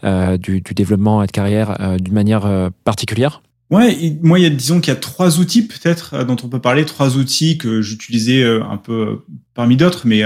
euh, 0.04 0.36
du, 0.36 0.60
développement 0.60 1.22
et 1.22 1.26
de 1.26 1.32
carrière 1.32 1.80
euh, 1.80 1.96
d'une 1.98 2.14
manière 2.14 2.70
particulière? 2.84 3.42
Ouais, 3.70 4.16
moi, 4.22 4.38
il 4.38 4.42
y 4.42 4.46
a, 4.46 4.50
disons 4.50 4.80
qu'il 4.80 4.92
y 4.92 4.96
a 4.96 5.00
trois 5.00 5.40
outils 5.40 5.66
peut-être 5.66 6.24
dont 6.24 6.36
on 6.44 6.48
peut 6.48 6.60
parler, 6.60 6.84
trois 6.84 7.16
outils 7.16 7.58
que 7.58 7.80
j'utilisais 7.80 8.44
un 8.44 8.76
peu 8.76 9.24
parmi 9.54 9.76
d'autres, 9.76 10.06
mais 10.06 10.22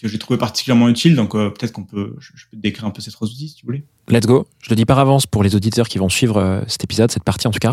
que 0.00 0.06
j'ai 0.06 0.18
trouvé 0.18 0.38
particulièrement 0.38 0.88
utiles. 0.88 1.16
Donc 1.16 1.32
peut-être 1.32 1.72
qu'on 1.72 1.84
peut, 1.84 2.14
je, 2.20 2.44
peux 2.50 2.56
décrire 2.56 2.84
un 2.84 2.90
peu 2.90 3.00
ces 3.00 3.10
trois 3.10 3.26
outils 3.26 3.48
si 3.48 3.56
tu 3.56 3.66
voulais. 3.66 3.84
Let's 4.08 4.26
go. 4.26 4.46
Je 4.60 4.70
le 4.70 4.76
dis 4.76 4.84
par 4.84 4.98
avance 4.98 5.26
pour 5.26 5.42
les 5.42 5.56
auditeurs 5.56 5.88
qui 5.88 5.96
vont 5.96 6.10
suivre 6.10 6.36
euh, 6.38 6.60
cet 6.66 6.84
épisode, 6.84 7.10
cette 7.10 7.22
partie 7.22 7.48
en 7.48 7.50
tout 7.50 7.58
cas. 7.58 7.72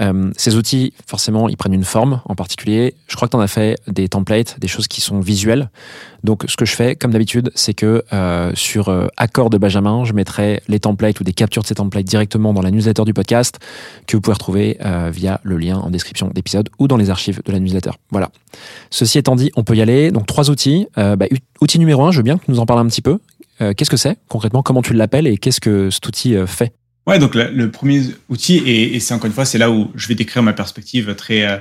Euh, 0.00 0.30
ces 0.36 0.54
outils, 0.56 0.92
forcément, 1.06 1.48
ils 1.48 1.56
prennent 1.56 1.74
une 1.74 1.84
forme 1.84 2.20
en 2.26 2.36
particulier. 2.36 2.94
Je 3.08 3.16
crois 3.16 3.26
que 3.26 3.32
tu 3.32 3.36
en 3.36 3.40
as 3.40 3.48
fait 3.48 3.80
des 3.88 4.08
templates, 4.08 4.58
des 4.60 4.68
choses 4.68 4.86
qui 4.86 5.00
sont 5.00 5.18
visuelles. 5.18 5.70
Donc, 6.22 6.44
ce 6.48 6.56
que 6.56 6.64
je 6.64 6.74
fais, 6.74 6.94
comme 6.94 7.10
d'habitude, 7.10 7.50
c'est 7.54 7.74
que 7.74 8.04
euh, 8.12 8.52
sur 8.54 8.88
accord 9.16 9.50
de 9.50 9.58
Benjamin, 9.58 10.04
je 10.04 10.12
mettrai 10.12 10.62
les 10.68 10.80
templates 10.80 11.20
ou 11.20 11.24
des 11.24 11.32
captures 11.32 11.62
de 11.62 11.66
ces 11.66 11.74
templates 11.74 12.04
directement 12.04 12.52
dans 12.52 12.62
la 12.62 12.70
newsletter 12.70 13.04
du 13.04 13.12
podcast 13.12 13.58
que 14.06 14.16
vous 14.16 14.20
pouvez 14.20 14.34
retrouver 14.34 14.78
via 15.10 15.40
le 15.42 15.58
lien 15.58 15.78
en 15.78 15.90
description 15.90 16.30
d'épisode 16.32 16.68
ou 16.78 16.88
dans 16.88 16.96
les 16.96 17.10
archives 17.10 17.42
de 17.44 17.52
la 17.52 17.58
newsletter. 17.58 17.90
Voilà. 18.10 18.30
Ceci 18.90 19.18
étant 19.18 19.36
dit, 19.36 19.50
on 19.56 19.64
peut 19.64 19.76
y 19.76 19.82
aller. 19.82 20.10
Donc, 20.10 20.26
trois 20.26 20.50
outils. 20.50 20.86
Bah, 20.96 21.26
outil 21.60 21.78
numéro 21.78 22.04
un, 22.04 22.10
je 22.10 22.18
veux 22.18 22.22
bien 22.22 22.38
que 22.38 22.46
tu 22.46 22.50
nous 22.50 22.60
en 22.60 22.66
parles 22.66 22.80
un 22.80 22.86
petit 22.86 23.02
peu. 23.02 23.18
Euh, 23.60 23.72
qu'est-ce 23.74 23.90
que 23.90 23.96
c'est 23.96 24.18
concrètement? 24.28 24.62
Comment 24.62 24.82
tu 24.82 24.94
l'appelles 24.94 25.26
et 25.26 25.36
qu'est-ce 25.36 25.60
que 25.60 25.90
cet 25.90 26.06
outil 26.06 26.34
euh, 26.34 26.46
fait? 26.46 26.72
Ouais, 27.06 27.18
donc 27.18 27.34
le, 27.34 27.50
le 27.50 27.70
premier 27.70 28.02
outil, 28.28 28.56
et, 28.56 28.96
et 28.96 29.00
c'est 29.00 29.12
encore 29.14 29.26
une 29.26 29.32
fois, 29.32 29.44
c'est 29.44 29.58
là 29.58 29.70
où 29.70 29.90
je 29.94 30.08
vais 30.08 30.14
décrire 30.14 30.42
ma 30.42 30.54
perspective 30.54 31.14
très 31.14 31.46
euh, 31.46 31.58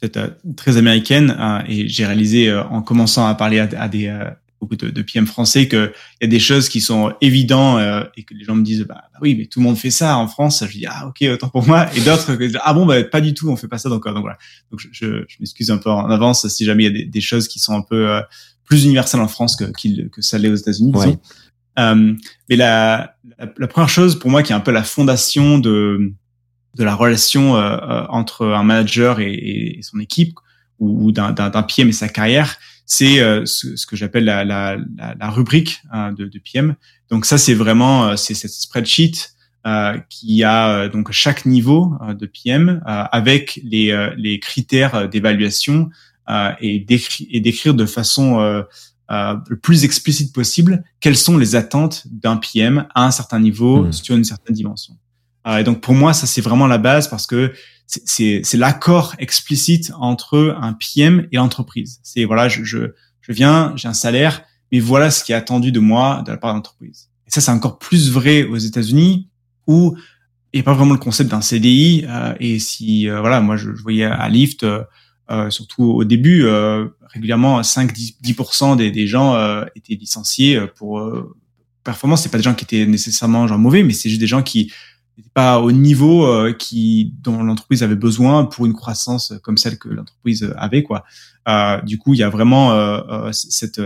peut-être 0.00 0.16
euh, 0.16 0.28
très 0.56 0.76
américaine, 0.76 1.36
hein, 1.38 1.62
et 1.68 1.88
j'ai 1.88 2.06
réalisé 2.06 2.48
euh, 2.48 2.64
en 2.64 2.82
commençant 2.82 3.26
à 3.26 3.34
parler 3.34 3.60
à, 3.60 3.68
à 3.78 3.88
des 3.88 4.06
euh, 4.06 4.24
beaucoup 4.60 4.76
de, 4.76 4.90
de 4.90 5.02
PM 5.02 5.26
français 5.26 5.68
qu'il 5.68 5.90
y 6.20 6.24
a 6.24 6.28
des 6.28 6.38
choses 6.38 6.68
qui 6.68 6.82
sont 6.82 7.14
évidentes 7.22 7.80
et 8.14 8.24
que 8.24 8.34
les 8.34 8.44
gens 8.44 8.54
me 8.54 8.62
disent 8.62 8.84
bah, 8.86 9.04
bah 9.10 9.18
oui 9.22 9.34
mais 9.34 9.46
tout 9.46 9.58
le 9.58 9.64
monde 9.64 9.78
fait 9.78 9.90
ça 9.90 10.18
en 10.18 10.28
France. 10.28 10.62
Je 10.68 10.76
dis 10.76 10.84
ah 10.86 11.06
ok 11.08 11.26
autant 11.32 11.48
pour 11.48 11.66
moi. 11.66 11.86
Et 11.96 12.02
d'autres 12.02 12.36
ah 12.62 12.74
bon 12.74 12.84
bah 12.84 13.02
pas 13.04 13.22
du 13.22 13.32
tout 13.32 13.48
on 13.48 13.56
fait 13.56 13.68
pas 13.68 13.78
ça 13.78 13.88
donc, 13.88 14.04
donc 14.04 14.20
voilà. 14.20 14.36
Donc 14.70 14.80
je, 14.80 14.88
je, 15.26 15.36
m'excuse 15.40 15.70
un 15.70 15.78
peu 15.78 15.88
en 15.88 16.10
avance 16.10 16.46
si 16.48 16.66
jamais 16.66 16.84
il 16.84 16.86
y 16.86 16.90
a 16.90 16.92
des, 16.92 17.04
des 17.06 17.20
choses 17.22 17.48
qui 17.48 17.58
sont 17.58 17.72
un 17.72 17.80
peu 17.80 18.20
plus 18.70 18.84
universelles 18.84 19.20
en 19.20 19.28
France 19.28 19.56
que 19.56 19.64
que 20.08 20.22
ça 20.22 20.38
l'est 20.38 20.48
aux 20.48 20.54
États-Unis. 20.54 20.92
Ouais. 20.94 21.18
Euh, 21.78 22.14
mais 22.48 22.56
la, 22.56 23.16
la, 23.38 23.52
la 23.56 23.66
première 23.66 23.88
chose 23.88 24.18
pour 24.18 24.30
moi 24.30 24.42
qui 24.42 24.52
est 24.52 24.54
un 24.54 24.60
peu 24.60 24.70
la 24.70 24.84
fondation 24.84 25.58
de 25.58 26.14
de 26.76 26.84
la 26.84 26.94
relation 26.94 27.56
euh, 27.56 27.76
euh, 27.76 28.06
entre 28.08 28.46
un 28.46 28.62
manager 28.62 29.20
et, 29.20 29.32
et 29.32 29.82
son 29.82 29.98
équipe 29.98 30.38
ou, 30.78 31.06
ou 31.06 31.12
d'un 31.12 31.32
PM 31.62 31.88
et 31.88 31.92
sa 31.92 32.08
carrière, 32.08 32.56
c'est 32.86 33.20
euh, 33.20 33.44
ce, 33.44 33.76
ce, 33.76 33.86
que 33.86 33.96
j'appelle 33.96 34.24
la, 34.24 34.44
la, 34.44 34.76
la, 34.98 35.30
rubrique 35.30 35.82
hein, 35.90 36.12
de, 36.12 36.26
de, 36.26 36.38
PM. 36.38 36.76
Donc 37.10 37.26
ça, 37.26 37.38
c'est 37.38 37.54
vraiment 37.54 38.16
c'est 38.16 38.34
cette 38.34 38.52
spreadsheet 38.52 39.30
euh, 39.66 39.98
qui 40.08 40.42
a 40.44 40.88
donc 40.88 41.10
chaque 41.12 41.44
niveau 41.44 41.92
de 42.18 42.26
PM 42.26 42.80
avec 42.86 43.60
les, 43.62 44.10
les 44.16 44.38
critères 44.40 45.08
d'évaluation 45.08 45.90
et 46.60 46.80
d'écrire 46.80 47.74
de 47.74 47.86
façon 47.86 48.64
le 49.10 49.56
plus 49.56 49.84
explicite 49.84 50.32
possible 50.32 50.84
quelles 51.00 51.16
sont 51.16 51.36
les 51.36 51.56
attentes 51.56 52.04
d'un 52.10 52.36
PM 52.36 52.86
à 52.94 53.06
un 53.06 53.10
certain 53.10 53.40
niveau 53.40 53.84
mmh. 53.84 53.92
sur 53.92 54.16
une 54.16 54.24
certaine 54.24 54.54
dimension. 54.54 54.96
Euh, 55.46 55.58
et 55.58 55.64
donc 55.64 55.80
pour 55.80 55.94
moi, 55.94 56.12
ça 56.12 56.26
c'est 56.26 56.40
vraiment 56.40 56.66
la 56.66 56.78
base 56.78 57.08
parce 57.08 57.26
que 57.26 57.52
c'est 57.86 58.54
l'accord 58.54 59.16
explicite 59.18 59.92
entre 59.98 60.56
un 60.60 60.74
PM 60.74 61.26
et 61.32 61.36
l'entreprise. 61.36 61.98
C'est 62.04 62.24
voilà, 62.24 62.48
je, 62.48 62.62
je, 62.62 62.94
je 63.20 63.32
viens, 63.32 63.72
j'ai 63.74 63.88
un 63.88 63.94
salaire, 63.94 64.42
mais 64.70 64.78
voilà 64.78 65.10
ce 65.10 65.24
qui 65.24 65.32
est 65.32 65.34
attendu 65.34 65.72
de 65.72 65.80
moi 65.80 66.22
de 66.24 66.30
la 66.30 66.36
part 66.36 66.52
de 66.52 66.58
l'entreprise. 66.58 67.08
Et 67.26 67.30
ça 67.30 67.40
c'est 67.40 67.50
encore 67.50 67.78
plus 67.78 68.10
vrai 68.12 68.44
aux 68.44 68.58
États-Unis 68.58 69.28
où 69.66 69.96
il 70.52 70.58
n'y 70.58 70.60
a 70.60 70.64
pas 70.64 70.74
vraiment 70.74 70.92
le 70.92 71.00
concept 71.00 71.30
d'un 71.30 71.40
CDI. 71.40 72.04
Euh, 72.08 72.34
et 72.38 72.58
si 72.60 73.08
euh, 73.08 73.20
voilà, 73.20 73.40
moi 73.40 73.56
je, 73.56 73.74
je, 73.74 73.82
voyais 73.82 74.04
à 74.04 74.28
Lyft, 74.28 74.62
euh, 74.62 74.84
surtout 75.48 75.84
au 75.84 76.04
début, 76.04 76.46
régulièrement 77.02 77.60
5-10% 77.60 78.76
des, 78.76 78.90
des 78.90 79.06
gens 79.06 79.62
étaient 79.74 79.94
licenciés 79.94 80.60
pour 80.76 81.02
performance. 81.84 82.22
C'est 82.22 82.28
pas 82.28 82.38
des 82.38 82.44
gens 82.44 82.54
qui 82.54 82.64
étaient 82.64 82.86
nécessairement 82.86 83.46
genre 83.46 83.58
mauvais, 83.58 83.82
mais 83.82 83.92
c'est 83.92 84.08
juste 84.08 84.20
des 84.20 84.26
gens 84.26 84.42
qui 84.42 84.72
pas 85.34 85.60
au 85.60 85.72
niveau 85.72 86.26
euh, 86.26 86.52
qui 86.52 87.12
dont 87.22 87.42
l'entreprise 87.42 87.82
avait 87.82 87.96
besoin 87.96 88.44
pour 88.44 88.66
une 88.66 88.72
croissance 88.72 89.32
comme 89.42 89.56
celle 89.56 89.78
que 89.78 89.88
l'entreprise 89.88 90.52
avait 90.56 90.82
quoi. 90.82 91.04
Euh, 91.48 91.80
du 91.82 91.98
coup, 91.98 92.14
il 92.14 92.20
y 92.20 92.22
a 92.22 92.28
vraiment 92.28 92.72
euh, 92.72 93.00
euh 93.08 93.32
cette, 93.32 93.80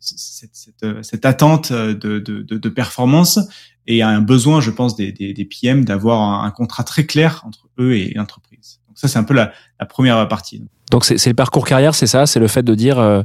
cette, 0.00 0.54
cette, 0.54 1.02
cette, 1.02 1.26
attente 1.26 1.72
de, 1.72 2.18
de, 2.18 2.42
de, 2.42 2.68
performance 2.68 3.40
et 3.86 4.02
un 4.02 4.20
besoin, 4.20 4.60
je 4.60 4.70
pense, 4.70 4.94
des, 4.94 5.12
des, 5.12 5.34
des 5.34 5.44
PM 5.44 5.84
d'avoir 5.84 6.44
un, 6.44 6.50
contrat 6.50 6.84
très 6.84 7.04
clair 7.04 7.42
entre 7.44 7.68
eux 7.78 7.94
et 7.94 8.12
l'entreprise. 8.14 8.77
Ça, 8.98 9.06
c'est 9.06 9.18
un 9.20 9.22
peu 9.22 9.32
la, 9.32 9.52
la, 9.78 9.86
première 9.86 10.26
partie. 10.26 10.66
Donc 10.90 11.04
c'est 11.04 11.24
le 11.24 11.34
parcours 11.34 11.64
carrière, 11.64 11.94
c'est 11.94 12.08
ça, 12.08 12.26
c'est 12.26 12.40
le 12.40 12.48
fait 12.48 12.64
de 12.64 12.74
dire 12.74 12.98
euh, 12.98 13.22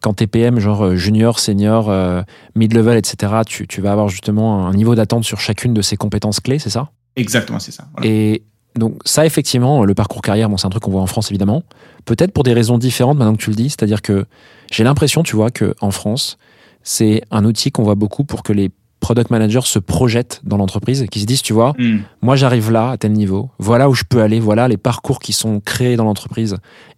quand 0.00 0.14
t'es 0.14 0.28
PM, 0.28 0.60
genre 0.60 0.94
junior, 0.94 1.40
senior, 1.40 1.90
euh, 1.90 2.22
mid-level, 2.54 2.96
etc., 2.96 3.32
tu, 3.44 3.66
tu 3.66 3.80
vas 3.80 3.90
avoir 3.90 4.08
justement 4.08 4.68
un 4.68 4.72
niveau 4.72 4.94
d'attente 4.94 5.24
sur 5.24 5.40
chacune 5.40 5.74
de 5.74 5.82
ces 5.82 5.96
compétences 5.96 6.38
clés, 6.38 6.60
c'est 6.60 6.70
ça? 6.70 6.90
Exactement, 7.16 7.58
c'est 7.58 7.72
ça. 7.72 7.88
Voilà. 7.96 8.08
Et 8.08 8.44
donc 8.76 9.00
ça, 9.04 9.26
effectivement, 9.26 9.84
le 9.84 9.94
parcours 9.94 10.22
carrière, 10.22 10.48
bon, 10.48 10.58
c'est 10.58 10.68
un 10.68 10.70
truc 10.70 10.84
qu'on 10.84 10.92
voit 10.92 11.02
en 11.02 11.08
France, 11.08 11.32
évidemment. 11.32 11.64
Peut-être 12.04 12.30
pour 12.30 12.44
des 12.44 12.52
raisons 12.52 12.78
différentes 12.78 13.18
maintenant 13.18 13.34
que 13.34 13.42
tu 13.42 13.50
le 13.50 13.56
dis. 13.56 13.68
C'est-à-dire 13.68 14.02
que 14.02 14.26
j'ai 14.70 14.84
l'impression, 14.84 15.24
tu 15.24 15.34
vois, 15.34 15.50
qu'en 15.50 15.90
France, 15.90 16.38
c'est 16.84 17.22
un 17.32 17.44
outil 17.44 17.72
qu'on 17.72 17.82
voit 17.82 17.96
beaucoup 17.96 18.22
pour 18.22 18.44
que 18.44 18.52
les 18.52 18.70
product 19.06 19.30
managers 19.30 19.60
se 19.62 19.78
projettent 19.78 20.40
dans 20.42 20.56
l'entreprise, 20.56 21.06
qui 21.08 21.20
se 21.20 21.26
disent, 21.26 21.42
tu 21.42 21.52
vois, 21.52 21.74
mm. 21.78 21.98
moi 22.22 22.34
j'arrive 22.34 22.72
là, 22.72 22.90
à 22.90 22.96
tel 22.96 23.12
niveau, 23.12 23.50
voilà 23.60 23.88
où 23.88 23.94
je 23.94 24.02
peux 24.02 24.20
aller, 24.20 24.40
voilà 24.40 24.66
les 24.66 24.76
parcours 24.76 25.20
qui 25.20 25.32
sont 25.32 25.60
créés 25.60 25.94
dans 25.94 26.02
l'entreprise, 26.02 26.56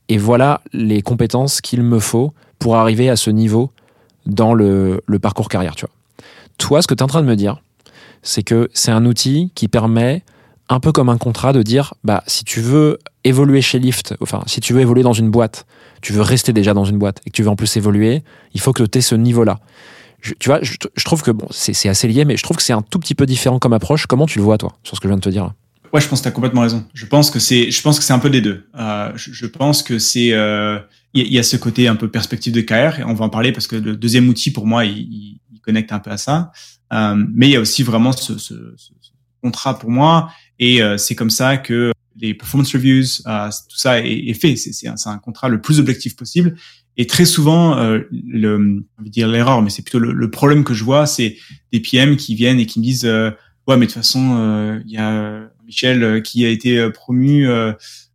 et 0.08 0.16
voilà 0.16 0.62
les 0.72 1.02
compétences 1.02 1.60
qu'il 1.60 1.82
me 1.82 1.98
faut 1.98 2.32
pour 2.58 2.76
arriver 2.76 3.10
à 3.10 3.16
ce 3.16 3.28
niveau 3.28 3.72
dans 4.24 4.54
le, 4.54 5.02
le 5.04 5.18
parcours 5.18 5.50
carrière, 5.50 5.74
tu 5.76 5.84
vois. 5.84 5.94
Toi, 6.56 6.80
ce 6.80 6.86
que 6.86 6.94
tu 6.94 7.00
es 7.00 7.02
en 7.02 7.08
train 7.08 7.20
de 7.20 7.26
me 7.26 7.36
dire, 7.36 7.60
c'est 8.22 8.42
que 8.42 8.70
c'est 8.72 8.90
un 8.90 9.04
outil 9.04 9.52
qui 9.54 9.68
permet 9.68 10.22
un 10.70 10.80
peu 10.80 10.92
comme 10.92 11.10
un 11.10 11.18
contrat 11.18 11.52
de 11.52 11.62
dire 11.62 11.92
bah 12.04 12.24
si 12.26 12.42
tu 12.44 12.62
veux 12.62 12.98
évoluer 13.24 13.60
chez 13.60 13.78
Lyft, 13.78 14.14
enfin 14.22 14.42
si 14.46 14.60
tu 14.60 14.72
veux 14.72 14.80
évoluer 14.80 15.02
dans 15.02 15.12
une 15.12 15.30
boîte, 15.30 15.66
tu 16.00 16.14
veux 16.14 16.22
rester 16.22 16.54
déjà 16.54 16.72
dans 16.72 16.84
une 16.84 16.98
boîte 16.98 17.20
et 17.26 17.30
que 17.30 17.36
tu 17.36 17.42
veux 17.42 17.50
en 17.50 17.56
plus 17.56 17.76
évoluer, 17.76 18.22
il 18.54 18.60
faut 18.62 18.72
que 18.72 18.82
tu 18.82 18.98
aies 18.98 19.02
ce 19.02 19.14
niveau-là. 19.14 19.58
Tu 20.20 20.48
vois, 20.48 20.60
je, 20.62 20.74
je, 20.96 21.04
trouve 21.04 21.22
que 21.22 21.30
bon, 21.30 21.46
c'est 21.50 21.88
assez 21.88 22.08
lié, 22.08 22.24
mais 22.24 22.36
je 22.36 22.42
trouve 22.42 22.56
que 22.56 22.62
c'est 22.62 22.72
un 22.72 22.82
tout 22.82 22.98
petit 22.98 23.14
peu 23.14 23.26
différent 23.26 23.58
comme 23.58 23.72
approche. 23.72 24.06
Comment 24.06 24.26
tu 24.26 24.38
le 24.38 24.44
vois 24.44 24.58
toi 24.58 24.76
sur 24.82 24.96
ce 24.96 25.00
que 25.00 25.08
je 25.08 25.12
viens 25.12 25.18
de 25.18 25.22
te 25.22 25.28
dire 25.28 25.52
Ouais, 25.92 26.00
je 26.00 26.08
pense 26.08 26.20
que 26.20 26.24
tu 26.24 26.28
as 26.28 26.32
complètement 26.32 26.62
raison. 26.62 26.84
Je 26.92 27.06
pense 27.06 27.30
que 27.30 27.38
c'est, 27.38 27.70
je 27.70 27.82
pense 27.82 27.98
que 27.98 28.04
c'est 28.04 28.12
un 28.12 28.18
peu 28.18 28.28
des 28.28 28.40
deux. 28.40 28.68
Euh, 28.78 29.10
je, 29.14 29.32
je, 29.32 29.46
pense 29.46 29.82
que 29.82 29.98
c'est, 29.98 30.26
il 30.26 30.32
euh, 30.34 30.78
y, 31.14 31.22
y, 31.22 31.38
a 31.38 31.42
ce 31.42 31.56
côté 31.56 31.88
un 31.88 31.96
peu 31.96 32.10
perspective 32.10 32.52
de 32.52 32.60
carrière 32.60 33.00
et 33.00 33.04
on 33.04 33.14
va 33.14 33.24
en 33.24 33.30
parler 33.30 33.52
parce 33.52 33.66
que 33.66 33.76
le 33.76 33.96
deuxième 33.96 34.28
outil 34.28 34.50
pour 34.50 34.66
moi, 34.66 34.84
il, 34.84 35.38
il 35.52 35.60
connecte 35.60 35.92
un 35.92 35.98
peu 35.98 36.10
à 36.10 36.18
ça. 36.18 36.52
Euh, 36.92 37.14
mais 37.34 37.48
il 37.48 37.52
y 37.52 37.56
a 37.56 37.60
aussi 37.60 37.82
vraiment 37.82 38.12
ce, 38.12 38.38
ce, 38.38 38.54
ce 38.76 38.92
contrat 39.42 39.78
pour 39.78 39.90
moi, 39.90 40.30
et 40.58 40.82
euh, 40.82 40.96
c'est 40.96 41.14
comme 41.14 41.30
ça 41.30 41.56
que 41.56 41.92
les 42.16 42.34
performance 42.34 42.72
reviews, 42.72 43.04
euh, 43.26 43.48
tout 43.68 43.76
ça 43.76 44.00
est, 44.00 44.28
est 44.28 44.34
fait. 44.34 44.56
C'est 44.56 44.88
un, 44.88 44.94
un, 45.06 45.18
contrat 45.18 45.48
le 45.48 45.60
plus 45.60 45.78
objectif 45.78 46.16
possible. 46.16 46.56
Et 46.98 47.06
très 47.06 47.24
souvent, 47.24 47.76
le, 48.10 48.84
on 48.98 49.02
va 49.02 49.08
dire 49.08 49.28
l'erreur, 49.28 49.62
mais 49.62 49.70
c'est 49.70 49.82
plutôt 49.82 50.00
le, 50.00 50.12
le, 50.12 50.30
problème 50.30 50.64
que 50.64 50.74
je 50.74 50.84
vois, 50.84 51.06
c'est 51.06 51.36
des 51.72 51.80
PM 51.80 52.16
qui 52.16 52.34
viennent 52.34 52.58
et 52.58 52.66
qui 52.66 52.80
me 52.80 52.84
disent 52.84 53.04
ouais, 53.04 53.76
mais 53.76 53.76
de 53.76 53.84
toute 53.84 53.94
façon, 53.94 54.80
il 54.84 54.92
y 54.92 54.98
a 54.98 55.48
Michel 55.64 56.22
qui 56.22 56.44
a 56.44 56.48
été 56.48 56.90
promu 56.90 57.46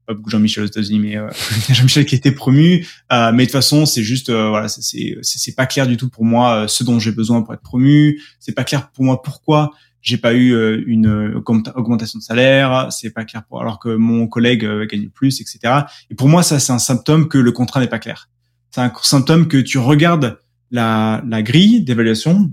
pas 0.05 0.13
beaucoup 0.13 0.29
Jean-Michel 0.29 0.63
aux 0.63 0.67
États-Unis, 0.67 0.99
mais 0.99 1.17
euh, 1.17 1.29
Jean-Michel 1.69 2.05
qui 2.05 2.15
a 2.15 2.17
été 2.17 2.31
promu. 2.31 2.85
Euh, 3.11 3.31
mais 3.31 3.43
de 3.43 3.47
toute 3.47 3.53
façon, 3.53 3.85
c'est 3.85 4.03
juste, 4.03 4.29
euh, 4.29 4.49
voilà, 4.49 4.67
c'est 4.67 5.55
pas 5.55 5.65
clair 5.65 5.87
du 5.87 5.97
tout 5.97 6.09
pour 6.09 6.25
moi 6.25 6.63
euh, 6.63 6.67
ce 6.67 6.83
dont 6.83 6.99
j'ai 6.99 7.11
besoin 7.11 7.41
pour 7.41 7.53
être 7.53 7.61
promu. 7.61 8.21
C'est 8.39 8.53
pas 8.53 8.63
clair 8.63 8.91
pour 8.91 9.03
moi 9.03 9.21
pourquoi 9.21 9.71
j'ai 10.01 10.17
pas 10.17 10.33
eu 10.33 10.53
euh, 10.53 10.83
une 10.85 11.33
augmentation 11.75 12.19
de 12.19 12.23
salaire. 12.23 12.87
C'est 12.91 13.11
pas 13.11 13.23
clair 13.23 13.43
pour 13.47 13.61
alors 13.61 13.79
que 13.79 13.89
mon 13.89 14.27
collègue 14.27 14.67
gagne 14.89 15.09
plus, 15.09 15.39
etc. 15.39 15.73
Et 16.09 16.15
pour 16.15 16.27
moi, 16.27 16.43
ça 16.43 16.59
c'est 16.59 16.73
un 16.73 16.79
symptôme 16.79 17.29
que 17.29 17.37
le 17.37 17.51
contrat 17.51 17.79
n'est 17.79 17.87
pas 17.87 17.99
clair. 17.99 18.29
C'est 18.73 18.81
un 18.81 18.91
symptôme 19.01 19.47
que 19.47 19.57
tu 19.57 19.77
regardes 19.77 20.39
la 20.71 21.21
la 21.27 21.41
grille 21.41 21.81
d'évaluation, 21.81 22.51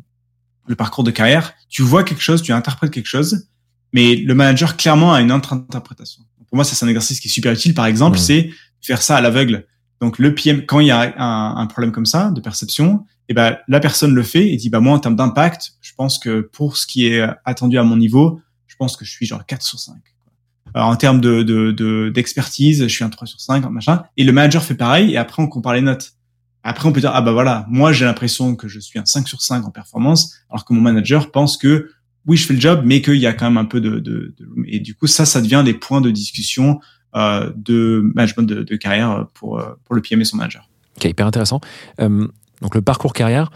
le 0.66 0.76
parcours 0.76 1.04
de 1.04 1.10
carrière, 1.10 1.54
tu 1.68 1.82
vois 1.82 2.04
quelque 2.04 2.22
chose, 2.22 2.42
tu 2.42 2.52
interprètes 2.52 2.90
quelque 2.90 3.06
chose, 3.06 3.48
mais 3.92 4.16
le 4.16 4.34
manager 4.34 4.76
clairement 4.76 5.12
a 5.14 5.20
une 5.20 5.32
autre 5.32 5.52
interprétation 5.52 6.22
pour 6.50 6.56
moi, 6.56 6.64
c'est 6.64 6.84
un 6.84 6.88
exercice 6.88 7.20
qui 7.20 7.28
est 7.28 7.30
super 7.30 7.52
utile. 7.52 7.74
Par 7.74 7.86
exemple, 7.86 8.18
mmh. 8.18 8.20
c'est 8.20 8.50
faire 8.82 9.00
ça 9.00 9.16
à 9.16 9.20
l'aveugle. 9.20 9.66
Donc 10.00 10.18
le 10.18 10.34
PM, 10.34 10.66
quand 10.66 10.80
il 10.80 10.88
y 10.88 10.90
a 10.90 11.14
un, 11.16 11.56
un 11.56 11.66
problème 11.66 11.92
comme 11.92 12.06
ça 12.06 12.30
de 12.30 12.40
perception, 12.40 13.04
et 13.28 13.32
eh 13.32 13.34
ben 13.34 13.58
la 13.68 13.78
personne 13.78 14.12
le 14.12 14.24
fait 14.24 14.50
et 14.50 14.56
dit 14.56 14.70
bah 14.70 14.80
moi 14.80 14.94
en 14.94 14.98
termes 14.98 15.14
d'impact, 15.14 15.74
je 15.80 15.92
pense 15.94 16.18
que 16.18 16.40
pour 16.40 16.76
ce 16.76 16.86
qui 16.86 17.06
est 17.06 17.24
attendu 17.44 17.78
à 17.78 17.84
mon 17.84 17.96
niveau, 17.96 18.40
je 18.66 18.74
pense 18.74 18.96
que 18.96 19.04
je 19.04 19.10
suis 19.12 19.26
genre 19.26 19.46
4 19.46 19.62
sur 19.62 19.78
5. 19.78 19.94
Alors, 20.74 20.88
en 20.88 20.96
termes 20.96 21.20
de 21.20 22.10
d'expertise, 22.10 22.80
de, 22.80 22.88
je 22.88 22.94
suis 22.94 23.04
un 23.04 23.10
3 23.10 23.26
sur 23.26 23.40
5, 23.40 23.68
machin. 23.70 24.02
Et 24.16 24.24
le 24.24 24.32
manager 24.32 24.62
fait 24.62 24.74
pareil 24.74 25.12
et 25.12 25.16
après 25.16 25.42
on 25.42 25.48
compare 25.48 25.74
les 25.74 25.80
notes. 25.80 26.12
Après 26.62 26.86
on 26.88 26.92
peut 26.92 27.00
dire 27.00 27.12
ah 27.14 27.22
bah 27.22 27.32
voilà, 27.32 27.64
moi 27.68 27.92
j'ai 27.92 28.04
l'impression 28.04 28.54
que 28.54 28.68
je 28.68 28.78
suis 28.78 28.98
un 28.98 29.06
5 29.06 29.26
sur 29.26 29.40
5 29.40 29.64
en 29.64 29.70
performance, 29.70 30.34
alors 30.50 30.64
que 30.64 30.74
mon 30.74 30.80
manager 30.80 31.30
pense 31.30 31.56
que 31.56 31.90
oui, 32.26 32.36
je 32.36 32.46
fais 32.46 32.52
le 32.52 32.60
job, 32.60 32.82
mais 32.84 33.00
qu'il 33.00 33.16
y 33.16 33.26
a 33.26 33.32
quand 33.32 33.46
même 33.46 33.56
un 33.56 33.64
peu 33.64 33.80
de, 33.80 33.98
de, 33.98 34.34
de, 34.38 34.48
et 34.66 34.78
du 34.78 34.94
coup 34.94 35.06
ça, 35.06 35.24
ça 35.24 35.40
devient 35.40 35.62
des 35.64 35.72
points 35.72 36.02
de 36.02 36.10
discussion 36.10 36.80
euh, 37.16 37.50
de 37.56 38.02
management 38.14 38.42
de, 38.42 38.62
de, 38.62 38.76
carrière 38.76 39.26
pour 39.34 39.58
euh, 39.58 39.70
pour 39.84 39.94
le 39.94 40.02
PM 40.02 40.20
et 40.20 40.24
son 40.24 40.36
manager. 40.36 40.68
Ok, 40.96 41.06
hyper 41.06 41.26
intéressant. 41.26 41.60
Euh, 42.00 42.28
donc 42.60 42.74
le 42.74 42.82
parcours 42.82 43.14
carrière, 43.14 43.50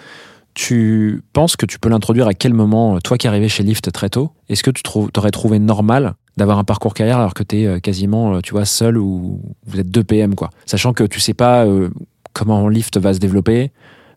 tu 0.54 1.22
penses 1.34 1.56
que 1.56 1.66
tu 1.66 1.78
peux 1.78 1.90
l'introduire 1.90 2.26
à 2.26 2.32
quel 2.32 2.54
moment, 2.54 2.98
toi 3.00 3.18
qui 3.18 3.28
arrivé 3.28 3.50
chez 3.50 3.62
Lyft 3.62 3.92
très 3.92 4.08
tôt, 4.08 4.32
est-ce 4.48 4.62
que 4.62 4.70
tu 4.70 4.82
trouves, 4.82 5.10
aurais 5.16 5.30
trouvé 5.30 5.58
normal 5.58 6.14
d'avoir 6.36 6.58
un 6.58 6.64
parcours 6.64 6.94
carrière 6.94 7.18
alors 7.18 7.34
que 7.34 7.42
tu 7.42 7.60
es 7.60 7.66
euh, 7.66 7.78
quasiment, 7.78 8.40
tu 8.40 8.52
vois, 8.52 8.64
seul 8.64 8.98
ou 8.98 9.40
vous 9.66 9.80
êtes 9.80 9.90
deux 9.90 10.04
PM, 10.04 10.34
quoi. 10.34 10.50
Sachant 10.66 10.92
que 10.92 11.04
tu 11.04 11.20
sais 11.20 11.34
pas 11.34 11.64
euh, 11.64 11.90
comment 12.32 12.68
Lyft 12.68 12.98
va 12.98 13.14
se 13.14 13.18
développer, 13.18 13.70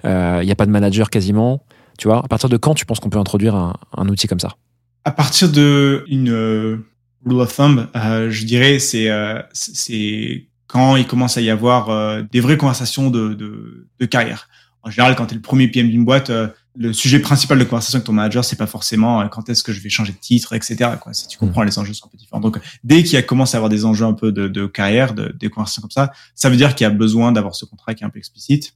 il 0.03 0.09
euh, 0.09 0.43
n'y 0.43 0.51
a 0.51 0.55
pas 0.55 0.65
de 0.65 0.71
manager 0.71 1.09
quasiment, 1.09 1.63
tu 1.97 2.07
vois, 2.07 2.19
à 2.23 2.27
partir 2.27 2.49
de 2.49 2.57
quand 2.57 2.73
tu 2.73 2.85
penses 2.85 2.99
qu'on 2.99 3.09
peut 3.09 3.19
introduire 3.19 3.55
un, 3.55 3.73
un, 3.95 4.07
outil 4.09 4.27
comme 4.27 4.39
ça? 4.39 4.55
À 5.05 5.11
partir 5.11 5.51
de 5.51 6.03
une 6.07 6.29
euh, 6.29 6.77
rule 7.25 7.41
of 7.41 7.55
thumb, 7.55 7.87
euh, 7.95 8.29
je 8.29 8.45
dirais 8.45 8.79
c'est 8.79 9.09
euh, 9.09 9.41
c'est 9.53 10.47
quand 10.67 10.95
il 10.97 11.07
commence 11.07 11.37
à 11.37 11.41
y 11.41 11.49
avoir 11.49 11.89
euh, 11.89 12.23
des 12.31 12.41
vraies 12.41 12.57
conversations 12.57 13.09
de, 13.09 13.33
de, 13.33 13.87
de, 13.99 14.05
carrière. 14.05 14.49
En 14.83 14.89
général, 14.89 15.15
quand 15.15 15.27
tu 15.27 15.33
es 15.33 15.35
le 15.35 15.41
premier 15.41 15.69
PM 15.69 15.89
d'une 15.89 16.03
boîte, 16.03 16.29
euh, 16.29 16.47
le 16.77 16.93
sujet 16.93 17.19
principal 17.19 17.57
de 17.57 17.63
conversation 17.63 17.97
avec 17.97 18.05
ton 18.05 18.13
manager, 18.13 18.45
c'est 18.45 18.55
pas 18.55 18.67
forcément 18.67 19.27
quand 19.29 19.49
est-ce 19.49 19.63
que 19.63 19.71
je 19.71 19.81
vais 19.81 19.89
changer 19.89 20.13
de 20.13 20.17
titre, 20.17 20.53
etc. 20.53 20.91
Quoi. 21.01 21.13
Si 21.13 21.27
tu 21.27 21.37
comprends, 21.37 21.63
mmh. 21.63 21.67
les 21.67 21.79
enjeux 21.79 21.93
sont 21.93 22.05
un 22.05 22.09
peu 22.09 22.17
différents. 22.17 22.39
Donc, 22.39 22.59
dès 22.83 23.03
qu'il 23.03 23.23
commencé 23.25 23.55
à 23.55 23.57
avoir 23.57 23.69
des 23.69 23.85
enjeux 23.85 24.05
un 24.05 24.13
peu 24.13 24.31
de, 24.31 24.47
de 24.47 24.67
carrière, 24.67 25.13
de, 25.13 25.35
des 25.39 25.49
conversations 25.49 25.81
comme 25.81 25.91
ça, 25.91 26.11
ça 26.35 26.49
veut 26.49 26.57
dire 26.57 26.75
qu'il 26.75 26.85
y 26.85 26.87
a 26.87 26.91
besoin 26.91 27.31
d'avoir 27.31 27.55
ce 27.55 27.65
contrat 27.65 27.95
qui 27.95 28.03
est 28.03 28.05
un 28.07 28.09
peu 28.09 28.19
explicite. 28.19 28.73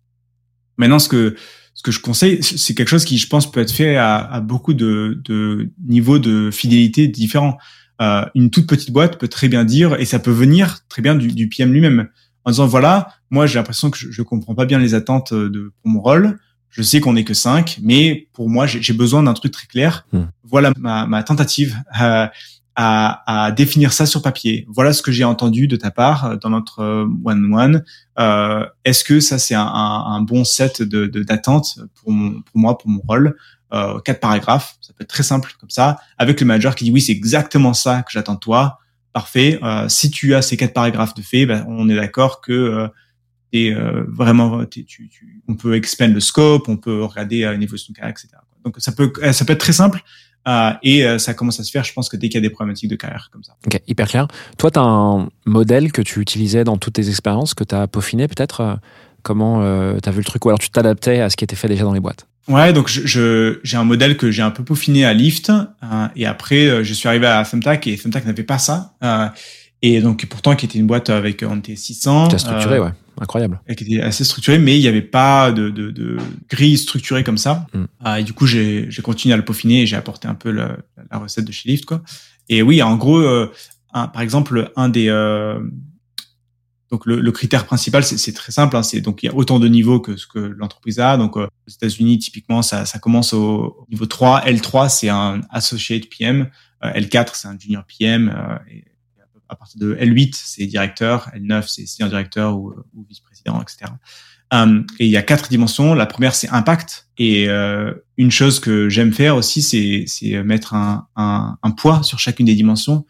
Maintenant, 0.77 0.99
ce 0.99 1.09
que 1.09 1.35
ce 1.73 1.83
que 1.83 1.91
je 1.91 2.01
conseille, 2.01 2.43
c'est 2.43 2.75
quelque 2.75 2.89
chose 2.89 3.05
qui, 3.05 3.17
je 3.17 3.27
pense, 3.27 3.49
peut 3.49 3.61
être 3.61 3.71
fait 3.71 3.95
à, 3.95 4.17
à 4.17 4.41
beaucoup 4.41 4.73
de, 4.73 5.21
de, 5.23 5.71
niveaux 5.87 6.19
de 6.19 6.51
fidélité 6.51 7.07
différents. 7.07 7.57
Euh, 8.01 8.25
une 8.35 8.49
toute 8.49 8.67
petite 8.67 8.91
boîte 8.91 9.17
peut 9.17 9.29
très 9.29 9.47
bien 9.47 9.63
dire, 9.63 9.97
et 9.99 10.05
ça 10.05 10.19
peut 10.19 10.31
venir 10.31 10.79
très 10.89 11.01
bien 11.01 11.15
du, 11.15 11.29
du 11.29 11.47
PM 11.47 11.71
lui-même, 11.71 12.09
en 12.43 12.51
disant 12.51 12.67
voilà, 12.67 13.13
moi 13.29 13.45
j'ai 13.45 13.57
l'impression 13.57 13.89
que 13.89 13.97
je, 13.97 14.11
je 14.11 14.21
comprends 14.21 14.53
pas 14.53 14.65
bien 14.65 14.79
les 14.79 14.95
attentes 14.95 15.33
de 15.33 15.71
pour 15.81 15.91
mon 15.91 16.01
rôle. 16.01 16.39
Je 16.71 16.81
sais 16.81 16.99
qu'on 16.99 17.15
est 17.15 17.23
que 17.23 17.33
cinq, 17.35 17.77
mais 17.81 18.27
pour 18.33 18.49
moi 18.49 18.65
j'ai 18.65 18.93
besoin 18.93 19.21
d'un 19.23 19.33
truc 19.33 19.51
très 19.51 19.67
clair. 19.67 20.05
Hmm. 20.11 20.23
Voilà 20.43 20.71
ma, 20.79 21.05
ma 21.05 21.21
tentative. 21.23 21.77
Euh, 22.01 22.27
à, 22.75 23.45
à 23.45 23.51
définir 23.51 23.91
ça 23.91 24.05
sur 24.05 24.21
papier. 24.21 24.65
Voilà 24.69 24.93
ce 24.93 25.01
que 25.01 25.11
j'ai 25.11 25.25
entendu 25.25 25.67
de 25.67 25.75
ta 25.75 25.91
part 25.91 26.25
euh, 26.25 26.35
dans 26.37 26.49
notre 26.49 26.79
euh, 26.79 27.05
one-one. 27.25 27.83
Euh, 28.17 28.65
Est-ce 28.85 29.03
que 29.03 29.19
ça 29.19 29.37
c'est 29.39 29.55
un, 29.55 29.65
un, 29.65 30.15
un, 30.15 30.21
bon 30.21 30.45
set 30.45 30.81
de 30.81 31.05
d'attentes 31.05 31.79
pour, 31.95 32.11
mon, 32.11 32.41
pour 32.41 32.57
moi, 32.57 32.77
pour 32.77 32.89
mon 32.89 33.01
rôle? 33.07 33.35
Euh, 33.73 33.99
Quatre 33.99 34.21
paragraphes, 34.21 34.77
ça 34.81 34.93
peut 34.93 35.03
être 35.03 35.09
très 35.09 35.23
simple 35.23 35.53
comme 35.59 35.69
ça, 35.69 35.99
avec 36.17 36.39
le 36.39 36.47
manager 36.47 36.75
qui 36.75 36.85
dit 36.85 36.91
oui 36.91 37.01
c'est 37.01 37.11
exactement 37.11 37.73
ça 37.73 38.03
que 38.03 38.11
j'attends 38.11 38.35
de 38.35 38.39
toi. 38.39 38.79
Parfait. 39.13 39.59
Euh, 39.61 39.89
si 39.89 40.09
tu 40.09 40.33
as 40.33 40.41
ces 40.41 40.55
quatre 40.55 40.73
paragraphes 40.73 41.13
de 41.13 41.21
fait, 41.21 41.45
ben, 41.45 41.65
on 41.67 41.89
est 41.89 41.95
d'accord 41.95 42.39
que 42.39 42.89
euh, 43.53 44.03
et 44.03 44.05
vraiment, 44.07 44.65
tu, 44.65 44.85
tu, 44.85 45.09
on 45.47 45.55
peut 45.55 45.75
expand 45.75 46.13
le 46.13 46.19
scope, 46.19 46.69
on 46.69 46.77
peut 46.77 47.03
regarder 47.03 47.43
une 47.45 47.61
évolution 47.61 47.91
de 47.91 47.97
carrière, 47.97 48.15
etc. 48.17 48.29
Donc 48.63 48.75
ça 48.77 48.91
peut 48.91 49.11
ça 49.31 49.45
peut 49.45 49.53
être 49.53 49.59
très 49.59 49.73
simple. 49.73 50.01
Euh, 50.47 50.71
et 50.81 51.05
euh, 51.05 51.19
ça 51.19 51.33
commence 51.33 51.59
à 51.59 51.63
se 51.63 51.71
faire, 51.71 51.83
je 51.83 51.93
pense 51.93 52.09
que 52.09 52.17
dès 52.17 52.27
qu'il 52.27 52.35
y 52.35 52.43
a 52.43 52.47
des 52.47 52.49
problématiques 52.49 52.89
de 52.89 52.95
carrière 52.95 53.29
comme 53.31 53.43
ça. 53.43 53.55
Ok, 53.65 53.79
hyper 53.87 54.07
clair. 54.07 54.27
Toi, 54.57 54.71
tu 54.71 54.79
as 54.79 54.83
un 54.83 55.29
modèle 55.45 55.91
que 55.91 56.01
tu 56.01 56.19
utilisais 56.19 56.63
dans 56.63 56.77
toutes 56.77 56.93
tes 56.93 57.09
expériences, 57.09 57.53
que 57.53 57.63
tu 57.63 57.75
as 57.75 57.87
peaufiné 57.87 58.27
peut-être 58.27 58.61
euh, 58.61 58.75
Comment 59.23 59.61
euh, 59.61 59.99
tu 60.01 60.09
as 60.09 60.11
vu 60.11 60.17
le 60.17 60.23
truc 60.23 60.43
Ou 60.45 60.49
alors 60.49 60.57
tu 60.57 60.71
t'adaptais 60.71 61.19
à 61.19 61.29
ce 61.29 61.37
qui 61.37 61.43
était 61.43 61.55
fait 61.55 61.67
déjà 61.67 61.83
dans 61.83 61.93
les 61.93 61.99
boîtes? 61.99 62.25
Ouais, 62.47 62.73
donc 62.73 62.87
je, 62.89 63.05
je, 63.05 63.59
j'ai 63.63 63.77
un 63.77 63.83
modèle 63.83 64.17
que 64.17 64.31
j'ai 64.31 64.41
un 64.41 64.49
peu 64.49 64.63
peaufiné 64.63 65.05
à 65.05 65.13
Lyft. 65.13 65.51
et 66.15 66.25
après, 66.25 66.83
je 66.83 66.93
suis 66.95 67.07
arrivé 67.07 67.27
à 67.27 67.45
Thumbtack 67.45 67.85
et 67.85 67.95
Thumbtack 67.99 68.25
n'avait 68.25 68.41
pas 68.41 68.57
ça. 68.57 68.95
Et 69.81 70.01
donc 70.01 70.25
pourtant, 70.27 70.55
qui 70.55 70.65
était 70.65 70.79
une 70.79 70.87
boîte 70.87 71.09
avec, 71.09 71.43
on 71.47 71.57
était 71.59 71.75
600. 71.75 72.25
C'était 72.25 72.37
structuré, 72.37 72.79
ouais 72.79 72.91
incroyable. 73.21 73.61
Qui 73.77 73.83
était 73.83 74.01
assez 74.01 74.23
structuré, 74.23 74.57
mais 74.57 74.77
il 74.77 74.81
n'y 74.81 74.87
avait 74.87 75.01
pas 75.01 75.51
de, 75.51 75.69
de, 75.69 75.91
de, 75.91 76.17
grille 76.49 76.77
structurée 76.77 77.23
comme 77.23 77.37
ça. 77.37 77.67
Mm. 77.73 77.83
Ah, 78.03 78.19
et 78.19 78.23
du 78.23 78.33
coup, 78.33 78.47
j'ai 78.47 78.89
continué 79.03 79.33
à 79.33 79.37
le 79.37 79.45
peaufiner 79.45 79.81
et 79.81 79.85
j'ai 79.85 79.95
apporté 79.95 80.27
un 80.27 80.35
peu 80.35 80.51
la, 80.51 80.77
la, 81.11 81.17
recette 81.17 81.45
de 81.45 81.51
chez 81.51 81.69
Lyft, 81.69 81.85
quoi. 81.85 82.01
Et 82.49 82.61
oui, 82.61 82.81
en 82.81 82.97
gros, 82.97 83.19
euh, 83.19 83.51
un, 83.93 84.07
par 84.07 84.21
exemple, 84.21 84.71
un 84.75 84.89
des 84.89 85.07
euh, 85.09 85.59
donc 86.89 87.05
le, 87.05 87.21
le, 87.21 87.31
critère 87.31 87.65
principal, 87.65 88.03
c'est 88.03 88.33
très 88.33 88.51
simple. 88.51 88.75
Hein, 88.75 88.83
c'est 88.83 88.99
donc 88.99 89.23
il 89.23 89.27
y 89.27 89.29
a 89.29 89.35
autant 89.35 89.59
de 89.59 89.67
niveaux 89.67 89.99
que 89.99 90.17
ce 90.17 90.27
que 90.27 90.39
l'entreprise 90.39 90.99
a. 90.99 91.15
Donc 91.15 91.37
euh, 91.37 91.47
aux 91.67 91.71
États-Unis, 91.71 92.19
typiquement, 92.19 92.61
ça, 92.61 92.85
ça 92.85 92.99
commence 92.99 93.33
au, 93.33 93.85
niveau 93.89 94.05
3. 94.05 94.45
L3, 94.45 94.89
c'est 94.89 95.09
un 95.09 95.41
associate 95.49 96.03
PM. 96.09 96.49
L4, 96.83 97.29
c'est 97.33 97.47
un 97.47 97.57
junior 97.57 97.83
PM. 97.85 98.33
Et, 98.69 98.83
à 99.51 99.55
partir 99.55 99.79
de 99.79 99.95
L8, 99.95 100.31
c'est 100.33 100.65
directeur, 100.65 101.29
L9, 101.35 101.67
c'est 101.67 101.85
senior 101.85 102.09
directeur 102.09 102.57
ou, 102.57 102.73
ou 102.95 103.05
vice-président, 103.07 103.61
etc. 103.61 103.91
Um, 104.53 104.85
et 104.99 105.05
il 105.05 105.11
y 105.11 105.17
a 105.17 105.21
quatre 105.21 105.49
dimensions. 105.49 105.93
La 105.93 106.05
première, 106.05 106.35
c'est 106.35 106.49
impact. 106.49 107.07
Et 107.17 107.47
euh, 107.49 107.93
une 108.17 108.31
chose 108.31 108.59
que 108.59 108.89
j'aime 108.89 109.13
faire 109.13 109.35
aussi, 109.35 109.61
c'est 109.61 110.43
mettre 110.43 110.73
un, 110.73 111.07
un, 111.15 111.57
un, 111.61 111.71
poids 111.71 112.03
sur 112.03 112.19
chacune 112.19 112.45
des 112.45 112.55
dimensions. 112.55 113.05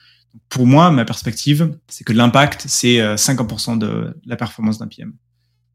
Pour 0.50 0.68
moi, 0.68 0.92
ma 0.92 1.06
perspective, 1.06 1.76
c'est 1.88 2.04
que 2.04 2.14
l'impact, 2.14 2.66
c'est 2.68 2.98
50% 2.98 3.74
euh, 3.74 3.78
de 3.78 4.22
la 4.26 4.36
performance 4.36 4.78
d'un 4.78 4.88
PM. 4.88 5.14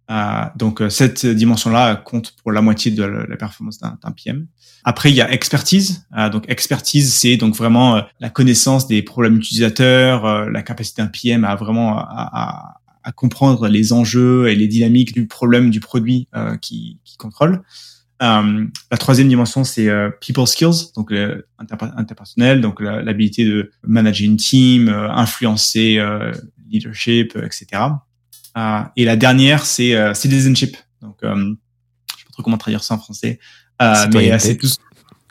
Euh, 0.09 0.45
donc 0.57 0.81
euh, 0.81 0.89
cette 0.89 1.27
dimension-là 1.27 1.97
compte 1.97 2.37
pour 2.43 2.53
la 2.53 2.63
moitié 2.63 2.93
de 2.93 3.03
la, 3.03 3.37
performance 3.37 3.79
d'un 3.79 4.13
PM. 4.13 4.47
Après, 4.85 5.11
il 5.11 5.17
y 5.17 5.21
a 5.21 5.33
expertise. 5.33 6.07
Euh, 6.17 6.31
donc 6.31 6.45
expertise, 6.49 7.13
c'est 7.13 7.37
donc 7.37 7.57
vraiment 7.57 8.03
la 8.21 8.31
connaissance 8.31 8.87
des 8.87 9.03
problèmes 9.03 9.37
utilisateurs, 9.37 10.49
la 10.49 10.63
capacité 10.63 11.03
d'un 11.03 11.09
PM 11.09 11.45
à 11.45 11.57
vraiment 11.57 11.99
à, 11.99 12.79
à, 13.03 13.13
comprendre 13.13 13.69
les 13.69 13.93
enjeux 13.93 14.49
et 14.49 14.57
les 14.57 14.67
dynamiques 14.67 15.15
du 15.15 15.27
problème 15.27 15.71
du 15.71 15.79
produit 15.79 16.29
qui, 16.61 16.99
qui 17.05 17.17
contrôle. 17.17 17.63
la 18.21 18.97
troisième 18.99 19.29
dimension, 19.29 19.63
c'est 19.63 19.89
people 20.21 20.47
skills, 20.47 20.91
donc 20.97 21.13
interpersonnel, 21.79 22.61
donc 22.61 22.81
l'habilité 22.81 23.45
de 23.45 23.71
manager 23.87 24.27
une 24.27 24.37
team, 24.37 24.89
influencer 24.89 26.01
leadership, 26.69 27.37
etc. 27.37 27.83
Euh, 28.57 28.81
et 28.97 29.05
la 29.05 29.17
dernière, 29.17 29.67
c'est 29.67 29.95
euh, 29.95 30.15
citizenship. 30.15 30.77
Donc, 31.03 31.17
euh, 31.23 31.35
je 31.35 32.17
sais 32.19 32.25
pas 32.25 32.33
trop 32.33 32.43
comment 32.43 32.59
traduire 32.59 32.83
ça 32.83 32.95
en 32.95 32.99
français. 32.99 33.39
mais 33.81 34.39
c'est 34.39 34.57
tout. 34.57 34.69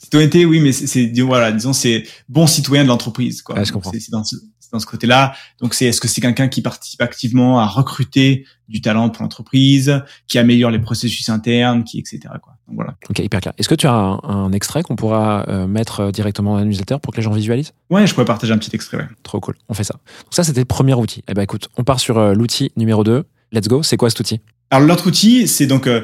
Citoyenneté, 0.01 0.45
oui, 0.45 0.59
mais 0.59 0.71
c'est 0.71 1.11
voilà, 1.21 1.51
disons 1.51 1.73
c'est 1.73 2.03
bon 2.29 2.45
citoyen 2.45 2.83
de 2.83 2.89
l'entreprise. 2.89 3.41
Quoi. 3.41 3.63
Je 3.63 3.71
comprends. 3.71 3.91
C'est 3.91 4.11
dans 4.11 4.23
ce, 4.23 4.35
dans 4.71 4.80
ce 4.80 4.86
côté-là. 4.86 5.34
Donc, 5.60 5.73
c'est 5.73 5.86
est-ce 5.86 6.01
que 6.01 6.08
c'est 6.08 6.21
quelqu'un 6.21 6.47
qui 6.47 6.62
participe 6.62 7.01
activement 7.01 7.60
à 7.60 7.65
recruter 7.65 8.45
du 8.67 8.82
talent 8.82 9.10
pour 9.10 9.23
l'entreprise, 9.23 10.01
qui 10.28 10.39
améliore 10.39 10.71
les 10.71 10.80
processus 10.80 11.30
internes, 11.30 11.84
qui 11.84 11.99
etc. 11.99 12.19
Quoi. 12.41 12.58
Donc, 12.67 12.75
voilà. 12.75 12.95
Ok, 13.10 13.19
hyper 13.19 13.41
clair. 13.41 13.54
Est-ce 13.58 13.69
que 13.69 13.75
tu 13.75 13.88
as 13.88 13.93
un, 13.93 14.51
extrait 14.51 14.84
qu'on 14.84 14.95
pourra 14.95 15.45
euh, 15.49 15.67
mettre 15.67 16.12
directement 16.12 16.58
dans 16.58 16.63
l'utilisateur 16.63 16.99
pour 16.99 17.13
que 17.13 17.17
les 17.17 17.23
gens 17.23 17.32
visualisent? 17.32 17.73
Ouais, 17.89 18.08
je 18.08 18.13
pourrais 18.13 18.25
partager 18.25 18.54
un 18.54 18.58
petit 18.58 18.75
extrait. 18.75 18.97
Ouais. 18.97 19.08
Trop 19.23 19.39
cool. 19.39 19.56
On 19.69 19.73
fait 19.73 19.84
ça. 19.84 19.93
Donc 19.93 20.34
ça, 20.34 20.43
c'était 20.43 20.62
le 20.62 20.65
premier 20.65 20.93
outil. 20.93 21.23
Eh 21.28 21.34
ben 21.34 21.41
écoute, 21.41 21.69
on 21.78 21.84
part 21.84 21.99
sur 21.99 22.17
euh, 22.17 22.34
l'outil 22.34 22.71
numéro 22.75 23.04
2. 23.04 23.23
Let's 23.51 23.67
go. 23.67 23.84
C'est 23.84 23.97
quoi 23.97 24.10
cet 24.10 24.19
outil? 24.19 24.41
Alors 24.71 24.88
l'autre 24.88 25.08
outil, 25.08 25.47
c'est 25.47 25.67
donc 25.67 25.88
euh, 25.88 26.01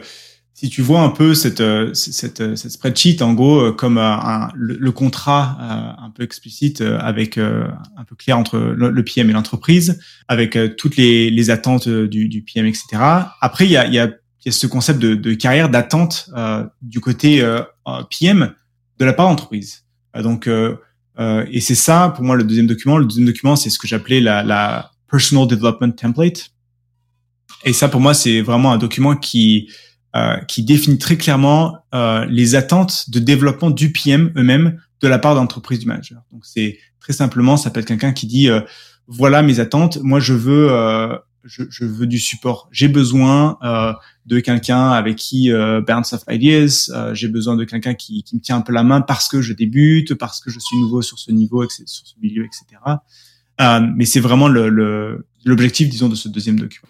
si 0.62 0.70
tu 0.70 0.84
vois 0.84 1.02
un 1.02 1.10
peu 1.10 1.34
cette, 1.34 1.60
euh, 1.60 1.92
cette, 1.96 2.40
euh, 2.40 2.56
cette 2.56 2.70
spreadsheet, 2.70 3.24
en 3.24 3.34
gros, 3.34 3.62
euh, 3.62 3.72
comme 3.72 4.00
le, 4.54 4.92
contrat 4.92 5.58
un 6.00 6.12
peu 6.12 6.22
explicite 6.22 6.82
avec 6.82 7.40
un 7.40 8.04
peu 8.08 8.16
clair 8.16 8.38
entre 8.38 8.60
le, 8.60 9.04
PM 9.04 9.32
et 9.32 9.34
l'entreprise, 9.34 10.00
avec 10.28 10.56
toutes 10.78 10.98
les, 10.98 11.50
attentes 11.50 11.90
du, 11.90 12.44
PM, 12.44 12.68
etc. 12.68 12.86
Après, 13.42 13.66
il 13.66 13.72
y 13.72 13.78
a, 13.78 13.88
il 13.88 13.94
y 13.94 14.00
a, 14.00 14.12
ce 14.52 14.68
concept 14.68 15.00
de, 15.00 15.34
carrière, 15.34 15.70
d'attente 15.70 16.30
du 16.84 17.00
côté 17.00 17.44
PM 18.20 18.54
de 19.00 19.06
la 19.06 19.14
part 19.14 19.30
d'entreprise. 19.30 19.86
donc, 20.22 20.48
et 20.48 21.62
c'est 21.62 21.76
ça, 21.76 22.14
pour 22.16 22.24
moi, 22.24 22.36
le 22.36 22.44
deuxième 22.44 22.68
document. 22.68 22.98
Le 22.98 23.06
deuxième 23.06 23.26
document, 23.26 23.56
c'est 23.56 23.72
ce 23.72 23.80
que 23.80 23.88
j'appelais 23.88 24.20
la, 24.20 24.44
la 24.44 24.92
Personal 25.10 25.48
Development 25.48 25.96
Template. 25.96 26.52
Et 27.64 27.74
ça, 27.74 27.88
pour 27.88 28.02
moi, 28.02 28.14
c'est 28.14 28.42
vraiment 28.42 28.74
un 28.74 28.78
document 28.78 29.16
qui 29.16 29.70
euh, 30.14 30.36
qui 30.48 30.64
définit 30.64 30.98
très 30.98 31.16
clairement 31.16 31.86
euh, 31.94 32.26
les 32.26 32.56
attentes 32.56 33.10
de 33.10 33.20
développement 33.20 33.70
du 33.70 33.94
PM 33.94 34.34
eux-mêmes 34.36 34.78
de 35.02 35.08
la 35.08 35.18
part 35.20 35.36
d'entreprise 35.36 35.80
du 35.80 35.86
manager. 35.86 36.22
Donc 36.34 36.46
c'est 36.46 36.80
très 37.00 37.14
simplement, 37.14 37.56
ça 37.56 37.70
peut 37.70 37.80
être 37.80 37.88
quelqu'un 37.88 38.12
qui 38.12 38.28
dit 38.28 38.50
euh, 38.50 38.60
voilà 39.08 39.42
mes 39.42 39.62
attentes, 39.62 40.00
moi 40.02 40.20
je 40.20 40.34
veux 40.34 40.70
euh, 40.70 41.16
je, 41.46 41.64
je, 41.70 41.86
veux 41.86 42.08
du 42.08 42.20
support, 42.20 42.68
j'ai 42.74 42.90
besoin 42.90 43.58
de 44.26 44.40
quelqu'un 44.42 44.92
avec 44.92 45.16
qui 45.16 45.50
bounce 45.88 46.14
of 46.14 46.24
ideas, 46.30 46.92
j'ai 47.14 47.30
besoin 47.30 47.56
de 47.56 47.64
quelqu'un 47.64 47.94
qui, 47.94 48.22
qui, 48.24 48.36
me 48.36 48.42
tient 48.42 48.58
un 48.58 48.62
peu 48.62 48.74
la 48.74 48.84
main 48.84 49.00
parce 49.00 49.28
que 49.28 49.42
je 49.42 49.54
débute, 49.54 50.14
parce 50.14 50.40
que 50.40 50.52
je 50.52 50.60
suis 50.60 50.78
nouveau 50.78 51.02
sur 51.02 51.18
ce 51.18 51.32
niveau, 51.32 51.68
sur 51.68 51.88
ce 51.88 52.14
milieu, 52.22 52.46
etc. 52.46 53.00
mais 53.96 54.06
c'est 54.06 54.20
vraiment 54.20 54.50
l'objectif, 54.50 55.88
le, 55.88 55.92
disons, 55.92 56.10
de 56.10 56.16
ce 56.16 56.28
deuxième 56.28 56.60
document. 56.60 56.88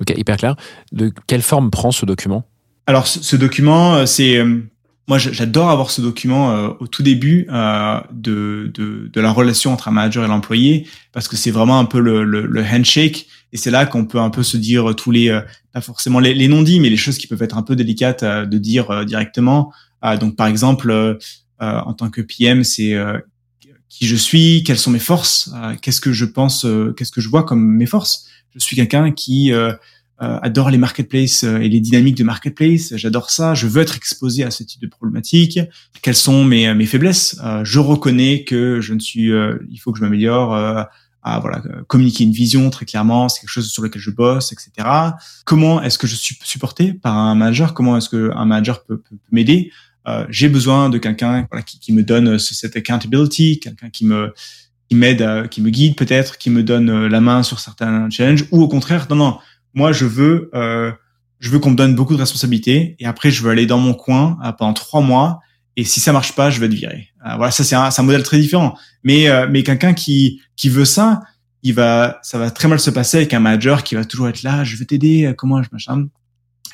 Ok, 0.00 0.12
hyper 0.16 0.36
clair. 0.36 0.56
De 0.92 1.12
quelle 1.26 1.42
forme 1.42 1.70
prend 1.70 1.90
ce 1.90 2.06
document? 2.06 2.46
Alors, 2.88 3.06
ce, 3.06 3.36
document, 3.36 3.96
euh, 3.96 4.06
c'est 4.06 4.38
euh, 4.38 4.62
moi, 5.08 5.18
j'adore 5.18 5.68
avoir 5.68 5.90
ce 5.90 6.00
document 6.00 6.52
euh, 6.52 6.70
au 6.80 6.86
tout 6.86 7.02
début 7.02 7.46
de, 7.46 8.72
de, 8.72 9.10
de, 9.12 9.20
la 9.20 9.30
relation 9.30 9.74
entre 9.74 9.88
un 9.88 9.90
manager 9.90 10.24
et 10.24 10.26
l'employé, 10.26 10.86
parce 11.12 11.28
que 11.28 11.36
c'est 11.36 11.50
vraiment 11.50 11.78
un 11.78 11.84
peu 11.84 12.00
le, 12.00 12.24
le, 12.24 12.64
handshake, 12.64 13.26
et 13.52 13.58
c'est 13.58 13.70
là 13.70 13.84
qu'on 13.84 14.06
peut 14.06 14.18
un 14.18 14.30
peu 14.30 14.42
se 14.42 14.56
dire 14.56 14.96
tous 14.96 15.10
les, 15.10 15.38
pas 15.74 15.82
forcément 15.82 16.18
les, 16.18 16.32
les 16.32 16.48
non-dits, 16.48 16.80
mais 16.80 16.88
les 16.88 16.96
choses 16.96 17.18
qui 17.18 17.26
peuvent 17.26 17.42
être 17.42 17.58
un 17.58 17.62
peu 17.62 17.76
délicates 17.76 18.24
de 18.24 18.58
dire 18.58 19.04
directement. 19.04 19.70
donc, 20.18 20.34
par 20.36 20.46
exemple, 20.46 21.18
en 21.60 21.92
tant 21.92 22.08
que 22.08 22.22
PM, 22.22 22.64
c'est 22.64 22.96
qui 23.90 24.06
je 24.06 24.16
suis, 24.16 24.62
quelles 24.64 24.78
sont 24.78 24.90
mes 24.90 24.98
forces, 24.98 25.52
qu'est-ce 25.82 26.00
que 26.00 26.12
je 26.12 26.24
pense, 26.24 26.66
qu'est-ce 26.96 27.12
que 27.12 27.20
je 27.20 27.28
vois 27.28 27.42
comme 27.42 27.66
mes 27.66 27.86
forces. 27.86 28.28
Je 28.54 28.64
suis 28.64 28.76
quelqu'un 28.76 29.12
qui 29.12 29.52
euh, 29.52 29.72
adore 30.18 30.70
les 30.70 30.78
marketplaces 30.78 31.44
euh, 31.44 31.58
et 31.58 31.68
les 31.68 31.80
dynamiques 31.80 32.16
de 32.16 32.24
marketplace. 32.24 32.92
J'adore 32.96 33.30
ça. 33.30 33.54
Je 33.54 33.66
veux 33.66 33.80
être 33.80 33.96
exposé 33.96 34.44
à 34.44 34.50
ce 34.50 34.62
type 34.64 34.80
de 34.82 34.88
problématiques. 34.88 35.60
Quelles 36.02 36.16
sont 36.16 36.44
mes, 36.44 36.74
mes 36.74 36.86
faiblesses? 36.86 37.38
Euh, 37.44 37.64
Je 37.64 37.78
reconnais 37.78 38.44
que 38.44 38.80
je 38.80 38.94
ne 38.94 38.98
suis. 38.98 39.30
il 39.70 39.78
faut 39.78 39.92
que 39.92 39.98
je 39.98 40.04
m'améliore. 40.04 40.54
à 40.54 41.40
voilà 41.40 41.62
communiquer 41.88 42.24
une 42.24 42.32
vision 42.32 42.70
très 42.70 42.84
clairement. 42.84 43.28
C'est 43.28 43.40
quelque 43.40 43.50
chose 43.50 43.70
sur 43.70 43.82
lequel 43.82 44.00
je 44.00 44.10
bosse, 44.10 44.52
etc. 44.52 44.88
Comment 45.44 45.82
est-ce 45.82 45.98
que 45.98 46.06
je 46.06 46.14
suis 46.14 46.36
supporté 46.42 46.92
par 46.94 47.16
un 47.16 47.34
manager? 47.34 47.74
Comment 47.74 47.96
est-ce 47.96 48.08
que 48.08 48.30
un 48.34 48.44
manager 48.44 48.84
peut, 48.84 48.98
peut, 48.98 49.16
m'aider? 49.30 49.70
J'ai 50.30 50.48
besoin 50.48 50.88
de 50.88 50.96
quelqu'un 50.96 51.46
voilà, 51.50 51.62
qui, 51.62 51.78
qui 51.78 51.92
me 51.92 52.02
donne 52.02 52.38
cette 52.38 52.76
accountability, 52.76 53.60
quelqu'un 53.60 53.90
qui 53.90 54.06
me 54.06 54.32
qui 54.88 54.96
m'aide, 54.96 55.48
qui 55.50 55.60
me 55.60 55.68
guide 55.68 55.96
peut-être, 55.96 56.38
qui 56.38 56.48
me 56.48 56.62
donne 56.62 57.06
la 57.08 57.20
main 57.20 57.42
sur 57.42 57.60
certains 57.60 58.08
challenges, 58.08 58.46
ou 58.50 58.62
au 58.62 58.68
contraire, 58.68 59.06
non, 59.10 59.16
non, 59.16 59.38
moi, 59.74 59.92
je 59.92 60.04
veux, 60.04 60.50
euh, 60.54 60.92
je 61.40 61.50
veux 61.50 61.58
qu'on 61.58 61.70
me 61.70 61.76
donne 61.76 61.94
beaucoup 61.94 62.14
de 62.14 62.20
responsabilités 62.20 62.96
et 62.98 63.06
après, 63.06 63.30
je 63.30 63.42
veux 63.42 63.50
aller 63.50 63.66
dans 63.66 63.78
mon 63.78 63.94
coin 63.94 64.38
euh, 64.44 64.52
pendant 64.52 64.72
trois 64.72 65.00
mois. 65.00 65.40
Et 65.76 65.84
si 65.84 66.00
ça 66.00 66.12
marche 66.12 66.34
pas, 66.34 66.50
je 66.50 66.58
vais 66.58 66.66
être 66.66 66.74
viré. 66.74 67.08
Euh, 67.24 67.36
voilà, 67.36 67.50
ça 67.52 67.62
c'est 67.62 67.76
un, 67.76 67.88
un, 67.96 68.02
modèle 68.02 68.24
très 68.24 68.38
différent. 68.38 68.76
Mais 69.04 69.28
euh, 69.28 69.46
mais 69.48 69.62
quelqu'un 69.62 69.94
qui 69.94 70.40
qui 70.56 70.68
veut 70.68 70.84
ça, 70.84 71.20
il 71.62 71.74
va, 71.74 72.18
ça 72.22 72.38
va 72.38 72.50
très 72.50 72.66
mal 72.66 72.80
se 72.80 72.90
passer 72.90 73.18
avec 73.18 73.32
un 73.32 73.40
manager 73.40 73.84
qui 73.84 73.94
va 73.94 74.04
toujours 74.04 74.28
être 74.28 74.42
là. 74.42 74.64
Je 74.64 74.76
veux 74.76 74.84
t'aider. 74.84 75.32
Comment 75.36 75.62
je 75.62 75.68
machin. 75.70 76.08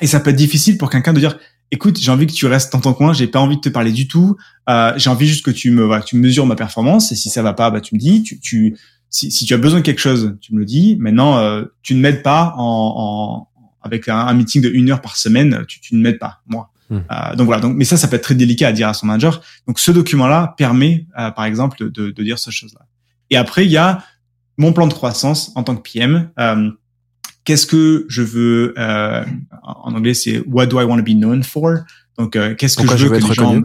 Et 0.01 0.07
ça 0.07 0.19
peut 0.19 0.31
être 0.31 0.35
difficile 0.35 0.77
pour 0.77 0.89
quelqu'un 0.89 1.13
de 1.13 1.19
dire 1.19 1.37
écoute, 1.71 1.99
j'ai 1.99 2.11
envie 2.11 2.27
que 2.27 2.33
tu 2.33 2.45
restes 2.45 2.71
dans 2.71 2.79
ton 2.79 2.93
coin, 2.93 3.13
j'ai 3.13 3.27
pas 3.27 3.39
envie 3.39 3.57
de 3.57 3.61
te 3.61 3.69
parler 3.69 3.91
du 3.91 4.07
tout. 4.07 4.37
Euh, 4.69 4.93
j'ai 4.97 5.09
envie 5.09 5.27
juste 5.27 5.45
que 5.45 5.51
tu 5.51 5.71
me, 5.71 5.83
voilà, 5.83 6.01
que 6.01 6.07
tu 6.07 6.15
mesures 6.15 6.45
ma 6.45 6.55
performance 6.55 7.11
et 7.11 7.15
si 7.15 7.29
ça 7.29 7.41
va 7.41 7.53
pas, 7.53 7.69
bah 7.69 7.81
tu 7.81 7.95
me 7.95 7.99
dis. 7.99 8.23
Tu, 8.23 8.39
tu 8.39 8.77
si, 9.09 9.31
si 9.31 9.45
tu 9.45 9.53
as 9.53 9.57
besoin 9.57 9.79
de 9.79 9.85
quelque 9.85 10.01
chose, 10.01 10.35
tu 10.41 10.53
me 10.53 10.59
le 10.59 10.65
dis. 10.65 10.97
Maintenant, 10.99 11.37
euh, 11.37 11.63
tu 11.81 11.95
ne 11.95 12.01
m'aides 12.01 12.23
pas 12.23 12.53
en, 12.57 12.93
en 12.97 13.47
avec 13.81 14.09
un, 14.09 14.17
un 14.17 14.33
meeting 14.33 14.61
de 14.61 14.69
une 14.69 14.89
heure 14.91 15.01
par 15.01 15.15
semaine, 15.15 15.63
tu, 15.67 15.79
tu 15.79 15.95
ne 15.95 16.01
m'aides 16.01 16.19
pas, 16.19 16.41
moi. 16.47 16.71
Hmm. 16.89 16.99
Euh, 17.11 17.35
donc 17.35 17.45
voilà. 17.45 17.61
Donc, 17.61 17.75
mais 17.75 17.85
ça, 17.85 17.97
ça 17.97 18.07
peut 18.07 18.15
être 18.15 18.23
très 18.23 18.35
délicat 18.35 18.69
à 18.69 18.71
dire 18.71 18.87
à 18.87 18.93
son 18.93 19.05
manager. 19.05 19.41
Donc 19.67 19.79
ce 19.79 19.91
document-là 19.91 20.55
permet, 20.57 21.05
euh, 21.19 21.31
par 21.31 21.45
exemple, 21.45 21.77
de, 21.79 21.89
de, 21.89 22.11
de 22.11 22.23
dire 22.23 22.39
ces 22.39 22.51
choses-là. 22.51 22.85
Et 23.29 23.37
après, 23.37 23.65
il 23.65 23.71
y 23.71 23.77
a 23.77 24.03
mon 24.57 24.73
plan 24.73 24.87
de 24.87 24.93
croissance 24.93 25.51
en 25.55 25.63
tant 25.63 25.75
que 25.75 25.89
PM. 25.89 26.29
Euh, 26.39 26.71
Qu'est-ce 27.45 27.67
que 27.67 28.07
je 28.09 28.23
veux 28.23 28.73
euh, 28.79 29.23
En 29.61 29.93
anglais, 29.93 30.15
c'est 30.15 30.39
What 30.47 30.65
do 30.65 30.81
I 30.81 30.83
want 30.83 30.97
to 30.97 31.03
be 31.03 31.15
known 31.15 31.43
for? 31.43 31.77
Donc, 32.17 32.35
euh, 32.35 32.55
qu'est-ce 32.55 32.75
que 32.75 32.81
Pourquoi 32.81 32.97
je 32.97 33.03
je 33.03 33.07
veux 33.07 33.13
veux 33.13 33.19
que 33.19 33.23
être 33.23 33.29
les 33.29 33.35
gens 33.35 33.61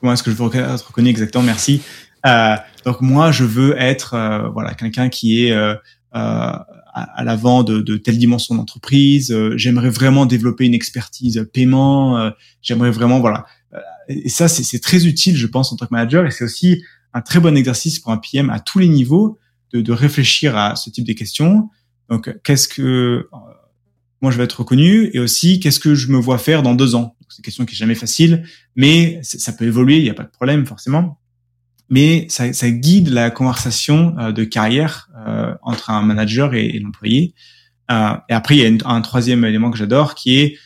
Comment 0.00 0.12
est-ce 0.12 0.22
que 0.22 0.30
je 0.30 0.36
veux 0.36 0.46
être 0.54 0.86
reconnu 0.86 1.08
exactement? 1.10 1.42
Merci. 1.42 1.82
Euh, 2.26 2.56
donc 2.84 3.00
moi, 3.00 3.32
je 3.32 3.44
veux 3.44 3.76
être 3.78 4.14
euh, 4.14 4.48
voilà 4.50 4.74
quelqu'un 4.74 5.08
qui 5.08 5.44
est 5.46 5.52
euh, 5.52 5.74
euh, 5.74 5.78
à, 6.14 6.64
à 6.92 7.24
l'avant 7.24 7.62
de, 7.62 7.80
de 7.80 7.96
telle 7.96 8.18
dimension 8.18 8.54
d'entreprise. 8.54 9.32
Euh, 9.32 9.56
J'aimerais 9.56 9.90
vraiment 9.90 10.26
développer 10.26 10.64
une 10.66 10.74
expertise 10.74 11.48
paiement. 11.52 12.30
J'aimerais 12.60 12.90
vraiment 12.90 13.20
voilà. 13.20 13.44
Et 14.08 14.28
ça, 14.28 14.48
c'est 14.48 14.78
très 14.80 15.06
utile, 15.06 15.36
je 15.36 15.46
pense, 15.46 15.72
en 15.72 15.76
tant 15.76 15.86
que 15.86 15.94
manager. 15.94 16.26
Et 16.26 16.30
c'est 16.30 16.44
aussi 16.44 16.82
un 17.14 17.20
très 17.20 17.40
bon 17.40 17.56
exercice 17.56 17.98
pour 17.98 18.12
un 18.12 18.18
PM 18.18 18.50
à 18.50 18.60
tous 18.60 18.78
les 18.78 18.88
niveaux 18.88 19.38
de, 19.72 19.80
de 19.80 19.92
réfléchir 19.92 20.56
à 20.56 20.76
ce 20.76 20.90
type 20.90 21.06
de 21.06 21.12
questions. 21.12 21.70
Donc, 22.10 22.34
qu'est-ce 22.42 22.68
que 22.68 23.28
moi 24.20 24.30
je 24.30 24.36
vais 24.38 24.44
être 24.44 24.60
reconnu 24.60 25.10
et 25.14 25.18
aussi 25.18 25.60
qu'est-ce 25.60 25.80
que 25.80 25.94
je 25.94 26.08
me 26.08 26.18
vois 26.18 26.38
faire 26.38 26.62
dans 26.62 26.74
deux 26.74 26.94
ans? 26.94 27.16
C'est 27.28 27.38
une 27.38 27.44
question 27.44 27.64
qui 27.64 27.74
est 27.74 27.78
jamais 27.78 27.94
facile, 27.94 28.44
mais 28.76 29.20
ça 29.22 29.52
peut 29.52 29.64
évoluer, 29.64 29.96
il 29.96 30.02
n'y 30.02 30.10
a 30.10 30.14
pas 30.14 30.24
de 30.24 30.30
problème 30.30 30.66
forcément. 30.66 31.18
Mais 31.94 32.26
ça, 32.30 32.52
ça 32.54 32.70
guide 32.70 33.08
la 33.10 33.30
conversation 33.30 34.14
euh, 34.18 34.32
de 34.32 34.44
carrière 34.44 35.10
euh, 35.26 35.54
entre 35.60 35.90
un 35.90 36.02
manager 36.02 36.54
et, 36.54 36.66
et 36.74 36.78
l'employé. 36.80 37.34
Euh, 37.90 38.14
et 38.30 38.32
après, 38.32 38.56
il 38.56 38.60
y 38.62 38.64
a 38.64 38.68
une- 38.68 38.82
un 38.86 39.02
troisième 39.02 39.44
élément 39.44 39.70
que 39.70 39.76
j'adore 39.76 40.14
qui 40.14 40.38
est 40.40 40.56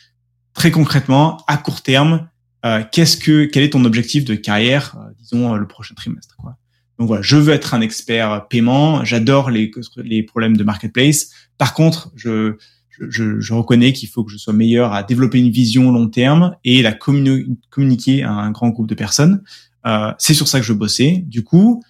très 0.53 0.71
concrètement, 0.71 1.43
à 1.47 1.57
court 1.57 1.81
terme, 1.81 2.29
euh, 2.65 2.81
qu'est-ce 2.93 3.17
que, 3.17 3.43
quel 3.51 3.63
est 3.63 3.71
ton 3.71 3.83
objectif 3.83 4.23
de 4.23 4.35
carrière, 4.35 4.95
euh, 4.97 5.11
disons 5.19 5.53
le 5.55 5.67
prochain 5.67 5.95
trimestre. 5.95 6.35
Quoi. 6.37 6.55
Donc 6.97 7.07
voilà, 7.07 7.21
je 7.21 7.35
veux 7.35 7.53
être 7.53 7.73
un 7.73 7.81
expert 7.81 8.47
paiement. 8.49 9.03
J'adore 9.03 9.49
les, 9.51 9.69
les 9.97 10.23
problèmes 10.23 10.55
de 10.55 10.63
marketplace. 10.63 11.29
Par 11.57 11.73
contre, 11.73 12.09
je, 12.15 12.55
je, 13.09 13.39
je 13.39 13.53
reconnais 13.53 13.91
qu'il 13.91 14.09
faut 14.09 14.23
que 14.23 14.31
je 14.31 14.37
sois 14.37 14.53
meilleur 14.53 14.93
à 14.93 15.03
développer 15.03 15.39
une 15.39 15.51
vision 15.51 15.91
long 15.91 16.07
terme 16.07 16.55
et 16.63 16.81
la 16.81 16.93
communi- 16.93 17.45
communiquer 17.69 18.23
à 18.23 18.31
un 18.31 18.51
grand 18.51 18.69
groupe 18.69 18.87
de 18.87 18.95
personnes. 18.95 19.43
Euh, 19.87 20.13
c'est 20.17 20.33
sur 20.33 20.47
ça 20.47 20.59
que 20.59 20.65
je 20.65 20.73
bosser. 20.73 21.23
Du 21.27 21.43
coup, 21.43 21.81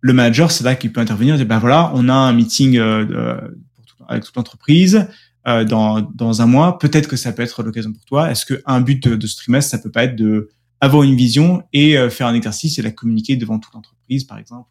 le 0.00 0.12
manager, 0.12 0.50
c'est 0.50 0.64
là 0.64 0.74
qu'il 0.76 0.92
peut 0.92 1.00
intervenir. 1.00 1.40
et 1.40 1.44
ben 1.44 1.58
voilà, 1.58 1.90
on 1.94 2.08
a 2.08 2.14
un 2.14 2.32
meeting 2.32 2.76
euh, 2.78 3.04
de- 3.04 3.58
pour 3.74 3.84
tout- 3.86 4.04
avec 4.08 4.24
toute 4.24 4.36
l'entreprise 4.36 5.06
euh, 5.48 5.64
dans, 5.64 6.00
dans 6.00 6.42
un 6.42 6.46
mois. 6.46 6.78
Peut-être 6.78 7.08
que 7.08 7.16
ça 7.16 7.32
peut 7.32 7.42
être 7.42 7.62
l'occasion 7.62 7.92
pour 7.92 8.04
toi. 8.04 8.30
Est-ce 8.30 8.44
que 8.46 8.62
un 8.66 8.80
but 8.80 9.02
de, 9.08 9.16
de 9.16 9.26
ce 9.26 9.36
trimestre, 9.36 9.70
ça 9.70 9.78
peut 9.78 9.90
pas 9.90 10.04
être 10.04 10.16
de 10.16 10.50
avoir 10.80 11.02
une 11.02 11.14
vision 11.16 11.62
et 11.72 11.96
faire 12.10 12.26
un 12.26 12.34
exercice 12.34 12.78
et 12.78 12.82
la 12.82 12.90
communiquer 12.90 13.36
devant 13.36 13.58
toute 13.58 13.72
l'entreprise, 13.74 14.24
par 14.24 14.38
exemple. 14.38 14.68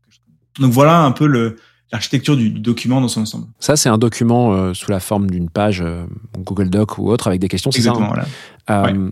Donc 0.60 0.72
voilà 0.72 1.02
un 1.02 1.12
peu 1.12 1.28
le 1.28 1.58
l'architecture 1.92 2.36
du, 2.38 2.50
du 2.52 2.60
document 2.60 3.00
dans 3.02 3.08
son 3.08 3.22
ensemble. 3.22 3.48
Ça, 3.60 3.76
c'est 3.76 3.90
un 3.90 3.98
document 3.98 4.54
euh, 4.54 4.74
sous 4.76 4.92
la 4.92 5.00
forme 5.00 5.28
d'une 5.30 5.50
page 5.50 5.82
euh, 5.82 6.06
Google 6.38 6.70
Doc 6.70 6.98
ou 7.00 7.10
autre 7.10 7.28
avec 7.28 7.40
des 7.40 7.48
questions. 7.48 7.72
c'est 7.72 7.82
ça, 7.82 7.92
hein? 7.92 8.08
Voilà. 8.08 8.26
Euh, 8.70 9.10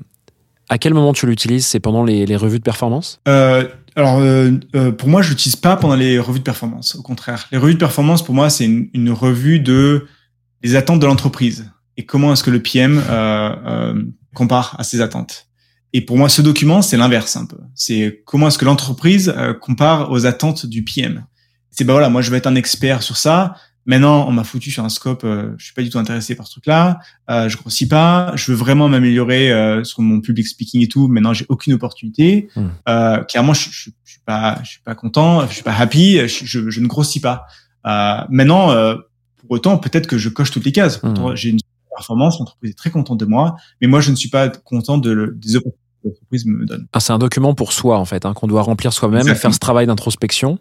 À 0.69 0.77
quel 0.77 0.93
moment 0.93 1.13
tu 1.13 1.25
l'utilises? 1.25 1.65
C'est 1.65 1.79
pendant 1.79 2.03
les, 2.03 2.25
les 2.25 2.35
revues 2.35 2.59
de 2.59 2.63
performance? 2.63 3.19
Euh, 3.27 3.67
alors 3.95 4.19
euh, 4.19 4.51
euh, 4.75 4.91
pour 4.91 5.09
moi, 5.09 5.21
je 5.21 5.29
l'utilise 5.29 5.55
pas 5.55 5.75
pendant 5.75 5.95
les 5.95 6.19
revues 6.19 6.39
de 6.39 6.43
performance. 6.43 6.95
Au 6.95 7.01
contraire, 7.01 7.47
les 7.51 7.57
revues 7.57 7.73
de 7.73 7.79
performance 7.79 8.23
pour 8.23 8.35
moi, 8.35 8.49
c'est 8.49 8.65
une, 8.65 8.89
une 8.93 9.11
revue 9.11 9.59
de 9.59 10.07
des 10.61 10.75
attentes 10.75 10.99
de 10.99 11.05
l'entreprise 11.05 11.71
et 11.97 12.05
comment 12.05 12.33
est-ce 12.33 12.43
que 12.43 12.51
le 12.51 12.61
PM 12.61 13.01
euh, 13.09 13.55
euh, 13.65 14.03
compare 14.33 14.75
à 14.77 14.83
ses 14.83 15.01
attentes. 15.01 15.47
Et 15.93 16.01
pour 16.01 16.17
moi, 16.17 16.29
ce 16.29 16.41
document, 16.41 16.81
c'est 16.81 16.97
l'inverse 16.97 17.37
un 17.37 17.45
peu. 17.45 17.57
C'est 17.73 18.21
comment 18.25 18.49
est-ce 18.49 18.57
que 18.57 18.65
l'entreprise 18.65 19.33
compare 19.61 20.11
aux 20.11 20.25
attentes 20.25 20.65
du 20.65 20.83
PM. 20.83 21.25
C'est 21.71 21.85
bah 21.85 21.93
voilà, 21.93 22.09
moi 22.09 22.21
je 22.21 22.29
vais 22.29 22.37
être 22.37 22.47
un 22.47 22.55
expert 22.55 23.01
sur 23.03 23.17
ça. 23.17 23.55
Maintenant, 23.87 24.27
on 24.27 24.31
m'a 24.31 24.43
foutu 24.43 24.69
sur 24.69 24.83
un 24.83 24.89
scope, 24.89 25.23
euh, 25.23 25.55
je 25.57 25.65
suis 25.65 25.73
pas 25.73 25.81
du 25.81 25.89
tout 25.89 25.97
intéressé 25.97 26.35
par 26.35 26.45
ce 26.45 26.51
truc-là. 26.51 26.99
Euh, 27.31 27.49
je 27.49 27.57
grossis 27.57 27.87
pas. 27.87 28.33
Je 28.35 28.51
veux 28.51 28.57
vraiment 28.57 28.89
m'améliorer 28.89 29.51
euh, 29.51 29.83
sur 29.83 30.01
mon 30.01 30.21
public 30.21 30.45
speaking 30.45 30.83
et 30.83 30.87
tout. 30.87 31.07
Maintenant, 31.07 31.33
j'ai 31.33 31.45
aucune 31.49 31.73
opportunité. 31.73 32.49
Hmm. 32.55 32.67
Euh, 32.89 33.23
clairement, 33.23 33.53
je, 33.53 33.69
je, 33.71 33.89
je 34.03 34.11
suis 34.11 34.21
pas, 34.25 34.59
je 34.63 34.69
suis 34.71 34.81
pas 34.81 34.93
content. 34.93 35.47
Je 35.47 35.53
suis 35.53 35.63
pas 35.63 35.73
happy. 35.73 36.17
Je, 36.27 36.45
je, 36.45 36.69
je 36.69 36.79
ne 36.81 36.87
grossis 36.87 37.21
pas. 37.21 37.45
Euh, 37.87 38.17
maintenant, 38.29 38.71
euh, 38.71 38.95
pour 39.37 39.51
autant, 39.51 39.77
peut-être 39.77 40.07
que 40.07 40.17
je 40.17 40.29
coche 40.29 40.51
toutes 40.51 40.65
les 40.65 40.73
cases. 40.73 41.01
Hmm. 41.01 41.33
J'ai 41.35 41.49
une 41.49 41.59
performance. 41.95 42.37
L'entreprise 42.39 42.71
est 42.71 42.77
très 42.77 42.91
contente 42.91 43.19
de 43.19 43.25
moi, 43.25 43.55
mais 43.81 43.87
moi, 43.87 44.01
je 44.01 44.11
ne 44.11 44.15
suis 44.15 44.29
pas 44.29 44.49
content 44.49 44.97
de 44.97 45.11
le, 45.11 45.33
des 45.33 45.55
opportunités 45.55 45.79
que 46.03 46.09
l'entreprise 46.09 46.45
me 46.45 46.65
donne. 46.65 46.87
Ah, 46.93 46.99
C'est 46.99 47.13
un 47.13 47.17
document 47.17 47.55
pour 47.55 47.73
soi, 47.73 47.97
en 47.97 48.05
fait, 48.05 48.25
hein, 48.25 48.33
qu'on 48.33 48.47
doit 48.47 48.61
remplir 48.61 48.93
soi-même 48.93 49.27
et 49.27 49.35
faire 49.35 49.53
ce 49.53 49.59
travail 49.59 49.87
d'introspection, 49.87 50.59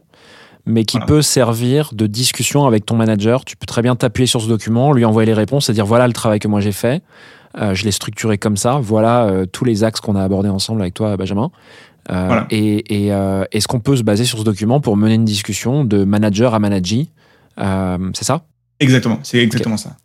mais 0.66 0.84
qui 0.84 0.96
Voilà. 0.98 1.06
peut 1.06 1.22
servir 1.22 1.90
de 1.94 2.06
discussion 2.06 2.66
avec 2.66 2.84
ton 2.84 2.96
manager. 2.96 3.44
Tu 3.44 3.56
peux 3.56 3.66
très 3.66 3.82
bien 3.82 3.96
t'appuyer 3.96 4.26
sur 4.26 4.40
ce 4.42 4.48
document, 4.48 4.92
lui 4.92 5.04
envoyer 5.04 5.26
les 5.26 5.34
réponses 5.34 5.68
et 5.70 5.72
dire 5.72 5.86
voilà 5.86 6.06
le 6.06 6.12
travail 6.12 6.38
que 6.40 6.48
moi 6.48 6.60
j'ai 6.60 6.72
fait. 6.72 7.02
Euh, 7.58 7.74
je 7.74 7.84
l'ai 7.84 7.92
structuré 7.92 8.36
comme 8.36 8.56
ça. 8.56 8.78
Voilà 8.82 9.24
euh, 9.24 9.46
tous 9.46 9.64
les 9.64 9.84
axes 9.84 10.00
qu'on 10.00 10.16
a 10.16 10.22
abordés 10.22 10.48
ensemble 10.50 10.82
avec 10.82 10.94
toi, 10.94 11.16
Benjamin. 11.16 11.50
Euh, 12.10 12.24
Voilà. 12.26 12.46
Et, 12.50 13.06
et, 13.06 13.12
est-ce 13.52 13.66
qu'on 13.66 13.80
peut 13.80 13.96
se 13.96 14.02
baser 14.02 14.24
sur 14.24 14.38
ce 14.38 14.44
document 14.44 14.80
pour 14.80 14.96
mener 14.96 15.14
une 15.14 15.24
discussion 15.24 15.84
de 15.84 16.04
manager 16.04 16.54
à 16.54 16.58
manager? 16.58 17.04
C'est 17.58 18.24
ça? 18.24 18.44
Exactement, 18.80 19.20
c'est 19.22 19.38
exactement 19.38 19.78
ça. 19.78 19.96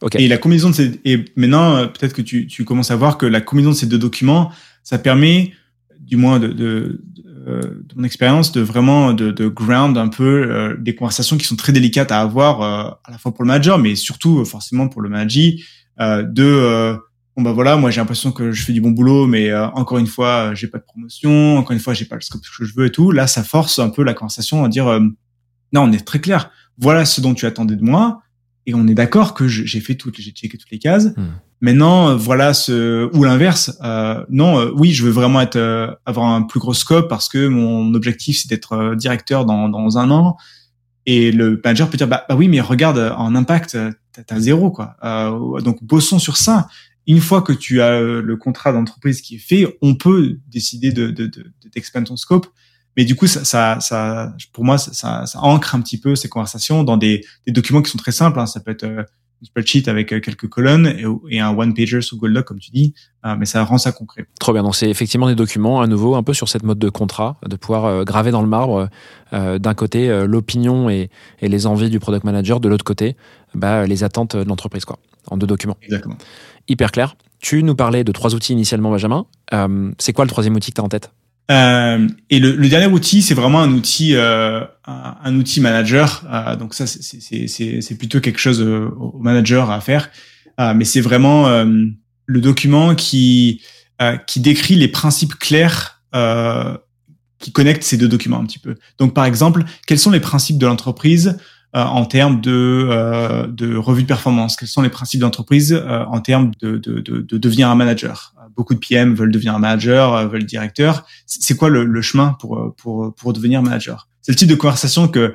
Ok. 0.00 0.16
Et 0.16 0.28
la 0.28 0.38
combinaison 0.38 0.70
de 0.70 0.74
ces 0.74 1.00
et 1.04 1.24
maintenant 1.36 1.86
peut-être 1.88 2.12
que 2.12 2.22
tu, 2.22 2.46
tu 2.46 2.64
commences 2.64 2.90
à 2.90 2.96
voir 2.96 3.18
que 3.18 3.26
la 3.26 3.40
combinaison 3.40 3.70
de 3.70 3.76
ces 3.76 3.86
deux 3.86 3.98
documents, 3.98 4.50
ça 4.82 4.98
permet, 4.98 5.52
du 6.00 6.16
moins 6.16 6.38
de, 6.38 6.48
de, 6.48 7.00
euh, 7.46 7.60
de 7.60 7.94
mon 7.96 8.04
expérience, 8.04 8.52
de 8.52 8.60
vraiment 8.60 9.12
de, 9.12 9.30
de 9.30 9.48
ground 9.48 9.96
un 9.98 10.08
peu 10.08 10.50
euh, 10.50 10.76
des 10.78 10.94
conversations 10.94 11.36
qui 11.36 11.44
sont 11.44 11.56
très 11.56 11.72
délicates 11.72 12.12
à 12.12 12.20
avoir 12.20 12.62
euh, 12.62 12.90
à 13.04 13.10
la 13.10 13.18
fois 13.18 13.32
pour 13.32 13.44
le 13.44 13.48
manager, 13.48 13.78
mais 13.78 13.94
surtout 13.94 14.40
euh, 14.40 14.44
forcément 14.44 14.88
pour 14.88 15.02
le 15.02 15.08
manager, 15.08 15.52
euh, 16.00 16.22
de 16.22 16.96
bon 17.36 17.42
bah 17.42 17.52
voilà, 17.52 17.76
moi 17.76 17.90
j'ai 17.90 18.00
l'impression 18.00 18.32
que 18.32 18.52
je 18.52 18.62
fais 18.62 18.72
du 18.72 18.80
bon 18.80 18.90
boulot, 18.90 19.26
mais 19.26 19.54
encore 19.54 19.98
une 19.98 20.06
fois 20.06 20.54
j'ai 20.54 20.68
pas 20.68 20.78
de 20.78 20.84
promotion, 20.84 21.56
encore 21.58 21.72
une 21.72 21.80
fois 21.80 21.94
j'ai 21.94 22.04
pas 22.04 22.16
le 22.16 22.20
scope 22.20 22.42
que 22.42 22.64
je 22.64 22.74
veux 22.74 22.86
et 22.86 22.92
tout. 22.92 23.10
Là, 23.10 23.26
ça 23.26 23.42
force 23.42 23.78
un 23.78 23.88
peu 23.88 24.02
la 24.02 24.14
conversation 24.14 24.64
à 24.64 24.68
dire 24.68 24.86
non, 25.72 25.82
on 25.82 25.92
est 25.92 26.06
très 26.06 26.20
clair. 26.20 26.50
Voilà 26.78 27.04
ce 27.04 27.20
dont 27.20 27.34
tu 27.34 27.46
attendais 27.46 27.76
de 27.76 27.84
moi 27.84 28.22
et 28.66 28.74
on 28.74 28.86
est 28.86 28.94
d'accord 28.94 29.34
que 29.34 29.48
j'ai 29.48 29.80
fait 29.80 29.94
toutes, 29.94 30.20
j'ai 30.20 30.30
checké 30.30 30.58
toutes 30.58 30.70
les 30.70 30.78
cases. 30.78 31.06
Hmm. 31.16 31.32
Maintenant, 31.62 32.10
euh, 32.10 32.16
voilà 32.16 32.52
ce 32.54 33.08
ou 33.16 33.22
l'inverse. 33.24 33.78
Euh, 33.84 34.22
non, 34.28 34.58
euh, 34.58 34.72
oui, 34.76 34.92
je 34.92 35.04
veux 35.04 35.10
vraiment 35.12 35.40
être 35.40 35.56
euh, 35.56 35.86
avoir 36.04 36.26
un 36.26 36.42
plus 36.42 36.58
gros 36.60 36.74
scope 36.74 37.08
parce 37.08 37.28
que 37.28 37.46
mon 37.46 37.94
objectif 37.94 38.40
c'est 38.42 38.48
d'être 38.48 38.72
euh, 38.72 38.96
directeur 38.96 39.46
dans 39.46 39.68
dans 39.68 39.96
un 39.96 40.10
an. 40.10 40.36
Et 41.06 41.32
le 41.32 41.60
manager 41.64 41.88
peut 41.88 41.96
dire 41.96 42.08
bah, 42.08 42.24
bah 42.28 42.34
oui, 42.36 42.48
mais 42.48 42.60
regarde 42.60 42.98
euh, 42.98 43.14
en 43.14 43.34
impact, 43.36 43.78
t'as 44.26 44.40
zéro 44.40 44.70
quoi. 44.72 44.96
Donc 45.64 45.82
bossons 45.82 46.18
sur 46.18 46.36
ça. 46.36 46.66
Une 47.06 47.20
fois 47.20 47.42
que 47.42 47.52
tu 47.52 47.80
as 47.80 48.00
le 48.00 48.36
contrat 48.36 48.72
d'entreprise 48.72 49.20
qui 49.22 49.36
est 49.36 49.38
fait, 49.38 49.78
on 49.82 49.94
peut 49.94 50.38
décider 50.48 50.92
de 50.92 51.06
de 51.10 51.26
de, 51.26 51.42
de 51.62 51.68
d'expandre 51.72 52.08
ton 52.08 52.16
scope. 52.16 52.46
Mais 52.96 53.04
du 53.06 53.14
coup, 53.16 53.26
ça, 53.26 53.42
ça, 53.44 53.78
ça 53.80 54.34
pour 54.52 54.64
moi, 54.64 54.76
ça, 54.78 55.24
ça, 55.26 55.38
ancre 55.40 55.74
un 55.74 55.80
petit 55.80 55.98
peu 55.98 56.14
ces 56.14 56.28
conversations 56.28 56.84
dans 56.84 56.98
des, 56.98 57.24
des 57.46 57.52
documents 57.52 57.80
qui 57.82 57.90
sont 57.90 57.98
très 57.98 58.12
simples. 58.12 58.38
hein. 58.38 58.46
Ça 58.46 58.60
peut 58.60 58.72
être 58.72 59.06
spreadsheet 59.44 59.88
avec 59.88 60.12
euh, 60.12 60.20
quelques 60.20 60.48
colonnes 60.48 60.94
et, 61.30 61.40
un 61.40 61.56
one 61.56 61.74
pager 61.74 62.00
sous 62.00 62.16
Google 62.16 62.34
Doc, 62.34 62.44
comme 62.46 62.58
tu 62.58 62.70
dis, 62.70 62.94
euh, 63.24 63.34
mais 63.38 63.46
ça 63.46 63.64
rend 63.64 63.78
ça 63.78 63.92
concret. 63.92 64.26
Trop 64.40 64.52
bien. 64.52 64.62
Donc, 64.62 64.76
c'est 64.76 64.88
effectivement 64.88 65.26
des 65.26 65.34
documents, 65.34 65.80
à 65.80 65.86
nouveau, 65.86 66.14
un 66.14 66.22
peu 66.22 66.34
sur 66.34 66.48
cette 66.48 66.62
mode 66.62 66.78
de 66.78 66.88
contrat, 66.88 67.38
de 67.46 67.56
pouvoir 67.56 67.84
euh, 67.84 68.04
graver 68.04 68.30
dans 68.30 68.42
le 68.42 68.48
marbre, 68.48 68.88
euh, 69.32 69.58
d'un 69.58 69.74
côté, 69.74 70.10
euh, 70.10 70.26
l'opinion 70.26 70.90
et, 70.90 71.10
et 71.40 71.48
les 71.48 71.66
envies 71.66 71.90
du 71.90 72.00
product 72.00 72.24
manager, 72.24 72.60
de 72.60 72.68
l'autre 72.68 72.84
côté, 72.84 73.16
bah, 73.54 73.86
les 73.86 74.04
attentes 74.04 74.36
de 74.36 74.44
l'entreprise, 74.44 74.84
quoi, 74.84 74.98
en 75.30 75.36
deux 75.36 75.46
documents. 75.46 75.76
Exactement. 75.82 76.16
Hyper 76.68 76.92
clair. 76.92 77.16
Tu 77.40 77.62
nous 77.64 77.74
parlais 77.74 78.04
de 78.04 78.12
trois 78.12 78.34
outils 78.34 78.52
initialement, 78.52 78.90
Benjamin. 78.90 79.26
Euh, 79.52 79.90
c'est 79.98 80.12
quoi 80.12 80.24
le 80.24 80.30
troisième 80.30 80.54
outil 80.54 80.70
que 80.70 80.76
tu 80.76 80.80
as 80.80 80.84
en 80.84 80.88
tête? 80.88 81.10
Euh, 81.50 82.08
et 82.30 82.38
le, 82.38 82.54
le 82.54 82.68
dernier 82.68 82.86
outil, 82.86 83.20
c'est 83.20 83.34
vraiment 83.34 83.60
un 83.60 83.72
outil, 83.72 84.14
euh, 84.14 84.64
un, 84.86 85.36
outil 85.36 85.60
manager. 85.60 86.24
Euh, 86.32 86.56
donc 86.56 86.74
ça, 86.74 86.86
c'est- 86.86 87.94
plutôt 87.98 88.20
quelque 88.20 88.38
chose 88.38 88.60
euh, 88.62 88.88
au 88.98 89.18
manager 89.18 89.70
à 89.70 89.80
faire. 89.80 90.10
Euh, 90.60 90.72
mais 90.74 90.84
c'est 90.84 91.00
vraiment 91.00 91.48
le 92.26 92.40
document 92.40 92.94
qui 92.94 93.62
qui 94.26 94.40
décrit 94.40 94.74
les 94.74 94.88
principes 94.88 95.34
clairs 95.36 96.02
qui 97.38 97.52
connectent 97.52 97.84
ces 97.84 97.96
deux 97.96 98.08
documents 98.08 98.38
un 98.40 98.46
petit 98.46 98.58
peu. 98.58 98.74
Donc 98.98 99.14
par 99.14 99.24
exemple, 99.24 99.64
quels 99.86 99.98
sont 99.98 100.10
les 100.10 100.20
principes 100.20 100.58
de 100.58 100.66
l'entreprise 100.66 101.38
en 101.72 102.04
termes 102.04 102.40
de 102.40 103.46
de 103.48 103.76
revue 103.76 104.02
de 104.02 104.08
performance? 104.08 104.56
Quels 104.56 104.68
sont 104.68 104.82
les 104.82 104.88
principes 104.90 105.20
d'entreprise 105.20 105.72
en 105.88 106.20
termes 106.20 106.50
de, 106.60 106.78
de, 106.78 107.00
de, 107.00 107.20
de 107.20 107.38
devenir 107.38 107.68
un 107.70 107.74
manager? 107.76 108.31
Beaucoup 108.56 108.74
de 108.74 108.78
PM 108.78 109.14
veulent 109.14 109.32
devenir 109.32 109.58
manager, 109.58 110.14
euh, 110.14 110.26
veulent 110.26 110.44
directeur. 110.44 111.06
C'est 111.26 111.56
quoi 111.56 111.68
le, 111.70 111.84
le 111.84 112.02
chemin 112.02 112.36
pour 112.40 112.58
euh, 112.58 112.74
pour 112.76 113.14
pour 113.14 113.32
devenir 113.32 113.62
manager? 113.62 114.08
C'est 114.20 114.32
le 114.32 114.36
type 114.36 114.48
de 114.48 114.54
conversation 114.54 115.08
que 115.08 115.34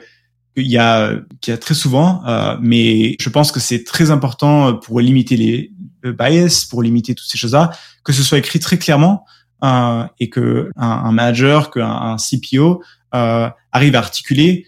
qu'il 0.56 0.68
y 0.68 0.78
a 0.78 1.14
qu'il 1.42 1.52
y 1.52 1.56
a 1.56 1.58
très 1.58 1.76
souvent, 1.76 2.24
euh, 2.26 2.58
mais 2.62 3.16
je 3.20 3.30
pense 3.30 3.52
que 3.52 3.60
c'est 3.60 3.84
très 3.84 4.12
important 4.12 4.76
pour 4.76 5.00
limiter 5.00 5.38
les 5.38 5.72
le 6.02 6.14
bias, 6.14 6.66
pour 6.70 6.82
limiter 6.84 7.16
toutes 7.16 7.28
ces 7.28 7.38
choses-là, 7.38 7.72
que 8.04 8.14
ce 8.14 8.24
soit 8.24 8.38
écrit 8.38 8.60
très 8.60 8.78
clairement 8.78 9.26
euh, 9.64 10.06
et 10.20 10.30
que 10.30 10.70
un, 10.76 10.88
un 10.88 11.12
manager, 11.12 11.72
qu'un 11.72 11.90
un 11.90 12.18
CPO 12.18 12.82
euh, 13.16 13.50
arrive 13.72 13.96
à 13.96 14.00
articuler. 14.00 14.66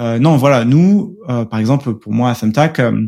euh, 0.00 0.18
non, 0.20 0.36
voilà, 0.36 0.64
nous, 0.64 1.16
euh, 1.28 1.44
par 1.44 1.58
exemple, 1.58 1.94
pour 1.94 2.12
moi 2.12 2.30
à 2.30 2.34
Femtac, 2.34 2.78
euh, 2.78 3.06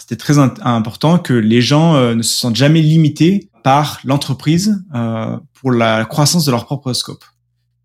c'était 0.00 0.16
très 0.16 0.38
important 0.38 1.18
que 1.18 1.32
les 1.32 1.62
gens 1.62 1.94
euh, 1.96 2.14
ne 2.14 2.22
se 2.22 2.34
sentent 2.38 2.56
jamais 2.56 2.82
limités 2.82 3.50
par 3.64 3.98
l'entreprise 4.04 4.84
euh, 4.94 5.36
pour 5.54 5.72
la 5.72 6.04
croissance 6.04 6.44
de 6.44 6.50
leur 6.50 6.66
propre 6.66 6.92
scope. 6.92 7.24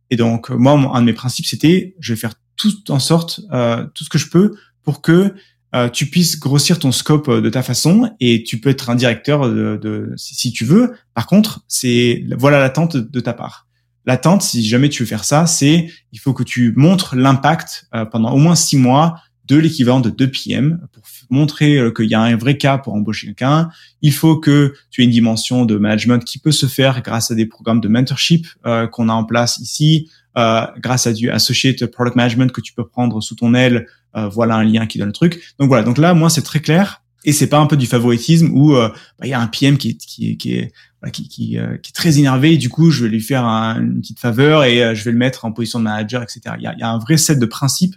Et 0.10 0.18
donc, 0.18 0.52
euh, 0.52 0.56
moi, 0.56 0.74
un 0.94 1.02
de 1.02 1.06
mes 1.06 1.14
principes, 1.14 1.46
c'était, 1.46 1.96
je 2.00 2.14
vais 2.14 2.20
faire 2.20 2.34
tout 2.58 2.92
en 2.92 3.00
sorte, 3.00 3.42
euh, 3.54 3.86
tout 3.96 4.04
ce 4.04 4.10
que 4.10 4.18
je 4.18 4.30
peux 4.30 4.54
pour 4.84 5.02
que 5.02 5.34
euh, 5.74 5.90
tu 5.90 6.06
puisses 6.08 6.38
grossir 6.38 6.80
ton 6.80 6.92
scope 6.92 7.32
de 7.32 7.50
ta 7.50 7.64
façon 7.64 8.12
et 8.20 8.44
tu 8.44 8.60
peux 8.60 8.70
être 8.70 8.90
un 8.90 8.96
directeur 8.96 9.50
de, 9.50 9.80
de- 9.82 10.14
si, 10.18 10.52
tu 10.52 10.66
veux. 10.66 10.94
Par 11.14 11.28
contre, 11.28 11.62
c'est 11.70 12.26
voilà 12.38 12.60
l'attente 12.60 12.98
de 12.98 13.20
ta 13.22 13.34
part. 13.34 13.68
L'attente, 14.06 14.42
si 14.42 14.68
jamais 14.68 14.90
tu 14.90 15.04
veux 15.04 15.08
faire 15.08 15.24
ça, 15.24 15.46
c'est 15.46 15.90
il 16.12 16.20
faut 16.20 16.34
que 16.34 16.44
tu 16.44 16.74
montres 16.76 17.16
l'impact 17.16 17.88
pendant 18.12 18.32
au 18.34 18.38
moins 18.38 18.56
six 18.56 18.76
mois 18.76 19.16
de 19.52 19.58
l'équivalent 19.58 20.00
de 20.00 20.10
2 20.10 20.28
PM 20.32 20.80
pour 20.94 21.04
montrer 21.30 21.78
euh, 21.78 21.92
qu'il 21.92 22.06
y 22.10 22.14
a 22.14 22.22
un 22.22 22.36
vrai 22.38 22.58
cas 22.58 22.78
pour 22.78 22.94
embaucher 22.94 23.28
quelqu'un. 23.28 23.70
Il 24.02 24.14
faut 24.14 24.38
que 24.38 24.74
tu 24.90 25.02
aies 25.02 25.06
une 25.06 25.12
dimension 25.12 25.66
de 25.66 25.76
management 25.78 26.24
qui 26.24 26.40
peut 26.40 26.52
se 26.54 26.66
faire 26.68 27.02
grâce 27.02 27.32
à 27.32 27.36
des 27.36 27.46
programmes 27.46 27.82
de 27.82 27.88
mentorship 27.90 28.48
euh, 28.66 28.88
qu'on 28.88 29.10
a 29.10 29.14
en 29.14 29.26
place 29.26 29.58
ici, 29.60 30.10
euh, 30.38 30.66
grâce 30.80 31.06
à 31.08 31.14
du 31.14 31.30
associate 31.30 31.86
product 31.88 32.16
management 32.16 32.52
que 32.52 32.62
tu 32.62 32.74
peux 32.74 32.88
prendre 32.88 33.20
sous 33.22 33.36
ton 33.36 33.54
aile. 33.54 33.88
Euh, 34.16 34.28
voilà 34.30 34.56
un 34.56 34.64
lien 34.64 34.86
qui 34.88 34.98
donne 34.98 35.08
le 35.08 35.14
truc. 35.14 35.42
Donc 35.60 35.68
voilà. 35.68 35.84
Donc 35.84 35.98
là, 35.98 36.14
moi, 36.14 36.30
c'est 36.30 36.42
très 36.42 36.60
clair. 36.62 37.02
Et 37.24 37.34
c'est 37.34 37.48
pas 37.48 37.60
un 37.60 37.68
peu 37.68 37.78
du 37.78 37.86
favoritisme 37.86 38.50
où 38.54 38.74
euh, 38.76 38.90
bah, 39.20 39.26
il 39.28 39.30
y 39.30 39.34
a 39.34 39.40
un 39.40 39.48
PM 39.48 39.78
qui 39.78 39.90
est, 39.90 39.98
qui 39.98 40.38
qui 40.38 40.54
est 40.56 40.72
qui, 41.14 41.28
qui, 41.28 41.58
euh, 41.58 41.78
qui 41.78 41.90
est 41.90 41.94
très 41.94 42.20
énervé 42.20 42.54
et 42.54 42.58
du 42.58 42.70
coup 42.70 42.92
je 42.92 43.04
vais 43.04 43.10
lui 43.10 43.22
faire 43.22 43.44
un- 43.46 43.80
une 43.82 44.02
petite 44.02 44.20
faveur 44.20 44.64
et 44.64 44.84
euh, 44.84 44.94
je 44.96 45.04
vais 45.04 45.12
le 45.12 45.18
mettre 45.18 45.46
en 45.46 45.52
position 45.52 45.80
de 45.80 45.84
manager, 45.86 46.22
etc. 46.24 46.42
Il 46.58 46.64
y 46.64 46.68
a, 46.68 46.74
il 46.74 46.80
y 46.80 46.84
a 46.84 46.90
un 46.92 47.00
vrai 47.00 47.18
set 47.18 47.38
de 47.40 47.46
principes 47.48 47.96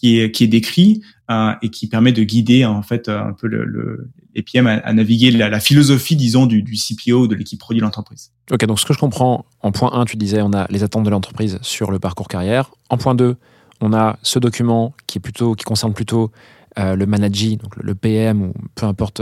qui 0.00 0.18
est, 0.18 0.46
décrit 0.46 1.02
euh, 1.30 1.52
et 1.62 1.68
qui 1.68 1.86
permet 1.86 2.12
de 2.12 2.22
guider 2.22 2.64
en 2.64 2.82
fait 2.82 3.08
euh, 3.08 3.20
un 3.20 3.32
peu 3.32 3.46
le, 3.46 4.10
PM 4.52 4.66
à, 4.66 4.92
naviguer 4.92 5.30
la, 5.30 5.60
philosophie, 5.60 6.16
disons, 6.16 6.46
du, 6.46 6.62
du 6.62 6.76
CPO, 6.76 7.26
de 7.26 7.34
l'équipe 7.34 7.60
produit 7.60 7.80
de 7.80 7.84
l'entreprise. 7.84 8.32
Ok, 8.50 8.64
donc 8.64 8.80
ce 8.80 8.86
que 8.86 8.94
je 8.94 8.98
comprends, 8.98 9.44
en 9.60 9.70
point 9.70 9.92
1, 9.92 10.06
tu 10.06 10.16
disais, 10.16 10.40
on 10.40 10.52
a 10.52 10.66
les 10.70 10.82
attentes 10.82 11.04
de 11.04 11.10
l'entreprise 11.10 11.58
sur 11.60 11.90
le 11.90 11.98
parcours 11.98 12.28
carrière. 12.28 12.70
En 12.88 12.96
point 12.96 13.14
2, 13.14 13.36
on 13.82 13.92
a 13.92 14.18
ce 14.22 14.38
document 14.38 14.94
qui 15.06 15.18
est 15.18 15.20
plutôt, 15.20 15.54
qui 15.54 15.64
concerne 15.64 15.92
plutôt 15.92 16.30
euh, 16.78 16.96
le 16.96 17.04
manager, 17.04 17.56
donc 17.56 17.76
le- 17.76 17.94
PM 17.94 18.42
ou 18.42 18.54
peu 18.74 18.86
importe 18.86 19.20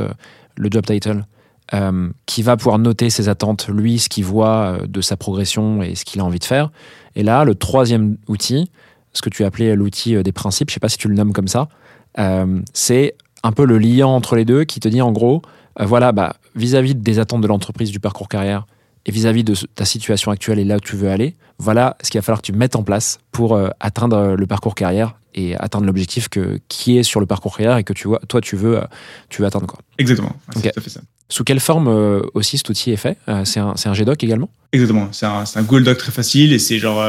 le 0.57 0.69
job 0.71 0.87
title, 0.87 1.25
qui 2.27 2.43
va 2.43 2.57
pouvoir 2.57 2.79
noter 2.79 3.11
ses 3.11 3.29
attentes, 3.29 3.69
lui, 3.69 3.99
ce 3.99 4.09
qu'il 4.09 4.25
voit 4.25 4.79
de 4.87 5.01
sa 5.01 5.17
progression 5.17 5.83
et 5.83 5.97
ce 5.97 6.05
qu'il 6.05 6.21
a 6.21 6.25
envie 6.25 6.39
de 6.39 6.45
faire. 6.45 6.71
Et 7.17 7.23
là, 7.23 7.45
le 7.45 7.55
troisième 7.55 8.17
outil, 8.29 8.71
ce 9.13 9.23
que 9.23 9.31
tu 9.31 9.45
appelais 9.45 9.75
l'outil 9.75 10.17
euh, 10.17 10.23
des 10.23 10.33
principes, 10.33 10.71
je 10.71 10.75
sais 10.75 10.81
pas 10.81 10.89
si 10.89 10.99
tu 10.99 11.09
le 11.09 11.15
nommes 11.15 11.33
comme 11.33 11.49
ça, 11.49 11.69
euh, 12.19 12.61
c'est 12.73 13.15
un 13.43 13.53
peu 13.53 13.65
le 13.65 13.79
liant 13.79 14.11
entre 14.15 14.37
les 14.37 14.45
deux 14.45 14.65
qui 14.65 14.81
te 14.81 14.89
dit 14.89 15.01
en 15.03 15.13
gros, 15.13 15.43
euh, 15.81 15.85
voilà, 15.87 16.13
bah, 16.13 16.37
vis-à-vis 16.57 16.95
des 16.95 17.19
attentes 17.19 17.41
de 17.41 17.47
l'entreprise 17.47 17.91
du 17.91 18.01
parcours 18.01 18.29
carrière 18.29 18.67
et 19.07 19.13
vis-à-vis 19.13 19.45
de 19.45 19.55
ta 19.75 19.85
situation 19.85 20.31
actuelle 20.33 20.59
et 20.59 20.65
là 20.65 20.77
où 20.77 20.81
tu 20.81 20.97
veux 20.97 21.09
aller, 21.11 21.37
voilà 21.59 21.97
ce 22.03 22.11
qu'il 22.11 22.19
va 22.19 22.23
falloir 22.23 22.41
que 22.43 22.47
tu 22.47 22.53
mettes 22.53 22.77
en 22.77 22.83
place 22.83 23.19
pour 23.33 23.55
euh, 23.55 23.69
atteindre 23.81 24.35
le 24.37 24.47
parcours 24.47 24.75
carrière 24.75 25.15
et 25.35 25.55
atteindre 25.57 25.87
l'objectif 25.87 26.29
que, 26.29 26.59
qui 26.69 26.99
est 26.99 27.03
sur 27.05 27.21
le 27.21 27.27
parcours 27.27 27.57
carrière 27.57 27.77
et 27.77 27.85
que 27.85 27.93
tu 27.93 28.09
vois, 28.09 28.19
toi 28.29 28.41
tu 28.41 28.57
veux, 28.57 28.81
tu 29.29 29.41
veux 29.43 29.47
atteindre. 29.47 29.67
Quoi. 29.67 29.79
Exactement. 29.99 30.31
Ouais, 30.31 30.35
C'est 30.63 30.67
Ok. 30.69 30.73
tout 30.75 30.81
à 30.81 30.83
fait 30.83 30.91
ça. 30.91 31.01
Sous 31.31 31.45
quelle 31.45 31.61
forme 31.61 31.89
euh, 31.89 32.23
aussi 32.35 32.57
cet 32.59 32.69
outil 32.71 32.91
est 32.91 32.97
fait 32.97 33.19
Euh, 33.29 33.45
C'est 33.45 33.61
un, 33.61 33.75
c'est 33.77 33.89
un 33.89 33.93
GDoc 33.95 34.25
également? 34.25 34.49
Exactement. 34.73 35.09
C'est 35.13 35.27
un, 35.27 35.45
c'est 35.45 35.59
un 35.59 35.63
Google 35.63 35.85
Doc 35.85 35.99
très 35.99 36.11
facile 36.11 36.53
et 36.53 36.59
c'est 36.59 36.79
genre, 36.79 37.01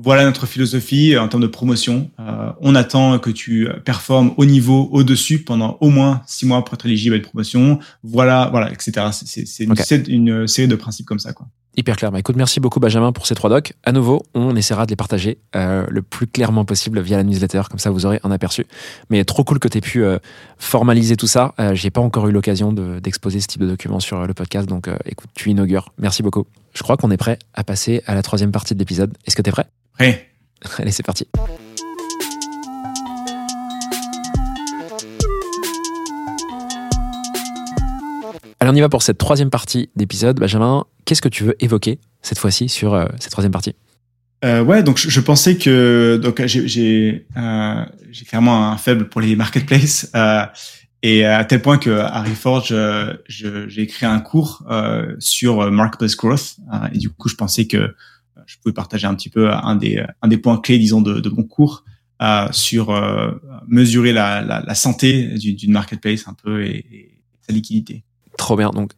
voilà 0.00 0.24
notre 0.24 0.46
philosophie 0.46 1.14
euh, 1.14 1.20
en 1.22 1.28
termes 1.28 1.42
de 1.42 1.48
promotion. 1.48 2.10
Euh, 2.20 2.50
on 2.60 2.74
attend 2.74 3.18
que 3.18 3.30
tu 3.30 3.68
euh, 3.68 3.74
performes 3.84 4.32
au 4.36 4.44
niveau, 4.44 4.88
au-dessus 4.92 5.40
pendant 5.40 5.76
au 5.80 5.90
moins 5.90 6.22
six 6.26 6.46
mois 6.46 6.64
pour 6.64 6.74
être 6.74 6.86
éligible 6.86 7.14
à 7.14 7.18
une 7.18 7.24
promotion. 7.24 7.78
Voilà, 8.04 8.48
voilà, 8.50 8.70
etc. 8.72 8.92
C'est- 9.12 10.08
une, 10.08 10.46
série 10.46 10.68
de 10.68 10.76
principes 10.76 11.06
comme 11.06 11.18
ça, 11.18 11.32
quoi. 11.32 11.46
Hyper 11.76 11.96
clair. 11.96 12.10
Bah, 12.10 12.18
écoute, 12.18 12.34
merci 12.36 12.58
beaucoup 12.58 12.80
Benjamin 12.80 13.12
pour 13.12 13.26
ces 13.26 13.36
trois 13.36 13.50
docs. 13.50 13.72
À 13.84 13.92
nouveau, 13.92 14.22
on 14.34 14.56
essaiera 14.56 14.84
de 14.84 14.90
les 14.90 14.96
partager 14.96 15.38
euh, 15.54 15.86
le 15.88 16.02
plus 16.02 16.26
clairement 16.26 16.64
possible 16.64 17.00
via 17.00 17.16
la 17.16 17.22
newsletter, 17.22 17.62
comme 17.70 17.78
ça 17.78 17.90
vous 17.90 18.04
aurez 18.04 18.18
un 18.24 18.30
aperçu. 18.32 18.66
Mais 19.10 19.24
trop 19.24 19.44
cool 19.44 19.58
que 19.60 19.68
tu 19.68 19.78
aies 19.78 19.80
pu 19.80 20.02
euh, 20.02 20.18
formaliser 20.58 21.16
tout 21.16 21.28
ça. 21.28 21.54
Euh, 21.60 21.74
J'ai 21.74 21.90
pas 21.90 22.00
encore 22.00 22.26
eu 22.26 22.32
l'occasion 22.32 22.72
de- 22.72 22.98
d'exposer 22.98 23.40
ce 23.40 23.46
type 23.46 23.62
de 23.62 23.68
documents 23.68 24.00
sur 24.00 24.26
le 24.26 24.34
podcast, 24.34 24.68
donc 24.68 24.88
euh, 24.88 24.96
écoute, 25.06 25.30
tu 25.34 25.50
inaugures. 25.50 25.92
Merci 25.98 26.22
beaucoup. 26.24 26.46
Je 26.74 26.82
crois 26.82 26.96
qu'on 26.96 27.10
est 27.12 27.16
prêt 27.16 27.38
à 27.54 27.62
passer 27.62 28.02
à 28.06 28.14
la 28.14 28.22
troisième 28.22 28.50
partie 28.50 28.74
de 28.74 28.78
l'épisode. 28.80 29.12
Est-ce 29.26 29.36
que 29.36 29.42
tu 29.42 29.48
es 29.50 29.52
prêt? 29.52 29.66
Allez, 29.98 30.92
c'est 30.92 31.02
parti. 31.02 31.26
Alors 38.60 38.74
on 38.74 38.76
y 38.76 38.80
va 38.80 38.88
pour 38.88 39.02
cette 39.02 39.18
troisième 39.18 39.50
partie 39.50 39.90
d'épisode. 39.96 40.38
Benjamin, 40.38 40.84
qu'est-ce 41.04 41.22
que 41.22 41.28
tu 41.28 41.44
veux 41.44 41.56
évoquer 41.62 41.98
cette 42.22 42.38
fois-ci 42.38 42.68
sur 42.68 42.94
euh, 42.94 43.06
cette 43.18 43.32
troisième 43.32 43.52
partie? 43.52 43.74
Euh, 44.44 44.62
ouais, 44.62 44.82
donc 44.84 44.98
je, 44.98 45.08
je 45.08 45.20
pensais 45.20 45.56
que 45.56 46.16
donc 46.22 46.44
j'ai 46.46 46.68
j'ai 46.68 47.26
euh, 47.36 47.84
clairement 48.28 48.70
un 48.70 48.76
faible 48.76 49.08
pour 49.08 49.20
les 49.20 49.34
marketplaces 49.34 50.10
euh, 50.14 50.44
et 51.02 51.24
à 51.24 51.44
tel 51.44 51.60
point 51.60 51.78
que 51.78 51.90
à 51.90 52.22
Reforge 52.22 52.68
euh, 52.70 53.14
j'ai 53.26 53.82
écrit 53.82 54.06
un 54.06 54.20
cours 54.20 54.64
euh, 54.70 55.16
sur 55.18 55.60
euh, 55.60 55.70
marketplace 55.70 56.16
growth 56.16 56.56
euh, 56.72 56.88
et 56.92 56.98
du 56.98 57.10
coup 57.10 57.28
je 57.28 57.34
pensais 57.34 57.66
que 57.66 57.76
euh, 57.76 57.88
je 58.48 58.56
pouvais 58.58 58.72
partager 58.72 59.06
un 59.06 59.14
petit 59.14 59.28
peu 59.28 59.52
un 59.52 59.76
des 59.76 60.02
un 60.22 60.28
des 60.28 60.38
points 60.38 60.58
clés 60.58 60.78
disons 60.78 61.02
de, 61.02 61.20
de 61.20 61.28
mon 61.28 61.44
cours 61.44 61.84
euh, 62.22 62.48
sur 62.50 62.90
euh, 62.90 63.30
mesurer 63.68 64.12
la, 64.12 64.40
la, 64.40 64.62
la 64.66 64.74
santé 64.74 65.38
du- 65.42 65.52
d'une 65.52 65.72
marketplace 65.72 66.26
un 66.26 66.34
peu 66.42 66.64
et, 66.64 66.78
et 66.90 67.22
sa 67.46 67.52
liquidité. 67.52 68.04
Trop 68.36 68.56
bien. 68.56 68.70
Donc, 68.70 68.92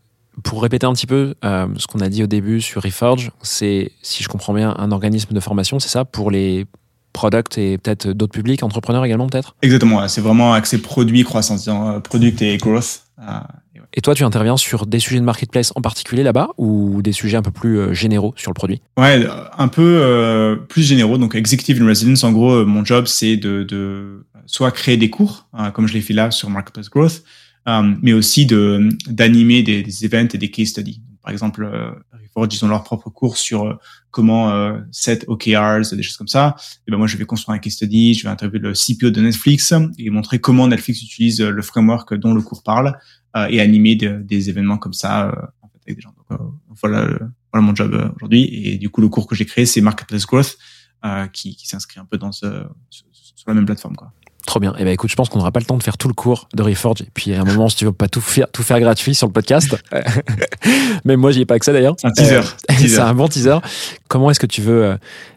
pour 0.44 0.62
répéter 0.62 0.86
un 0.86 0.94
petit 0.94 1.06
peu 1.06 1.34
euh, 1.44 1.66
ce 1.76 1.86
qu'on 1.86 2.00
a 2.00 2.08
dit 2.08 2.22
au 2.22 2.26
début 2.26 2.60
sur 2.60 2.82
Reforge, 2.82 3.30
c'est, 3.42 3.90
si 4.02 4.22
je 4.22 4.28
comprends 4.28 4.54
bien, 4.54 4.74
un 4.78 4.90
organisme 4.92 5.34
de 5.34 5.40
formation, 5.40 5.78
c'est 5.80 5.88
ça, 5.88 6.04
pour 6.04 6.30
les 6.30 6.66
products 7.12 7.58
et 7.58 7.76
peut-être 7.76 8.08
d'autres 8.12 8.32
publics, 8.32 8.62
entrepreneurs 8.62 9.04
également 9.04 9.26
peut-être? 9.26 9.56
Exactement, 9.62 10.06
c'est 10.08 10.20
vraiment 10.20 10.52
accès 10.54 10.78
produit, 10.78 11.24
croissance, 11.24 11.68
product 12.04 12.40
et 12.40 12.56
growth. 12.56 13.02
Et 13.92 14.00
toi, 14.00 14.14
tu 14.14 14.22
interviens 14.22 14.56
sur 14.56 14.86
des 14.86 15.00
sujets 15.00 15.18
de 15.18 15.24
marketplace 15.24 15.72
en 15.74 15.80
particulier 15.80 16.22
là-bas 16.22 16.50
ou 16.58 17.02
des 17.02 17.12
sujets 17.12 17.36
un 17.36 17.42
peu 17.42 17.50
plus 17.50 17.78
euh, 17.78 17.92
généraux 17.92 18.34
sur 18.36 18.50
le 18.50 18.54
produit? 18.54 18.80
Ouais, 18.96 19.26
un 19.58 19.68
peu 19.68 20.00
euh, 20.02 20.56
plus 20.56 20.82
généraux. 20.82 21.18
Donc, 21.18 21.34
executive 21.34 21.82
in 21.82 21.86
residence, 21.86 22.22
en 22.22 22.32
gros, 22.32 22.52
euh, 22.52 22.64
mon 22.64 22.84
job, 22.84 23.06
c'est 23.06 23.36
de, 23.36 23.64
de 23.64 24.26
soit 24.46 24.70
créer 24.70 24.96
des 24.96 25.10
cours, 25.10 25.48
euh, 25.58 25.70
comme 25.70 25.88
je 25.88 25.94
l'ai 25.94 26.00
fait 26.00 26.14
là 26.14 26.30
sur 26.30 26.50
Marketplace 26.50 26.88
Growth, 26.88 27.24
euh, 27.68 27.94
mais 28.00 28.12
aussi 28.12 28.46
de 28.46 28.88
d'animer 29.08 29.62
des, 29.62 29.82
des 29.82 30.04
events 30.04 30.28
et 30.34 30.38
des 30.38 30.50
case 30.50 30.68
studies. 30.68 31.02
Par 31.22 31.32
exemple, 31.32 31.68
ils 32.50 32.64
ont 32.64 32.68
leur 32.68 32.82
propre 32.82 33.10
cours 33.10 33.36
sur 33.36 33.78
comment 34.10 34.50
euh, 34.50 34.78
set 34.90 35.24
OKRs, 35.28 35.94
des 35.94 36.02
choses 36.02 36.16
comme 36.16 36.28
ça. 36.28 36.56
Et 36.86 36.90
ben 36.90 36.96
moi, 36.96 37.06
je 37.06 37.16
vais 37.16 37.24
construire 37.24 37.56
un 37.56 37.58
case 37.58 37.74
study, 37.74 38.14
je 38.14 38.22
vais 38.22 38.28
interviewer 38.28 38.60
le 38.60 38.72
CPO 38.72 39.10
de 39.10 39.20
Netflix 39.20 39.74
et 39.98 40.10
montrer 40.10 40.38
comment 40.38 40.66
Netflix 40.66 41.02
utilise 41.02 41.40
le 41.40 41.62
framework 41.62 42.14
dont 42.14 42.34
le 42.34 42.42
cours 42.42 42.62
parle 42.62 42.98
et 43.50 43.60
animer 43.60 43.94
de- 43.96 44.20
des 44.22 44.48
événements 44.50 44.78
comme 44.78 44.92
ça 44.92 45.28
euh, 45.28 45.32
avec 45.62 45.96
des 45.96 46.00
gens. 46.00 46.14
Euh, 46.32 46.36
voilà, 46.80 47.00
euh, 47.00 47.18
voilà 47.52 47.66
mon 47.66 47.74
job 47.74 47.92
euh, 47.94 48.08
aujourd'hui. 48.16 48.44
Et 48.52 48.78
du 48.78 48.90
coup, 48.90 49.00
le 49.00 49.08
cours 49.08 49.26
que 49.26 49.34
j'ai 49.34 49.46
créé, 49.46 49.66
c'est 49.66 49.80
Marketplace 49.80 50.26
Growth, 50.26 50.56
euh, 51.04 51.26
qui, 51.28 51.54
qui 51.56 51.66
s'inscrit 51.66 52.00
un 52.00 52.04
peu 52.04 52.18
dans 52.18 52.32
ce, 52.32 52.64
sur 52.90 53.48
la 53.48 53.54
même 53.54 53.66
plateforme. 53.66 53.96
Quoi. 53.96 54.12
Trop 54.46 54.58
bien. 54.58 54.74
Eh 54.78 54.84
ben 54.84 54.90
écoute, 54.92 55.10
je 55.10 55.16
pense 55.16 55.28
qu'on 55.28 55.38
n'aura 55.38 55.52
pas 55.52 55.60
le 55.60 55.66
temps 55.66 55.76
de 55.76 55.82
faire 55.82 55.96
tout 55.98 56.08
le 56.08 56.14
cours 56.14 56.48
de 56.54 56.62
Reforge. 56.62 57.02
Et 57.02 57.08
puis 57.14 57.34
à 57.34 57.40
un 57.42 57.44
moment, 57.44 57.68
si 57.68 57.76
tu 57.76 57.84
veux 57.84 57.92
pas 57.92 58.08
tout 58.08 58.20
faire, 58.20 58.46
tout 58.50 58.62
faire 58.62 58.80
gratuit 58.80 59.14
sur 59.14 59.26
le 59.26 59.32
podcast, 59.32 59.76
même 61.04 61.20
moi, 61.20 61.30
j'y 61.32 61.42
ai 61.42 61.46
pas 61.46 61.54
accès 61.54 61.72
d'ailleurs. 61.72 61.94
C'est 61.98 62.06
un 62.08 62.12
teaser. 62.12 62.36
Euh, 62.36 62.42
Teaser. 62.68 62.88
c'est 62.88 63.00
un 63.00 63.14
bon 63.14 63.28
teaser. 63.28 63.58
Comment 64.08 64.30
est-ce 64.30 64.40
que 64.40 64.46
tu 64.46 64.60
veux 64.62 64.84
euh, 64.84 64.96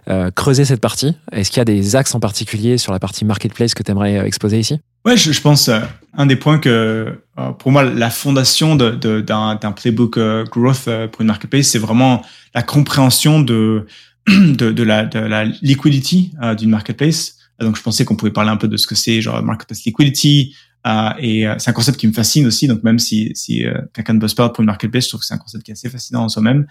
euh, 0.09 0.31
creuser 0.31 0.65
cette 0.65 0.81
partie? 0.81 1.15
Est-ce 1.31 1.49
qu'il 1.51 1.57
y 1.59 1.61
a 1.61 1.65
des 1.65 1.95
axes 1.95 2.15
en 2.15 2.19
particulier 2.19 2.77
sur 2.77 2.91
la 2.91 2.99
partie 2.99 3.25
marketplace 3.25 3.73
que 3.73 3.83
tu 3.83 3.91
aimerais 3.91 4.25
exposer 4.25 4.59
ici? 4.59 4.79
Ouais, 5.05 5.17
je, 5.17 5.31
je 5.31 5.41
pense 5.41 5.69
un 6.17 6.25
des 6.25 6.35
points 6.37 6.59
que 6.59 7.19
pour 7.59 7.71
moi 7.71 7.83
la 7.83 8.09
fondation 8.09 8.75
de- 8.75 8.91
de- 8.91 9.19
d'un 9.21 9.55
d'un 9.55 9.71
playbook 9.73 10.17
growth 10.49 10.85
pour 11.11 11.21
une 11.21 11.27
marketplace, 11.27 11.67
c'est 11.67 11.79
vraiment 11.79 12.23
la 12.55 12.63
compréhension 12.63 13.41
de 13.41 13.85
de, 14.27 14.71
de 14.71 14.83
la 14.83 15.03
la 15.13 15.43
liquidity 15.61 16.31
d'une 16.57 16.69
marketplace. 16.69 17.35
Donc 17.63 17.77
je 17.77 17.81
pensais 17.81 18.05
qu'on 18.05 18.15
pouvait 18.15 18.31
parler 18.31 18.51
un 18.51 18.57
peu 18.57 18.67
de 18.67 18.77
ce 18.77 18.87
que 18.87 18.95
c'est 18.95 19.21
genre 19.21 19.41
marketplace 19.43 19.83
liquidity, 19.85 20.55
Euh, 20.85 21.11
et 21.17 21.47
euh, 21.47 21.55
c'est 21.59 21.69
un 21.69 21.73
concept 21.73 21.97
qui 21.97 22.07
me 22.07 22.13
fascine 22.13 22.45
aussi. 22.45 22.67
Donc 22.67 22.83
même 22.83 22.99
si, 22.99 23.31
si 23.35 23.65
euh, 23.65 23.73
quelqu'un 23.93 24.15
ne 24.15 24.19
bosse 24.19 24.33
pas 24.33 24.49
pour 24.49 24.61
une 24.63 24.67
marketplace, 24.67 25.05
je 25.05 25.09
trouve 25.09 25.21
que 25.21 25.25
c'est 25.25 25.33
un 25.33 25.37
concept 25.37 25.63
qui 25.63 25.71
est 25.71 25.77
assez 25.79 25.89
fascinant 25.89 26.23
en 26.25 26.29
soi-même. 26.29 26.67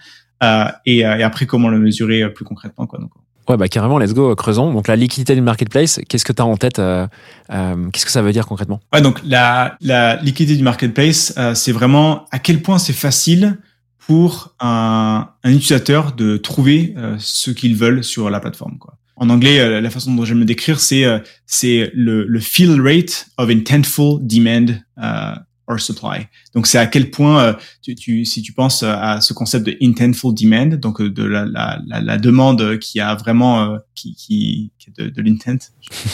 Et, 0.85 0.97
et 0.99 1.23
après, 1.23 1.45
comment 1.47 1.69
le 1.69 1.79
mesurer 1.79 2.31
plus 2.31 2.45
concrètement 2.45 2.85
quoi. 2.85 2.99
Donc, 2.99 3.11
Ouais, 3.49 3.57
bah 3.57 3.67
carrément, 3.67 3.97
let's 3.99 4.13
go, 4.13 4.33
creusons. 4.35 4.71
Donc 4.71 4.87
la 4.87 4.95
liquidité 4.95 5.35
du 5.35 5.41
marketplace, 5.41 5.99
qu'est-ce 6.07 6.23
que 6.23 6.31
tu 6.31 6.41
as 6.41 6.45
en 6.45 6.55
tête 6.57 6.79
euh, 6.79 7.07
euh, 7.51 7.89
Qu'est-ce 7.91 8.05
que 8.05 8.11
ça 8.11 8.21
veut 8.21 8.31
dire 8.31 8.45
concrètement? 8.45 8.79
Ouais, 8.93 9.01
donc 9.01 9.19
la, 9.25 9.77
la 9.81 10.15
liquidité 10.21 10.55
du 10.55 10.63
marketplace, 10.63 11.33
euh, 11.37 11.53
c'est 11.53 11.73
vraiment 11.73 12.25
à 12.31 12.39
quel 12.39 12.61
point 12.61 12.77
c'est 12.77 12.93
facile 12.93 13.57
pour 13.97 14.53
un, 14.61 15.27
un 15.43 15.49
utilisateur 15.49 16.13
de 16.13 16.37
trouver 16.37 16.93
ce 17.19 17.51
qu'ils 17.51 17.75
veulent 17.75 18.03
sur 18.03 18.29
la 18.29 18.39
plateforme. 18.39 18.77
Quoi. 18.77 18.95
En 19.23 19.29
anglais, 19.29 19.57
euh, 19.59 19.79
la 19.79 19.89
façon 19.89 20.13
dont 20.13 20.25
j'aime 20.25 20.39
le 20.39 20.45
décrire, 20.45 20.81
c'est 20.81 21.05
euh, 21.05 21.19
c'est 21.45 21.89
le, 21.93 22.25
le 22.27 22.39
fill 22.41 22.81
rate 22.81 23.27
of 23.37 23.49
intentful 23.49 24.17
demand 24.21 24.65
euh, 25.01 25.33
or 25.67 25.79
supply. 25.79 26.27
Donc 26.53 26.67
c'est 26.67 26.77
à 26.77 26.87
quel 26.87 27.09
point 27.09 27.41
euh, 27.41 27.53
tu, 27.81 27.95
tu, 27.95 28.25
si 28.25 28.41
tu 28.41 28.51
penses 28.51 28.83
à 28.83 29.21
ce 29.21 29.31
concept 29.33 29.65
de 29.65 29.77
intentful 29.81 30.33
demand, 30.33 30.75
donc 30.77 31.01
de 31.01 31.23
la, 31.23 31.45
la, 31.45 31.79
la, 31.87 32.01
la 32.01 32.17
demande 32.17 32.79
qui 32.79 32.99
a 32.99 33.15
vraiment 33.15 33.63
euh, 33.63 33.77
qui, 33.95 34.13
qui, 34.15 34.71
qui 34.77 34.89
est 34.89 35.01
de, 35.01 35.09
de 35.09 35.21
l'intent, 35.21 35.69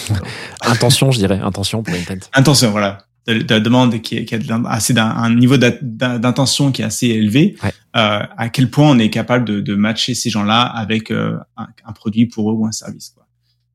Intention, 0.61 1.09
je 1.11 1.17
dirais, 1.17 1.39
intention 1.41 1.81
pour 1.81 1.95
intent. 1.95 2.29
intention, 2.33 2.69
voilà, 2.69 2.99
de, 3.27 3.39
de 3.39 3.53
la 3.53 3.59
demande 3.59 4.01
qui, 4.01 4.17
est, 4.17 4.25
qui 4.25 4.35
a 4.35 4.61
assez 4.67 4.93
d'un 4.93 5.07
un 5.07 5.35
niveau 5.35 5.57
d'intention 5.57 6.71
qui 6.71 6.81
est 6.81 6.85
assez 6.85 7.07
élevé. 7.07 7.55
Ouais. 7.63 7.71
Euh, 7.95 8.23
à 8.37 8.49
quel 8.49 8.69
point 8.69 8.89
on 8.89 8.99
est 8.99 9.09
capable 9.09 9.45
de, 9.45 9.61
de 9.61 9.75
matcher 9.75 10.13
ces 10.13 10.29
gens-là 10.29 10.61
avec 10.61 11.09
euh, 11.09 11.37
un, 11.57 11.67
un 11.85 11.91
produit 11.91 12.27
pour 12.27 12.51
eux 12.51 12.53
ou 12.53 12.65
un 12.65 12.71
service. 12.71 13.09
Quoi. 13.09 13.25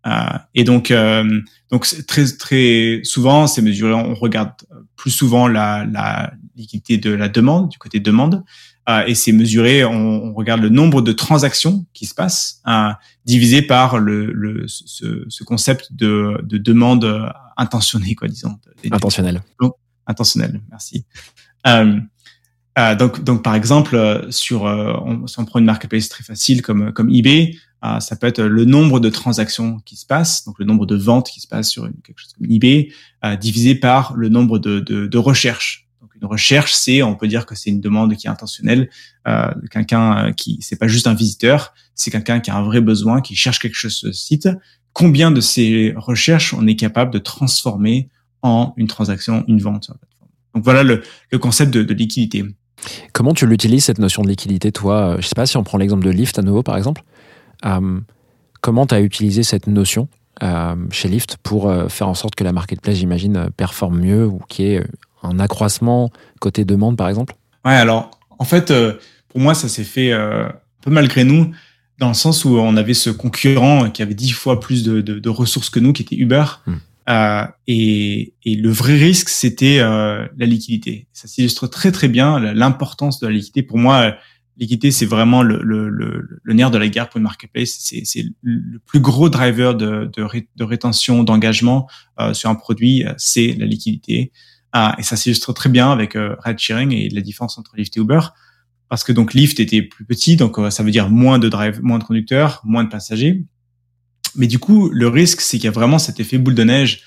Euh, 0.07 0.39
et 0.55 0.65
donc, 0.65 0.91
euh, 0.91 1.41
donc 1.71 1.87
très 2.07 2.27
très 2.27 3.01
souvent, 3.03 3.47
c'est 3.47 3.63
mesuré. 3.63 3.93
On 3.93 4.15
regarde 4.15 4.53
plus 4.97 5.11
souvent 5.11 5.49
la, 5.49 5.85
la 5.85 6.33
liquidité 6.57 6.99
de 6.99 7.11
la 7.11 7.29
demande 7.29 7.71
du 7.71 7.79
côté 7.79 8.01
demande, 8.01 8.45
euh, 8.89 9.05
et 9.07 9.15
c'est 9.15 9.33
mesuré. 9.33 9.85
On, 9.85 10.25
on 10.25 10.35
regarde 10.35 10.61
le 10.61 10.69
nombre 10.69 11.03
de 11.03 11.13
transactions 11.13 11.87
qui 11.95 12.07
se 12.07 12.15
passent 12.15 12.61
euh, 12.67 12.91
divisé 13.25 13.63
par 13.63 13.99
le, 13.99 14.33
le 14.33 14.65
ce, 14.69 15.25
ce 15.29 15.45
concept 15.45 15.93
de, 15.93 16.41
de 16.43 16.59
demande 16.59 17.33
intentionnée, 17.57 18.15
quoi, 18.15 18.29
disons. 18.29 18.59
Intentionnel. 18.91 19.43
Intentionnelle. 20.07 20.61
Merci. 20.71 21.07
Euh, 21.67 21.99
euh, 22.79 22.95
donc, 22.95 23.25
donc 23.25 23.43
par 23.43 23.55
exemple, 23.55 24.27
sur, 24.31 24.63
on, 24.65 25.27
si 25.27 25.39
on 25.39 25.45
prend 25.45 25.61
une 25.61 25.65
marketplace 25.65 26.09
très 26.09 26.25
facile 26.25 26.61
comme 26.61 26.93
comme 26.93 27.09
eBay, 27.09 27.57
ça 28.01 28.17
peut 28.17 28.27
être 28.27 28.43
le 28.43 28.65
nombre 28.65 28.99
de 28.99 29.11
transactions 29.11 29.79
qui 29.85 29.97
se 29.97 30.07
passent, 30.07 30.45
donc 30.45 30.59
le 30.59 30.65
nombre 30.65 30.87
de 30.87 30.97
ventes 30.97 31.29
qui 31.29 31.41
se 31.41 31.47
passent 31.47 31.71
sur 31.71 31.85
une, 31.85 31.93
quelque 32.03 32.19
chose 32.19 32.33
comme 32.33 32.51
eBay, 32.51 32.89
divisé 33.41 33.75
par 33.75 34.15
le 34.17 34.31
nombre 34.31 34.59
de, 34.59 34.81
de, 34.81 35.07
de 35.07 35.19
recherches. 35.19 35.84
Recherche, 36.27 36.73
c'est, 36.73 37.03
on 37.03 37.15
peut 37.15 37.29
dire 37.29 37.47
que 37.47 37.55
c'est 37.55 37.71
une 37.71 37.81
demande 37.81 38.15
qui 38.17 38.27
est 38.27 38.31
intentionnelle, 38.31 38.89
euh, 39.27 39.51
quelqu'un 39.71 40.27
euh, 40.27 40.33
qui, 40.33 40.59
c'est 40.61 40.77
pas 40.77 40.89
juste 40.89 41.07
un 41.07 41.15
visiteur, 41.15 41.75
c'est 41.95 42.11
quelqu'un 42.11 42.41
qui 42.41 42.51
a 42.51 42.57
un 42.57 42.63
vrai 42.63 42.81
besoin, 42.81 43.21
qui 43.21 43.35
cherche 43.37 43.59
quelque 43.59 43.75
chose 43.75 43.95
sur 43.95 44.09
ce 44.09 44.13
site. 44.13 44.49
Combien 44.93 45.31
de 45.31 45.41
ces 45.41 45.95
recherches 45.97 46.55
on 46.55 46.67
est 46.67 46.77
capable 46.77 47.11
de 47.13 47.19
transformer 47.19 48.09
en 48.43 48.75
une 48.77 48.87
transaction, 48.87 49.45
une 49.49 49.61
vente 49.61 49.85
sur 49.85 49.95
la 49.95 49.99
plateforme? 49.99 50.31
Donc 50.55 50.65
voilà 50.65 50.83
le, 50.83 51.03
le 51.31 51.39
concept 51.39 51.73
de, 51.73 51.93
liquidité. 51.95 52.45
Comment 53.13 53.33
tu 53.33 53.47
l'utilises 53.47 53.85
cette 53.85 53.99
notion 53.99 54.23
de 54.23 54.29
liquidité, 54.29 54.73
toi? 54.73 55.15
Euh, 55.15 55.17
Je 55.21 55.27
sais 55.27 55.35
pas 55.35 55.47
si 55.47 55.57
on 55.57 55.65
prend 55.65 55.79
l'exemple 55.79 56.05
de 56.05 56.11
Lyft 56.11 56.39
à 56.39 56.43
nouveau, 56.43 56.63
par 56.63 56.77
exemple. 56.77 57.03
Comment 58.61 58.87
tu 58.87 58.95
as 58.95 59.01
utilisé 59.01 59.43
cette 59.43 59.67
notion 59.69 60.09
chez 60.91 61.09
Lyft 61.09 61.39
pour 61.43 61.73
faire 61.89 62.09
en 62.09 62.15
sorte 62.15 62.35
que 62.35 62.45
la 62.45 62.53
marketplace, 62.53 62.97
j'imagine, 62.97 63.49
performe 63.57 64.01
mieux 64.01 64.27
ou 64.27 64.41
qu'il 64.49 64.65
y 64.67 64.75
ait 64.75 64.85
un 65.25 65.41
accroissement 65.41 66.11
côté 66.41 66.65
demande, 66.65 66.97
par 66.97 67.09
exemple? 67.09 67.35
Ouais, 67.65 67.73
alors 67.73 68.11
en 68.39 68.45
fait, 68.45 68.71
euh, 68.71 68.95
pour 69.29 69.41
moi, 69.41 69.55
ça 69.55 69.69
s'est 69.69 69.85
fait 69.85 70.13
euh, 70.13 70.47
un 70.47 70.83
peu 70.83 70.91
malgré 70.91 71.25
nous, 71.25 71.53
dans 71.99 72.09
le 72.09 72.15
sens 72.15 72.45
où 72.45 72.59
on 72.59 72.77
avait 72.77 72.95
ce 72.95 73.11
concurrent 73.11 73.91
qui 73.91 74.03
avait 74.03 74.15
dix 74.15 74.31
fois 74.31 74.61
plus 74.61 74.83
de, 74.83 75.01
de, 75.01 75.19
de 75.19 75.29
ressources 75.29 75.71
que 75.71 75.81
nous, 75.81 75.93
qui 75.93 76.03
était 76.03 76.17
Uber. 76.17 76.45
Hmm. 76.67 76.75
Euh, 77.09 77.47
et, 77.67 78.33
et 78.45 78.55
le 78.57 78.71
vrai 78.71 78.97
risque, 78.97 79.29
c'était 79.29 79.79
euh, 79.81 80.27
la 80.37 80.47
liquidité. 80.47 81.07
Ça 81.13 81.29
s'illustre 81.29 81.67
très 81.67 81.93
très 81.93 82.09
bien 82.09 82.41
l'importance 82.55 83.21
de 83.21 83.27
la 83.27 83.33
liquidité. 83.33 83.63
Pour 83.63 83.79
moi, 83.79 83.97
euh, 84.01 84.13
liquidité, 84.57 84.91
c'est 84.91 85.07
vraiment 85.07 85.43
le, 85.43 85.61
le, 85.63 85.89
le, 85.89 86.41
le 86.43 86.55
nerf 86.55 86.71
de 86.71 86.79
la 86.79 86.89
guerre 86.89 87.09
pour 87.09 87.19
une 87.19 87.25
marketplace. 87.25 87.77
C'est 88.05 88.25
le 88.43 88.79
plus 88.87 89.01
gros 89.01 89.29
driver 89.29 89.75
de, 89.75 90.11
de, 90.13 90.23
ré- 90.23 90.49
de 90.57 90.65
rétention, 90.65 91.25
d'engagement 91.25 91.89
euh, 92.21 92.33
sur 92.35 92.49
un 92.51 92.55
produit, 92.55 93.05
euh, 93.05 93.13
c'est 93.19 93.55
la 93.59 93.67
liquidité. 93.67 94.33
Ah, 94.77 94.97
et 94.99 95.05
ça 95.05 95.15
s'illustre 95.15 95.53
très 95.53 95.71
bien 95.71 95.93
avec 95.93 96.17
euh, 96.17 96.35
ride 96.41 96.59
sharing 96.59 96.93
et 96.93 97.09
la 97.09 97.21
différence 97.21 97.59
entre 97.59 97.77
Lyft 97.77 97.97
et 97.97 98.01
Uber. 98.01 98.19
Parce 98.89 99.05
que 99.05 99.13
donc 99.13 99.33
Lyft 99.33 99.61
était 99.61 99.83
plus 99.83 100.05
petit, 100.05 100.35
donc 100.35 100.59
euh, 100.59 100.69
ça 100.69 100.83
veut 100.83 100.91
dire 100.91 101.09
moins 101.11 101.39
de 101.39 101.49
drive, 101.49 101.81
moins 101.81 102.01
de 102.01 102.05
conducteurs, 102.05 102.61
moins 102.65 102.83
de 102.83 102.89
passagers. 102.89 103.45
Mais 104.35 104.49
du 104.49 104.59
coup, 104.59 104.91
le 104.91 105.07
risque, 105.07 105.41
c'est 105.41 105.59
qu'il 105.59 105.67
y 105.67 105.69
a 105.69 105.71
vraiment 105.71 106.01
cet 106.01 106.19
effet 106.19 106.39
boule 106.39 106.57
de 106.57 106.65
neige 106.65 107.03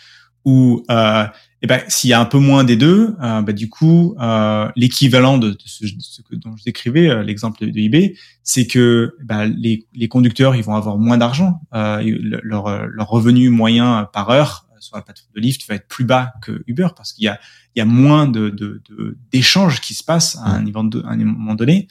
où, 0.45 0.86
euh, 0.89 1.26
eh 1.61 1.68
ben, 1.68 1.82
s'il 1.89 2.09
y 2.09 2.13
a 2.13 2.22
un 2.22 2.26
peu 2.26 2.39
moins 2.39 2.63
des 2.63 2.78
deux, 2.78 3.15
euh, 3.22 3.41
bah, 3.41 3.51
du 3.51 3.68
coup, 3.68 4.15
euh, 4.22 4.70
l'équivalent 4.78 5.38
de, 5.38 5.49
de 5.49 5.57
ce, 5.65 5.84
de 5.84 5.99
ce 5.99 6.22
dont 6.32 6.55
je 6.55 6.63
décrivais, 6.63 7.22
l'exemple 7.26 7.65
de, 7.65 7.70
de 7.70 7.80
eBay, 7.80 8.15
c'est 8.43 8.65
que 8.65 9.13
bah, 9.26 9.45
les, 9.45 9.86
les 9.93 10.07
conducteurs, 10.07 10.55
ils 10.55 10.63
vont 10.63 10.76
avoir 10.76 10.97
moins 10.97 11.18
d'argent. 11.18 11.59
Leur, 11.74 12.88
leur 12.88 13.09
revenu 13.09 13.49
moyen 13.49 14.07
par 14.13 14.30
heure 14.30 14.66
sur 14.80 14.95
la 14.95 15.01
plateforme 15.01 15.32
de 15.36 15.41
Lyft 15.41 15.67
va 15.67 15.75
être 15.75 15.88
plus 15.88 16.03
bas 16.05 16.34
que 16.41 16.63
Uber 16.67 16.88
parce 16.95 17.13
qu'il 17.13 17.25
y 17.25 17.28
a, 17.28 17.39
il 17.75 17.80
y 17.80 17.82
a 17.82 17.86
moins 17.86 18.28
de, 18.28 18.49
de, 18.49 18.82
de- 18.89 19.17
d'échanges 19.32 19.82
qui 19.82 19.93
se 19.93 20.03
passent 20.03 20.36
à 20.38 20.49
un, 20.49 20.63
niveau 20.63 20.84
de- 20.84 21.01
à 21.03 21.09
un 21.11 21.17
moment 21.17 21.55
donné. 21.55 21.88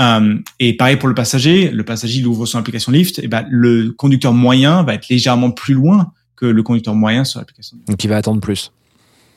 Euh, 0.00 0.38
et 0.58 0.76
pareil 0.76 0.96
pour 0.96 1.08
le 1.08 1.14
passager, 1.14 1.70
le 1.70 1.84
passager 1.84 2.18
il 2.20 2.26
ouvre 2.26 2.46
son 2.46 2.58
application 2.58 2.92
Lyft, 2.92 3.18
et 3.18 3.28
ben 3.28 3.46
le 3.50 3.90
conducteur 3.92 4.32
moyen 4.32 4.82
va 4.82 4.94
être 4.94 5.08
légèrement 5.08 5.50
plus 5.50 5.74
loin 5.74 6.12
que 6.34 6.46
le 6.46 6.62
conducteur 6.62 6.94
moyen 6.94 7.24
sur 7.24 7.40
l'application. 7.40 7.76
Lyft. 7.76 7.88
Donc 7.88 8.02
il 8.04 8.08
va 8.08 8.16
attendre 8.16 8.40
plus. 8.40 8.72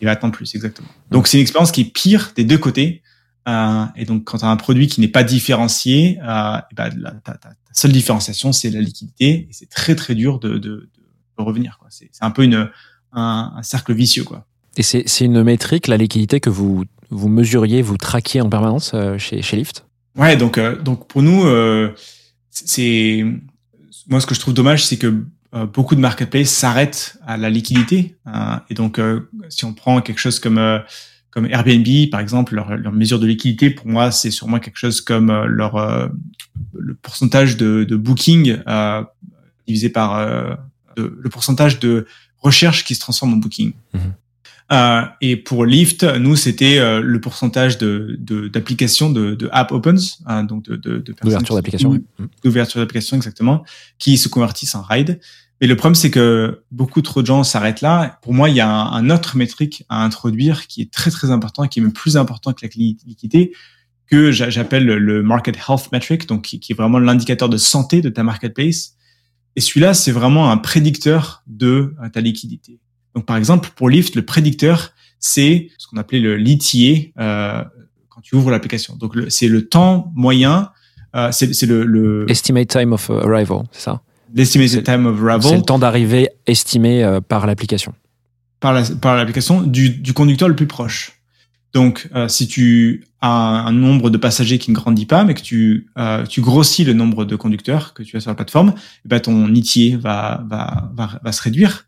Il 0.01 0.05
va 0.05 0.11
attendre 0.11 0.33
plus, 0.33 0.55
exactement. 0.55 0.87
Donc 1.11 1.27
c'est 1.27 1.37
une 1.37 1.41
expérience 1.41 1.71
qui 1.71 1.81
est 1.81 1.93
pire 1.93 2.31
des 2.35 2.43
deux 2.43 2.57
côtés. 2.57 3.01
Euh, 3.47 3.85
et 3.95 4.05
donc 4.05 4.23
quand 4.23 4.39
tu 4.39 4.45
as 4.45 4.49
un 4.49 4.55
produit 4.57 4.87
qui 4.87 5.01
n'est 5.01 5.07
pas 5.07 5.23
différencié, 5.23 6.17
euh, 6.23 6.57
et 6.71 6.75
ben, 6.75 6.89
la, 6.97 7.11
ta, 7.11 7.33
ta- 7.33 7.49
ta 7.49 7.55
seule 7.73 7.91
différenciation 7.91 8.51
c'est 8.51 8.71
la 8.71 8.81
liquidité, 8.81 9.29
et 9.29 9.49
c'est 9.51 9.69
très 9.69 9.93
très 9.95 10.15
dur 10.15 10.39
de, 10.39 10.53
de, 10.53 10.57
de, 10.57 10.89
de 11.37 11.43
revenir. 11.43 11.79
C'est 11.89 12.09
un 12.21 12.31
peu 12.31 12.43
une, 12.43 12.69
un, 13.13 13.53
un 13.55 13.63
cercle 13.63 13.93
vicieux. 13.93 14.23
quoi. 14.23 14.45
Et 14.77 14.83
c'est 14.83 15.25
une 15.25 15.43
métrique, 15.43 15.87
la 15.87 15.97
liquidité, 15.97 16.39
que 16.39 16.49
vous, 16.49 16.83
vous 17.09 17.29
mesuriez, 17.29 17.81
vous 17.81 17.97
traquiez 17.97 18.41
en 18.41 18.49
permanence 18.49 18.91
euh, 18.93 19.17
chez, 19.17 19.41
chez 19.41 19.57
Lyft? 19.57 19.85
Ouais, 20.17 20.37
donc 20.37 20.57
euh, 20.57 20.81
donc 20.81 21.07
pour 21.07 21.21
nous, 21.21 21.45
euh, 21.45 21.93
c'est 22.49 23.25
moi 24.07 24.19
ce 24.21 24.27
que 24.27 24.35
je 24.35 24.39
trouve 24.39 24.53
dommage, 24.53 24.85
c'est 24.85 24.97
que 24.97 25.25
euh, 25.53 25.65
beaucoup 25.65 25.95
de 25.95 25.99
marketplaces 26.01 26.49
s'arrêtent 26.49 27.17
à 27.25 27.37
la 27.37 27.49
liquidité. 27.49 28.15
euh, 28.27 28.57
et 28.69 28.73
donc 28.73 28.99
euh, 28.99 29.29
si 29.49 29.65
on 29.65 29.73
prend 29.73 30.01
quelque 30.01 30.19
chose 30.19 30.39
comme 30.39 30.57
euh, 30.57 30.79
comme 31.31 31.47
Airbnb 31.47 32.09
par 32.11 32.21
exemple, 32.21 32.55
leur, 32.55 32.77
leur 32.77 32.93
mesure 32.93 33.19
de 33.19 33.27
liquidité, 33.27 33.69
pour 33.69 33.87
moi, 33.87 34.11
c'est 34.11 34.31
sûrement 34.31 34.59
quelque 34.59 34.77
chose 34.77 35.01
comme 35.01 35.31
leur 35.45 35.75
euh, 35.75 36.07
le 36.73 36.95
pourcentage 36.95 37.57
de, 37.57 37.83
de 37.83 37.95
booking 37.97 38.59
euh, 38.67 39.03
divisé 39.67 39.89
par 39.89 40.15
euh, 40.15 40.55
de- 40.95 41.17
le 41.19 41.29
pourcentage 41.29 41.79
de 41.79 42.05
recherche 42.39 42.83
qui 42.85 42.95
se 42.95 42.99
transforme 42.99 43.33
en 43.33 43.37
booking. 43.37 43.73
Mhm. 43.93 44.01
Euh, 44.71 45.01
et 45.21 45.35
pour 45.37 45.63
Lyft, 45.65 46.03
nous, 46.03 46.35
c'était 46.35 46.79
euh, 46.79 46.99
le 46.99 47.21
pourcentage 47.21 47.77
de 47.77 48.15
de- 48.19 48.47
d'applications 48.47 49.11
de, 49.11 49.35
de, 49.35 49.47
app 49.51 49.71
opens, 49.71 50.19
hein, 50.25 50.43
donc 50.43 50.63
de, 50.63 50.75
de, 50.75 50.97
D'ouverture 51.21 51.53
d'application. 51.55 51.91
ouais. 51.91 52.01
Mm. 52.17 52.25
d'ouverture 52.43 52.79
d'application 52.79 53.15
exactement, 53.15 53.63
qui 53.99 54.17
se 54.17 54.27
convertissent 54.27 54.73
en 54.73 54.81
ride. 54.81 55.19
Mais 55.61 55.67
le 55.67 55.75
problème, 55.75 55.93
c'est 55.95 56.09
que 56.11 56.61
beaucoup 56.71 57.01
trop 57.03 57.21
de 57.21 57.27
gens 57.27 57.43
s'arrêtent 57.43 57.81
là. 57.81 58.19
Pour 58.23 58.33
moi, 58.33 58.49
il 58.49 58.55
y 58.55 58.59
a 58.59 58.67
un, 58.69 58.91
un 58.91 59.09
autre 59.11 59.37
métrique 59.37 59.85
à 59.87 60.03
introduire 60.03 60.65
qui 60.67 60.81
est 60.81 60.91
très 60.91 61.11
très 61.11 61.29
important, 61.29 61.67
qui 61.67 61.79
est 61.79 61.83
même 61.83 61.93
plus 61.93 62.17
important 62.17 62.51
que 62.51 62.65
la 62.65 62.69
li- 62.75 62.97
liquidité, 63.05 63.53
que 64.07 64.31
j'a- 64.31 64.49
j'appelle 64.49 64.83
le- 64.85 64.97
le 64.97 65.21
market 65.21 65.55
health 65.69 65.91
metric, 65.91 66.27
donc 66.27 66.41
qui, 66.41 66.59
qui 66.59 66.71
est 66.73 66.75
vraiment 66.75 66.97
l'indicateur 66.99 67.49
de 67.49 67.57
santé 67.57 68.01
de 68.01 68.09
ta 68.09 68.23
marketplace. 68.23 68.94
Et 69.55 69.61
celui-là, 69.61 69.93
c'est 69.93 70.11
vraiment 70.11 70.51
un 70.51 70.57
prédicteur 70.57 71.43
de 71.47 71.93
euh, 72.03 72.09
ta 72.09 72.21
liquidité. 72.21 72.79
Donc, 73.15 73.25
par 73.25 73.37
exemple, 73.37 73.69
pour 73.75 73.89
Lyft, 73.89 74.15
le 74.15 74.23
prédicteur, 74.25 74.91
c'est 75.19 75.69
ce 75.77 75.87
qu'on 75.87 75.97
appelait 75.97 76.19
le 76.19 76.35
l'ETA 76.35 77.11
euh, 77.19 77.63
quand 78.09 78.21
tu 78.21 78.35
ouvres 78.35 78.51
l'application. 78.51 78.95
Donc, 78.97 79.13
c'est 79.29 79.47
le 79.47 79.67
temps 79.67 80.11
moyen, 80.15 80.71
euh, 81.15 81.31
c'est 81.31 81.53
c'est 81.53 81.65
le, 81.65 81.85
le 81.85 82.25
Estimate 82.29 82.67
time 82.67 82.91
of 82.93 83.09
arrival, 83.09 83.63
c'est 83.71 83.81
ça? 83.83 84.01
L'estimated 84.33 84.83
time 84.83 85.05
of 85.05 85.17
C'est 85.17 85.29
arrival 85.29 85.55
le 85.59 85.61
temps 85.61 85.79
d'arrivée 85.79 86.29
estimé 86.45 87.03
euh, 87.03 87.21
par 87.21 87.47
l'application. 87.47 87.93
par 88.59 88.73
la- 88.73 88.83
par 88.83 89.15
l'application 89.15 89.61
du, 89.61 89.89
du 89.91 90.11
conducteur 90.13 90.49
le 90.49 90.55
plus 90.55 90.67
proche. 90.67 91.13
Donc, 91.75 92.07
euh, 92.15 92.27
si 92.29 92.47
tu 92.47 93.03
as 93.21 93.27
un, 93.29 93.65
un 93.67 93.71
nombre 93.73 94.09
de 94.09 94.17
passagers 94.17 94.57
qui 94.59 94.71
ne 94.71 94.75
grandit 94.75 95.05
pas, 95.05 95.25
mais 95.25 95.33
que 95.33 95.41
tu, 95.41 95.87
euh, 95.97 96.25
tu 96.25 96.39
grossis 96.41 96.85
le 96.85 96.93
nombre 96.93 97.25
de 97.25 97.35
conducteurs 97.35 97.93
que 97.93 98.01
tu 98.01 98.15
as 98.15 98.21
sur 98.21 98.31
la 98.31 98.35
plateforme, 98.35 98.73
eh 99.03 99.07
ben 99.09 99.19
ton 99.19 99.53
ETA 99.53 99.97
va, 99.97 100.43
va, 100.49 100.89
va, 100.95 101.19
va 101.21 101.31
se 101.33 101.41
réduire. 101.41 101.85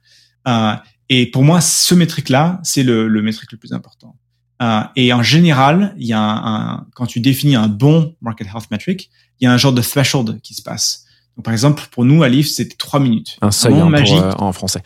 Euh, 0.47 0.73
Et 1.09 1.31
pour 1.31 1.43
moi, 1.43 1.61
ce 1.61 1.95
métrique-là, 1.95 2.59
c'est 2.63 2.83
le, 2.83 3.07
le 3.07 3.21
métrique 3.21 3.49
le 3.53 3.57
plus 3.57 3.71
important. 3.71 4.17
Euh, 4.61 4.81
et 4.97 5.13
en 5.13 5.23
général, 5.23 5.93
il 5.97 6.07
y 6.07 6.11
a 6.13 6.19
un, 6.19 6.73
un- 6.73 6.87
quand 6.93 7.05
tu 7.05 7.21
définis 7.21 7.55
un 7.55 7.69
bon 7.69 8.13
market 8.21 8.47
health 8.47 8.69
metric, 8.69 9.09
il 9.39 9.45
y 9.45 9.47
a 9.47 9.53
un 9.53 9.57
genre 9.57 9.71
de 9.71 9.81
threshold 9.81 10.41
qui 10.41 10.53
se 10.53 10.61
passe. 10.61 11.05
Donc, 11.37 11.45
par 11.45 11.53
exemple, 11.53 11.83
pour 11.91 12.03
nous, 12.03 12.23
à 12.23 12.27
Leaf, 12.27 12.47
c'était 12.49 12.75
trois 12.75 12.99
minutes. 12.99 13.37
Un 13.41 13.51
seuil 13.51 13.71
moment 13.73 13.85
hein, 13.85 13.89
magique. 13.91 14.17
euh, 14.21 14.33
en 14.39 14.51
français. 14.51 14.81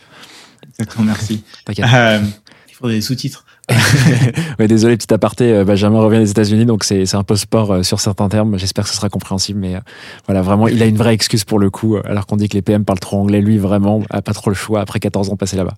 Exactement, 0.68 1.04
merci. 1.06 1.42
T'inquiète. 1.64 1.86
Euh, 1.92 2.20
il 2.68 2.74
faudrait 2.74 2.94
des 2.94 3.00
sous-titres. 3.00 3.44
Ouais, 4.58 4.68
désolé, 4.68 4.96
petit 4.96 5.12
aparté, 5.12 5.52
euh, 5.52 5.64
Benjamin 5.64 6.00
revient 6.00 6.18
des 6.18 6.30
États-Unis, 6.30 6.66
donc 6.66 6.84
c'est 6.84 7.14
un 7.14 7.22
peu 7.22 7.36
sport 7.36 7.72
euh, 7.72 7.82
sur 7.82 8.00
certains 8.00 8.28
termes. 8.28 8.58
J'espère 8.58 8.84
que 8.84 8.90
ce 8.90 8.96
sera 8.96 9.08
compréhensible, 9.08 9.58
mais 9.60 9.76
euh, 9.76 9.80
voilà, 10.26 10.42
vraiment, 10.42 10.68
il 10.68 10.82
a 10.82 10.86
une 10.86 10.96
vraie 10.96 11.14
excuse 11.14 11.44
pour 11.44 11.58
le 11.58 11.70
coup, 11.70 11.96
alors 12.04 12.26
qu'on 12.26 12.36
dit 12.36 12.48
que 12.48 12.54
les 12.54 12.62
PM 12.62 12.84
parlent 12.84 12.98
trop 13.00 13.18
anglais. 13.18 13.40
Lui, 13.40 13.58
vraiment, 13.58 14.02
a 14.10 14.22
pas 14.22 14.32
trop 14.32 14.50
le 14.50 14.56
choix 14.56 14.80
après 14.80 15.00
14 15.00 15.30
ans 15.30 15.36
passés 15.36 15.56
là-bas. 15.56 15.74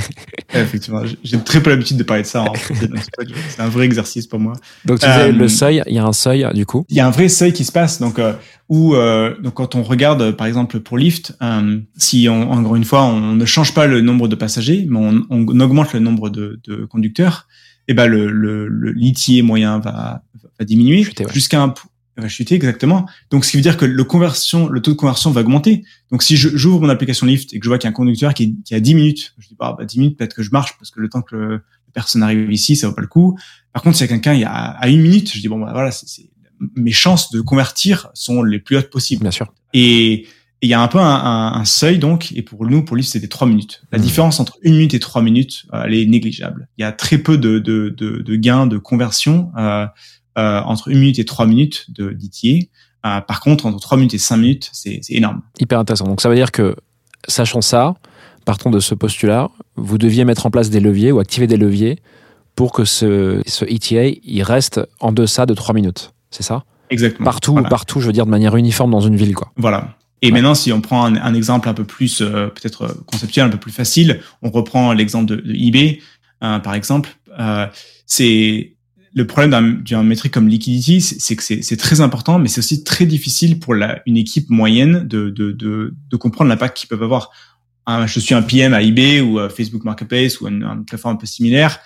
Effectivement, 0.54 1.02
j'ai- 1.22 1.38
très 1.40 1.62
peu 1.62 1.70
l'habitude 1.70 1.96
de 1.96 2.02
parler 2.02 2.22
de 2.22 2.28
ça. 2.28 2.42
en 2.48 2.52
donc 2.52 2.56
c'est 3.48 3.60
un 3.60 3.68
vrai 3.68 3.84
exercice 3.86 4.26
pour 4.26 4.38
moi. 4.38 4.54
Donc, 4.84 5.00
tu 5.00 5.06
disais, 5.06 5.28
Euh, 5.28 5.32
le 5.32 5.48
seuil, 5.48 5.82
il 5.86 5.94
y 5.94 5.98
a 5.98 6.04
un 6.04 6.12
seuil, 6.12 6.46
du 6.54 6.66
coup? 6.66 6.84
il 6.88 6.96
y 6.96 7.00
a 7.00 7.06
un 7.06 7.10
vrai 7.10 7.28
seuil 7.28 7.52
qui 7.52 7.64
se 7.64 7.72
passe. 7.72 8.00
Donc, 8.00 8.18
euh, 8.18 8.32
où, 8.68 8.94
euh, 8.94 9.34
donc 9.42 9.54
quand 9.54 9.74
on 9.74 9.82
regarde, 9.82 10.30
par 10.32 10.46
exemple, 10.46 10.80
pour 10.80 10.96
Lyft, 10.96 11.36
si 11.96 12.28
on, 12.30 12.50
encore 12.52 12.76
une 12.76 12.84
fois, 12.84 13.02
on 13.04 13.32
ne 13.34 13.44
change 13.44 13.74
pas 13.74 13.86
le 13.86 14.00
nombre 14.00 14.28
de 14.28 14.34
passagers, 14.34 14.86
mais 14.88 14.98
on, 14.98 15.22
on 15.30 15.60
augmente 15.60 15.92
le 15.92 16.00
nombre 16.00 16.30
de, 16.30 16.58
de 16.66 16.84
conducteurs, 16.86 17.21
et 17.88 17.94
ben 17.94 18.06
le, 18.06 18.30
le, 18.30 18.68
le 18.68 18.92
litier 18.92 19.42
moyen 19.42 19.78
va, 19.78 20.22
va 20.58 20.64
diminuer 20.64 21.06
ouais. 21.06 21.26
jusqu'à 21.32 21.62
un 21.62 21.74
va 22.18 22.28
chuter 22.28 22.54
exactement. 22.56 23.08
Donc, 23.30 23.44
ce 23.46 23.50
qui 23.50 23.56
veut 23.56 23.62
dire 23.62 23.76
que 23.78 23.86
le 23.86 24.04
conversion, 24.04 24.68
le 24.68 24.82
taux 24.82 24.90
de 24.92 24.96
conversion 24.96 25.30
va 25.30 25.40
augmenter. 25.40 25.82
Donc, 26.10 26.22
si 26.22 26.36
j'ouvre 26.36 26.80
mon 26.82 26.90
application 26.90 27.26
Lyft 27.26 27.54
et 27.54 27.58
que 27.58 27.64
je 27.64 27.70
vois 27.70 27.78
qu'il 27.78 27.86
y 27.86 27.88
a 27.88 27.90
un 27.90 27.94
conducteur 27.94 28.34
qui, 28.34 28.42
est- 28.44 28.54
qui 28.64 28.74
a 28.74 28.80
10 28.80 28.94
minutes, 28.94 29.34
je 29.38 29.48
dis 29.48 29.56
bah, 29.58 29.74
bah 29.78 29.86
10 29.86 29.98
minutes, 29.98 30.18
peut-être 30.18 30.34
que 30.34 30.42
je 30.42 30.50
marche 30.50 30.76
parce 30.78 30.90
que 30.90 31.00
le 31.00 31.08
temps 31.08 31.22
que 31.22 31.34
le, 31.34 31.48
la 31.52 31.92
personne 31.94 32.22
arrive 32.22 32.52
ici, 32.52 32.76
ça 32.76 32.86
vaut 32.86 32.94
pas 32.94 33.00
le 33.00 33.08
coup. 33.08 33.38
Par 33.72 33.82
contre, 33.82 33.96
s'il 33.96 34.04
y 34.06 34.10
a 34.10 34.12
quelqu'un 34.12 34.34
il 34.34 34.40
y 34.40 34.44
a 34.44 34.50
à 34.52 34.88
une 34.88 35.00
minute, 35.00 35.32
je 35.34 35.40
dis 35.40 35.48
bon 35.48 35.58
bah 35.58 35.70
voilà, 35.72 35.90
c'est- 35.90 36.28
mes 36.76 36.92
chances 36.92 37.32
de 37.32 37.40
convertir 37.40 38.10
sont 38.14 38.42
les 38.42 38.58
plus 38.60 38.76
hautes 38.76 38.90
possibles. 38.90 39.22
Bien 39.22 39.30
sûr. 39.32 39.52
Et 39.72 40.26
et 40.62 40.66
il 40.66 40.68
y 40.68 40.74
a 40.74 40.80
un 40.80 40.88
peu 40.88 40.98
un, 41.00 41.04
un- 41.04 41.52
un 41.54 41.64
seuil 41.64 41.98
donc, 41.98 42.32
et 42.32 42.42
pour 42.42 42.64
nous, 42.66 42.84
pour 42.84 42.96
lui, 42.96 43.02
c'était 43.04 43.26
trois 43.28 43.46
minutes. 43.48 43.82
La 43.92 43.98
Mhm. 43.98 44.04
différence 44.04 44.40
entre 44.40 44.56
une 44.62 44.74
minute 44.74 44.94
et 44.94 45.00
trois 45.00 45.20
minutes, 45.20 45.64
euh, 45.74 45.82
elle 45.86 45.94
est 45.94 46.06
négligeable. 46.06 46.68
Il 46.78 46.82
y 46.82 46.84
a 46.84 46.92
très 46.92 47.18
peu 47.18 47.36
de, 47.36 47.58
de, 47.58 47.88
de, 47.96 48.22
de 48.22 48.36
gains 48.36 48.66
de 48.66 48.78
conversion 48.78 49.50
euh, 49.58 49.86
euh, 50.38 50.60
entre 50.62 50.88
une 50.88 51.00
minute 51.00 51.18
et 51.18 51.24
trois 51.24 51.46
minutes 51.46 51.86
de 51.90 52.10
d'ITA. 52.12 52.66
Euh, 53.04 53.20
par 53.20 53.40
contre, 53.40 53.66
entre 53.66 53.80
trois 53.80 53.98
minutes 53.98 54.14
et 54.14 54.18
cinq 54.18 54.36
minutes, 54.38 54.70
c'est 54.72 55.00
énorme. 55.10 55.42
Hyper 55.60 55.78
intéressant. 55.80 56.06
Donc, 56.06 56.20
ça 56.20 56.28
veut 56.28 56.36
dire 56.36 56.52
que, 56.52 56.76
sachant 57.26 57.60
ça, 57.60 57.94
partons 58.44 58.70
de 58.70 58.78
ce 58.78 58.94
postulat, 58.94 59.50
vous 59.76 59.98
deviez 59.98 60.24
mettre 60.24 60.46
en 60.46 60.50
place 60.50 60.70
des 60.70 60.78
leviers 60.80 61.10
ou 61.12 61.18
activer 61.18 61.48
des 61.48 61.56
leviers 61.56 61.98
pour 62.54 62.72
que 62.72 62.84
ce, 62.84 63.42
ce 63.46 63.64
ETA, 63.64 64.16
il 64.22 64.42
reste 64.44 64.80
en 65.00 65.10
deçà 65.10 65.46
de 65.46 65.54
3 65.54 65.74
minutes. 65.74 66.12
C'est 66.30 66.42
ça? 66.44 66.64
Exactement. 66.90 67.24
Partout, 67.24 67.52
Voilà. 67.52 67.68
partout, 67.68 68.00
je 68.00 68.06
veux 68.06 68.12
dire, 68.12 68.26
de 68.26 68.30
manière 68.30 68.54
uniforme 68.56 68.90
dans 68.92 69.00
une 69.00 69.16
ville, 69.16 69.34
quoi. 69.34 69.50
Voilà. 69.56 69.96
Et 70.22 70.26
Ouais. 70.26 70.32
maintenant, 70.32 70.54
si 70.54 70.72
on 70.72 70.80
prend 70.80 71.04
un, 71.04 71.16
un 71.16 71.34
exemple 71.34 71.68
un 71.68 71.74
peu 71.74 71.84
plus 71.84 72.20
euh, 72.22 72.46
peut-être 72.48 72.82
euh, 72.82 72.92
conceptuel, 73.06 73.46
un 73.46 73.50
peu 73.50 73.58
plus 73.58 73.72
facile, 73.72 74.20
on 74.40 74.50
reprend 74.50 74.92
l'exemple 74.92 75.26
de, 75.26 75.36
de 75.36 75.52
eBay, 75.54 76.00
euh, 76.44 76.58
par 76.60 76.74
exemple. 76.74 77.10
Euh, 77.38 77.66
c'est 78.06 78.74
le 79.14 79.26
problème 79.26 79.50
d'un 79.50 79.62
d'un 79.72 80.02
métrique 80.04 80.32
comme 80.32 80.48
liquidity, 80.48 81.00
c'est 81.02 81.36
que 81.36 81.42
c'est 81.42 81.76
très 81.76 82.00
important, 82.00 82.38
mais 82.38 82.48
c'est 82.48 82.60
aussi 82.60 82.82
très 82.84 83.04
difficile 83.04 83.58
pour 83.58 83.74
la, 83.74 84.00
une 84.06 84.16
équipe 84.16 84.48
moyenne 84.48 85.06
de, 85.06 85.28
de, 85.28 85.52
de, 85.52 85.94
de 86.10 86.16
comprendre 86.16 86.48
l'impact 86.48 86.76
qu'ils 86.78 86.88
peuvent 86.88 87.02
avoir. 87.02 87.30
Un- 87.84 88.06
je 88.06 88.20
suis 88.20 88.34
un 88.34 88.42
PM 88.42 88.72
à 88.74 88.80
eBay 88.80 89.20
ou 89.20 89.38
à 89.40 89.48
Facebook 89.50 89.84
Marketplace 89.84 90.40
ou 90.40 90.46
une, 90.48 90.62
une 90.62 90.84
plateforme 90.84 91.14
un 91.16 91.18
peu 91.18 91.26
similaire. 91.26 91.80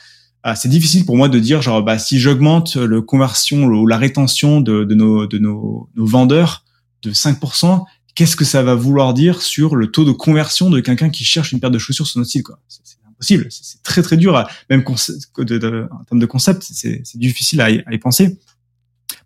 Euh, 0.47 0.53
c'est 0.55 0.69
difficile 0.69 1.05
pour 1.07 1.17
moi 1.17 1.29
de 1.29 1.39
dire 1.41 1.63
genre 1.63 1.83
bah 1.83 1.99
si 1.99 2.21
j'augmente 2.21 2.77
le 2.77 3.01
conversion 3.03 3.65
ou 3.65 3.87
la 3.87 3.97
rétention 3.97 4.61
de, 4.61 4.85
de 4.85 4.95
nos 4.95 5.27
de 5.27 5.39
nos, 5.39 5.89
nos 5.97 6.07
vendeurs 6.07 6.65
de 7.03 7.11
5%, 7.13 7.83
qu'est-ce 8.17 8.35
que 8.35 8.45
ça 8.45 8.63
va 8.65 8.75
vouloir 8.75 9.15
dire 9.15 9.41
sur 9.43 9.77
le 9.77 9.87
taux 9.93 10.05
de 10.05 10.11
conversion 10.11 10.69
de 10.71 10.81
quelqu'un 10.81 11.09
qui 11.11 11.25
cherche 11.25 11.53
une 11.53 11.61
paire 11.61 11.71
de 11.71 11.79
chaussures 11.79 12.07
sur 12.09 12.19
notre 12.19 12.31
site 12.31 12.43
quoi 12.43 12.59
C'est 12.69 12.83
impossible, 13.09 13.47
c'est 13.51 13.83
très 13.85 14.03
très 14.03 14.17
dur, 14.17 14.35
à, 14.37 14.49
même 14.69 14.81
conce- 14.83 15.13
de, 15.39 15.59
de- 15.59 15.87
en 15.93 16.03
termes 16.05 16.19
de 16.21 16.27
concept, 16.27 16.63
c'est 16.65 17.03
difficile 17.15 17.61
à 17.61 17.71
y, 17.71 17.83
à 17.87 17.95
y 17.95 17.99
penser. 17.99 18.37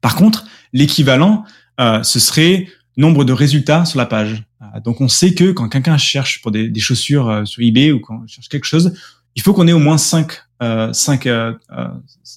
Par 0.02 0.14
contre, 0.16 0.44
l'équivalent, 0.74 1.44
euh, 1.80 2.02
ce 2.02 2.20
serait 2.20 2.68
nombre 2.96 3.24
de 3.24 3.32
résultats 3.32 3.84
sur 3.86 3.98
la 3.98 4.06
page. 4.06 4.44
Euh, 4.62 4.80
donc 4.80 5.00
on 5.00 5.08
sait 5.08 5.32
que 5.34 5.52
quand 5.52 5.68
quelqu'un 5.70 5.96
cherche 5.96 6.42
pour 6.42 6.50
des, 6.50 6.68
des 6.68 6.80
chaussures 6.80 7.28
euh, 7.30 7.44
sur 7.46 7.62
eBay 7.62 7.92
ou 7.92 8.00
quand 8.00 8.20
on 8.22 8.26
cherche 8.26 8.48
quelque 8.48 8.66
chose, 8.66 8.92
il 9.36 9.42
faut 9.42 9.54
qu'on 9.54 9.66
ait 9.68 9.72
au 9.72 9.78
moins 9.78 9.96
cinq, 9.98 10.42
euh, 10.62 10.92
cinq, 10.92 11.26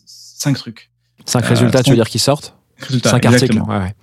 cinq 0.06 0.58
trucs. 0.58 0.90
5 1.26 1.44
Euh, 1.44 1.48
résultats, 1.50 1.84
tu 1.84 1.90
veux 1.92 1.96
dire, 1.96 2.10
qui 2.10 2.20
sortent? 2.20 2.56
Résultats, 2.78 3.12
5 3.12 3.26
articles. 3.26 3.46
exactement. 3.46 3.68
Ouais, 3.68 3.78
ouais. 3.86 3.96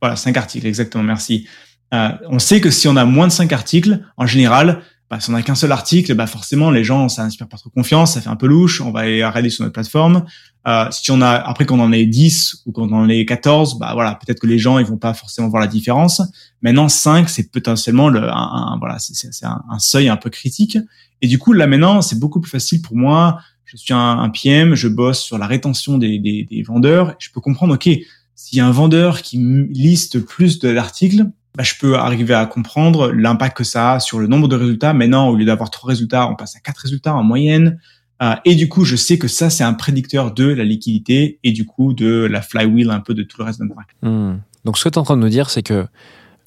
Voilà, 0.00 0.16
cinq 0.16 0.36
articles, 0.36 0.66
exactement, 0.66 1.04
merci. 1.04 1.46
Euh, 1.92 2.08
on 2.28 2.38
sait 2.38 2.60
que 2.60 2.70
si 2.70 2.88
on 2.88 2.96
a 2.96 3.04
moins 3.04 3.26
de 3.26 3.32
cinq 3.32 3.52
articles, 3.52 4.00
en 4.16 4.26
général, 4.26 4.82
bah, 5.12 5.20
si 5.20 5.28
on 5.28 5.34
n'a 5.34 5.42
qu'un 5.42 5.54
seul 5.54 5.72
article, 5.72 6.14
bah 6.14 6.26
forcément 6.26 6.70
les 6.70 6.84
gens, 6.84 7.06
ça 7.10 7.22
inspire 7.22 7.46
pas 7.46 7.58
trop 7.58 7.68
confiance, 7.68 8.14
ça 8.14 8.22
fait 8.22 8.30
un 8.30 8.36
peu 8.36 8.46
louche, 8.46 8.80
on 8.80 8.92
va 8.92 9.00
aller 9.00 9.22
regarder 9.22 9.50
sur 9.50 9.62
notre 9.62 9.74
plateforme. 9.74 10.24
Euh, 10.66 10.86
si 10.90 11.10
on 11.10 11.20
a 11.20 11.32
après 11.32 11.66
qu'on 11.66 11.80
en 11.80 11.92
ait 11.92 12.06
10 12.06 12.62
ou 12.64 12.72
qu'on 12.72 12.90
en 12.94 13.06
ait 13.10 13.26
14, 13.26 13.78
bah 13.78 13.90
voilà, 13.92 14.14
peut-être 14.14 14.40
que 14.40 14.46
les 14.46 14.58
gens 14.58 14.78
ils 14.78 14.86
vont 14.86 14.96
pas 14.96 15.12
forcément 15.12 15.48
voir 15.48 15.60
la 15.60 15.66
différence. 15.66 16.22
Maintenant 16.62 16.88
5, 16.88 17.28
c'est 17.28 17.52
potentiellement 17.52 18.08
le 18.08 18.26
un, 18.26 18.78
voilà, 18.78 18.96
c'est 18.98 19.44
un, 19.44 19.62
un 19.68 19.78
seuil 19.78 20.08
un 20.08 20.16
peu 20.16 20.30
critique. 20.30 20.78
Et 21.20 21.26
du 21.26 21.38
coup 21.38 21.52
là 21.52 21.66
maintenant, 21.66 22.00
c'est 22.00 22.18
beaucoup 22.18 22.40
plus 22.40 22.50
facile 22.50 22.80
pour 22.80 22.96
moi. 22.96 23.38
Je 23.66 23.76
suis 23.76 23.92
un, 23.92 24.18
un 24.18 24.30
PM, 24.30 24.74
je 24.74 24.88
bosse 24.88 25.20
sur 25.20 25.36
la 25.36 25.46
rétention 25.46 25.98
des, 25.98 26.20
des, 26.20 26.44
des 26.44 26.62
vendeurs. 26.62 27.16
Je 27.18 27.28
peux 27.28 27.42
comprendre, 27.42 27.74
ok, 27.74 27.86
s'il 28.34 28.58
y 28.58 28.62
a 28.62 28.66
un 28.66 28.72
vendeur 28.72 29.20
qui 29.20 29.36
liste 29.68 30.20
plus 30.20 30.58
d'articles, 30.58 31.26
bah, 31.56 31.62
je 31.62 31.74
peux 31.78 31.96
arriver 31.96 32.34
à 32.34 32.46
comprendre 32.46 33.12
l'impact 33.12 33.56
que 33.56 33.64
ça 33.64 33.94
a 33.94 34.00
sur 34.00 34.18
le 34.18 34.26
nombre 34.26 34.48
de 34.48 34.56
résultats. 34.56 34.94
Maintenant, 34.94 35.28
au 35.28 35.36
lieu 35.36 35.44
d'avoir 35.44 35.70
trois 35.70 35.88
résultats, 35.88 36.28
on 36.28 36.34
passe 36.34 36.56
à 36.56 36.60
quatre 36.60 36.78
résultats 36.78 37.14
en 37.14 37.22
moyenne. 37.22 37.78
Euh, 38.22 38.34
et 38.44 38.54
du 38.54 38.68
coup, 38.68 38.84
je 38.84 38.96
sais 38.96 39.18
que 39.18 39.28
ça, 39.28 39.50
c'est 39.50 39.64
un 39.64 39.74
prédicteur 39.74 40.32
de 40.32 40.46
la 40.46 40.64
liquidité 40.64 41.38
et 41.42 41.52
du 41.52 41.66
coup 41.66 41.92
de 41.92 42.26
la 42.30 42.40
flywheel 42.40 42.90
un 42.90 43.00
peu 43.00 43.14
de 43.14 43.22
tout 43.22 43.38
le 43.38 43.44
reste 43.44 43.60
notre 43.60 43.74
marque. 43.74 43.94
Hmm. 44.02 44.38
Donc, 44.64 44.78
ce 44.78 44.84
que 44.84 44.88
tu 44.88 44.94
es 44.94 44.98
en 44.98 45.02
train 45.02 45.16
de 45.16 45.22
nous 45.22 45.28
dire, 45.28 45.50
c'est 45.50 45.62
que 45.62 45.86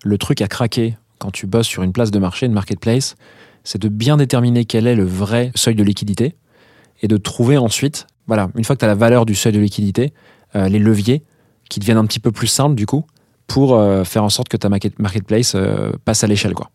le 0.03 0.17
truc 0.17 0.41
à 0.41 0.47
craquer 0.47 0.97
quand 1.19 1.31
tu 1.31 1.47
bosses 1.47 1.67
sur 1.67 1.83
une 1.83 1.91
place 1.91 2.11
de 2.11 2.19
marché, 2.19 2.45
une 2.45 2.53
marketplace, 2.53 3.15
c'est 3.63 3.81
de 3.81 3.89
bien 3.89 4.17
déterminer 4.17 4.65
quel 4.65 4.87
est 4.87 4.95
le 4.95 5.05
vrai 5.05 5.51
seuil 5.55 5.75
de 5.75 5.83
liquidité 5.83 6.35
et 7.01 7.07
de 7.07 7.17
trouver 7.17 7.57
ensuite, 7.57 8.07
voilà, 8.27 8.49
une 8.55 8.63
fois 8.63 8.75
que 8.75 8.79
tu 8.79 8.85
as 8.85 8.87
la 8.87 8.95
valeur 8.95 9.25
du 9.25 9.35
seuil 9.35 9.53
de 9.53 9.59
liquidité, 9.59 10.13
euh, 10.55 10.69
les 10.69 10.79
leviers 10.79 11.23
qui 11.69 11.79
deviennent 11.79 11.97
un 11.97 12.05
petit 12.05 12.19
peu 12.19 12.31
plus 12.31 12.47
simples 12.47 12.75
du 12.75 12.85
coup 12.85 13.05
pour 13.47 13.75
euh, 13.75 14.03
faire 14.03 14.23
en 14.23 14.29
sorte 14.29 14.49
que 14.49 14.57
ta 14.57 14.69
market- 14.69 14.97
marketplace 14.99 15.53
euh, 15.55 15.91
passe 16.03 16.23
à 16.23 16.27
l'échelle, 16.27 16.53
quoi. 16.53 16.71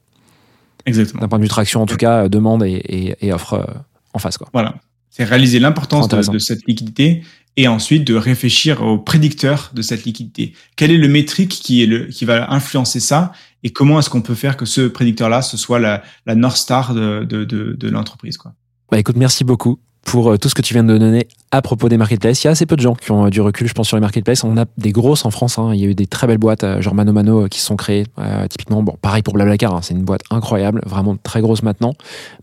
Exactement. 0.86 1.20
D'un 1.20 1.28
point 1.28 1.38
de 1.38 1.42
vue 1.44 1.48
traction, 1.48 1.82
en 1.82 1.86
tout 1.86 1.96
cas, 1.96 2.24
euh, 2.24 2.28
demande 2.28 2.62
et, 2.64 2.72
et- 2.88 3.26
et 3.26 3.32
offre 3.32 3.66
en 4.14 4.18
face, 4.18 4.38
quoi. 4.38 4.48
Voilà. 4.52 4.74
C'est 5.10 5.24
réaliser 5.24 5.58
l'importance 5.58 6.08
de, 6.08 6.38
cette 6.38 6.64
liquidité 6.68 7.24
et 7.56 7.66
ensuite 7.66 8.06
de 8.06 8.14
réfléchir 8.14 8.80
aux 8.82 8.96
prédicteurs 8.98 9.72
de 9.74 9.82
cette 9.82 10.04
liquidité. 10.04 10.54
Quel 10.76 10.92
est 10.92 10.96
le 10.96 11.08
métrique 11.08 11.50
qui 11.50 11.82
est 11.82 11.86
le, 11.86 12.06
qui 12.06 12.24
va 12.24 12.50
influencer 12.52 13.00
ça 13.00 13.32
et 13.64 13.70
comment 13.70 13.98
est-ce 13.98 14.08
qu'on 14.08 14.22
peut 14.22 14.36
faire 14.36 14.56
que 14.56 14.64
ce 14.64 14.82
prédicteur-là, 14.82 15.42
ce 15.42 15.56
soit 15.56 15.80
la, 15.80 16.02
la 16.26 16.36
North 16.36 16.56
Star 16.56 16.94
de, 16.94 17.24
de, 17.24 17.44
de, 17.44 17.72
de 17.74 17.88
l'entreprise, 17.90 18.38
quoi? 18.38 18.54
Bah 18.90 18.98
écoute, 19.00 19.16
merci 19.16 19.42
beaucoup 19.44 19.78
pour 20.02 20.38
tout 20.38 20.48
ce 20.48 20.54
que 20.54 20.62
tu 20.62 20.74
viens 20.74 20.84
de 20.84 20.96
donner 20.96 21.26
à 21.52 21.62
propos 21.62 21.88
des 21.88 21.96
marketplaces. 21.96 22.44
Il 22.44 22.46
y 22.46 22.48
a 22.48 22.52
assez 22.52 22.66
peu 22.66 22.76
de 22.76 22.80
gens 22.80 22.94
qui 22.94 23.10
ont 23.10 23.26
euh, 23.26 23.30
du 23.30 23.40
recul, 23.40 23.66
je 23.66 23.74
pense, 23.74 23.88
sur 23.88 23.96
les 23.96 24.00
marketplaces. 24.00 24.44
On 24.44 24.56
a 24.56 24.66
des 24.78 24.92
grosses 24.92 25.24
en 25.24 25.30
France. 25.30 25.58
hein. 25.58 25.72
Il 25.74 25.80
y 25.80 25.84
a 25.84 25.88
eu 25.88 25.94
des 25.94 26.06
très 26.06 26.28
belles 26.28 26.38
boîtes, 26.38 26.62
euh, 26.62 26.80
genre 26.80 26.94
Mano 26.94 27.12
Mano, 27.12 27.44
euh, 27.44 27.48
qui 27.48 27.58
se 27.58 27.66
sont 27.66 27.76
créées. 27.76 28.06
Typiquement, 28.48 28.82
bon, 28.82 28.96
pareil 29.00 29.22
pour 29.22 29.34
Blablacar. 29.34 29.74
hein. 29.74 29.80
C'est 29.82 29.94
une 29.94 30.04
boîte 30.04 30.22
incroyable, 30.30 30.80
vraiment 30.86 31.16
très 31.16 31.40
grosse 31.40 31.62
maintenant, 31.62 31.94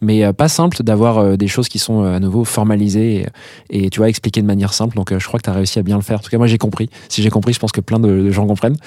mais 0.02 0.32
pas 0.34 0.48
simple 0.48 0.84
d'avoir 0.84 1.38
des 1.38 1.48
choses 1.48 1.70
qui 1.70 1.80
sont 1.80 2.04
à 2.04 2.20
nouveau 2.20 2.44
formalisées 2.44 3.26
et, 3.70 3.90
tu 3.90 4.00
vois 4.00 4.10
expliquées 4.10 4.42
de 4.42 4.48
manière 4.48 4.74
simple. 4.74 4.96
Donc, 4.96 5.18
je 5.18 5.26
crois 5.26 5.40
que 5.40 5.44
tu 5.44 5.50
as 5.50 5.54
réussi 5.54 5.80
à 5.80 5.84
bien 5.84 5.96
le 5.96 6.02
faire. 6.02 6.20
En 6.20 6.22
tout 6.22 6.30
cas, 6.30 6.38
moi, 6.38 6.48
j'ai 6.48 6.58
compris. 6.58 6.90
Si 7.10 7.22
j'ai 7.22 7.30
compris, 7.30 7.54
je 7.54 7.60
pense 7.60 7.72
que 7.72 7.82
plein 7.82 8.00
de, 8.00 8.32
gens 8.32 8.48
comprennent. 8.48 8.78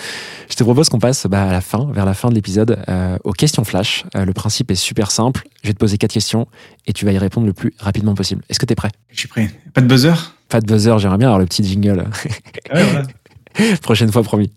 Je 0.49 0.57
te 0.57 0.65
propose 0.65 0.89
qu'on 0.89 0.99
passe 0.99 1.27
bah, 1.27 1.45
à 1.45 1.53
la 1.53 1.61
fin, 1.61 1.89
vers 1.93 2.05
la 2.05 2.15
fin 2.15 2.29
de 2.29 2.35
l'épisode, 2.35 2.79
aux 3.25 3.33
questions 3.33 3.65
flash. 3.65 4.05
Le 4.15 4.33
principe 4.33 4.71
est 4.71 4.77
super 4.77 5.11
simple. 5.11 5.45
Je 5.63 5.69
vais 5.69 5.75
te 5.75 5.79
poser 5.79 5.99
quatre 5.99 6.13
questions 6.13 6.47
et 6.87 6.93
tu 6.93 7.05
vas 7.05 7.13
y 7.13 7.19
répondre 7.19 7.47
le 7.47 7.53
plus 7.53 7.73
rapidement 7.79 8.15
possible. 8.15 8.43
Est-ce 8.49 8.59
que 8.59 8.67
tu 8.67 8.73
es 8.73 8.77
prêt? 8.77 8.91
Je 9.13 9.21
suis 9.21 9.29
prêt. 9.29 9.51
Pas 9.75 9.81
de 9.81 9.87
buzzer? 9.87 10.10
Pas 10.51 10.61
de 10.61 10.67
buzzer, 10.67 10.99
j'aimerais 10.99 11.17
bien 11.19 11.29
avoir 11.29 11.39
le 11.39 11.47
petit 11.47 11.65
jingle. 11.65 12.01
Ouais, 12.73 12.83
voilà. 12.85 13.03
Prochaine 13.83 14.11
fois, 14.13 14.23
promis. 14.23 14.53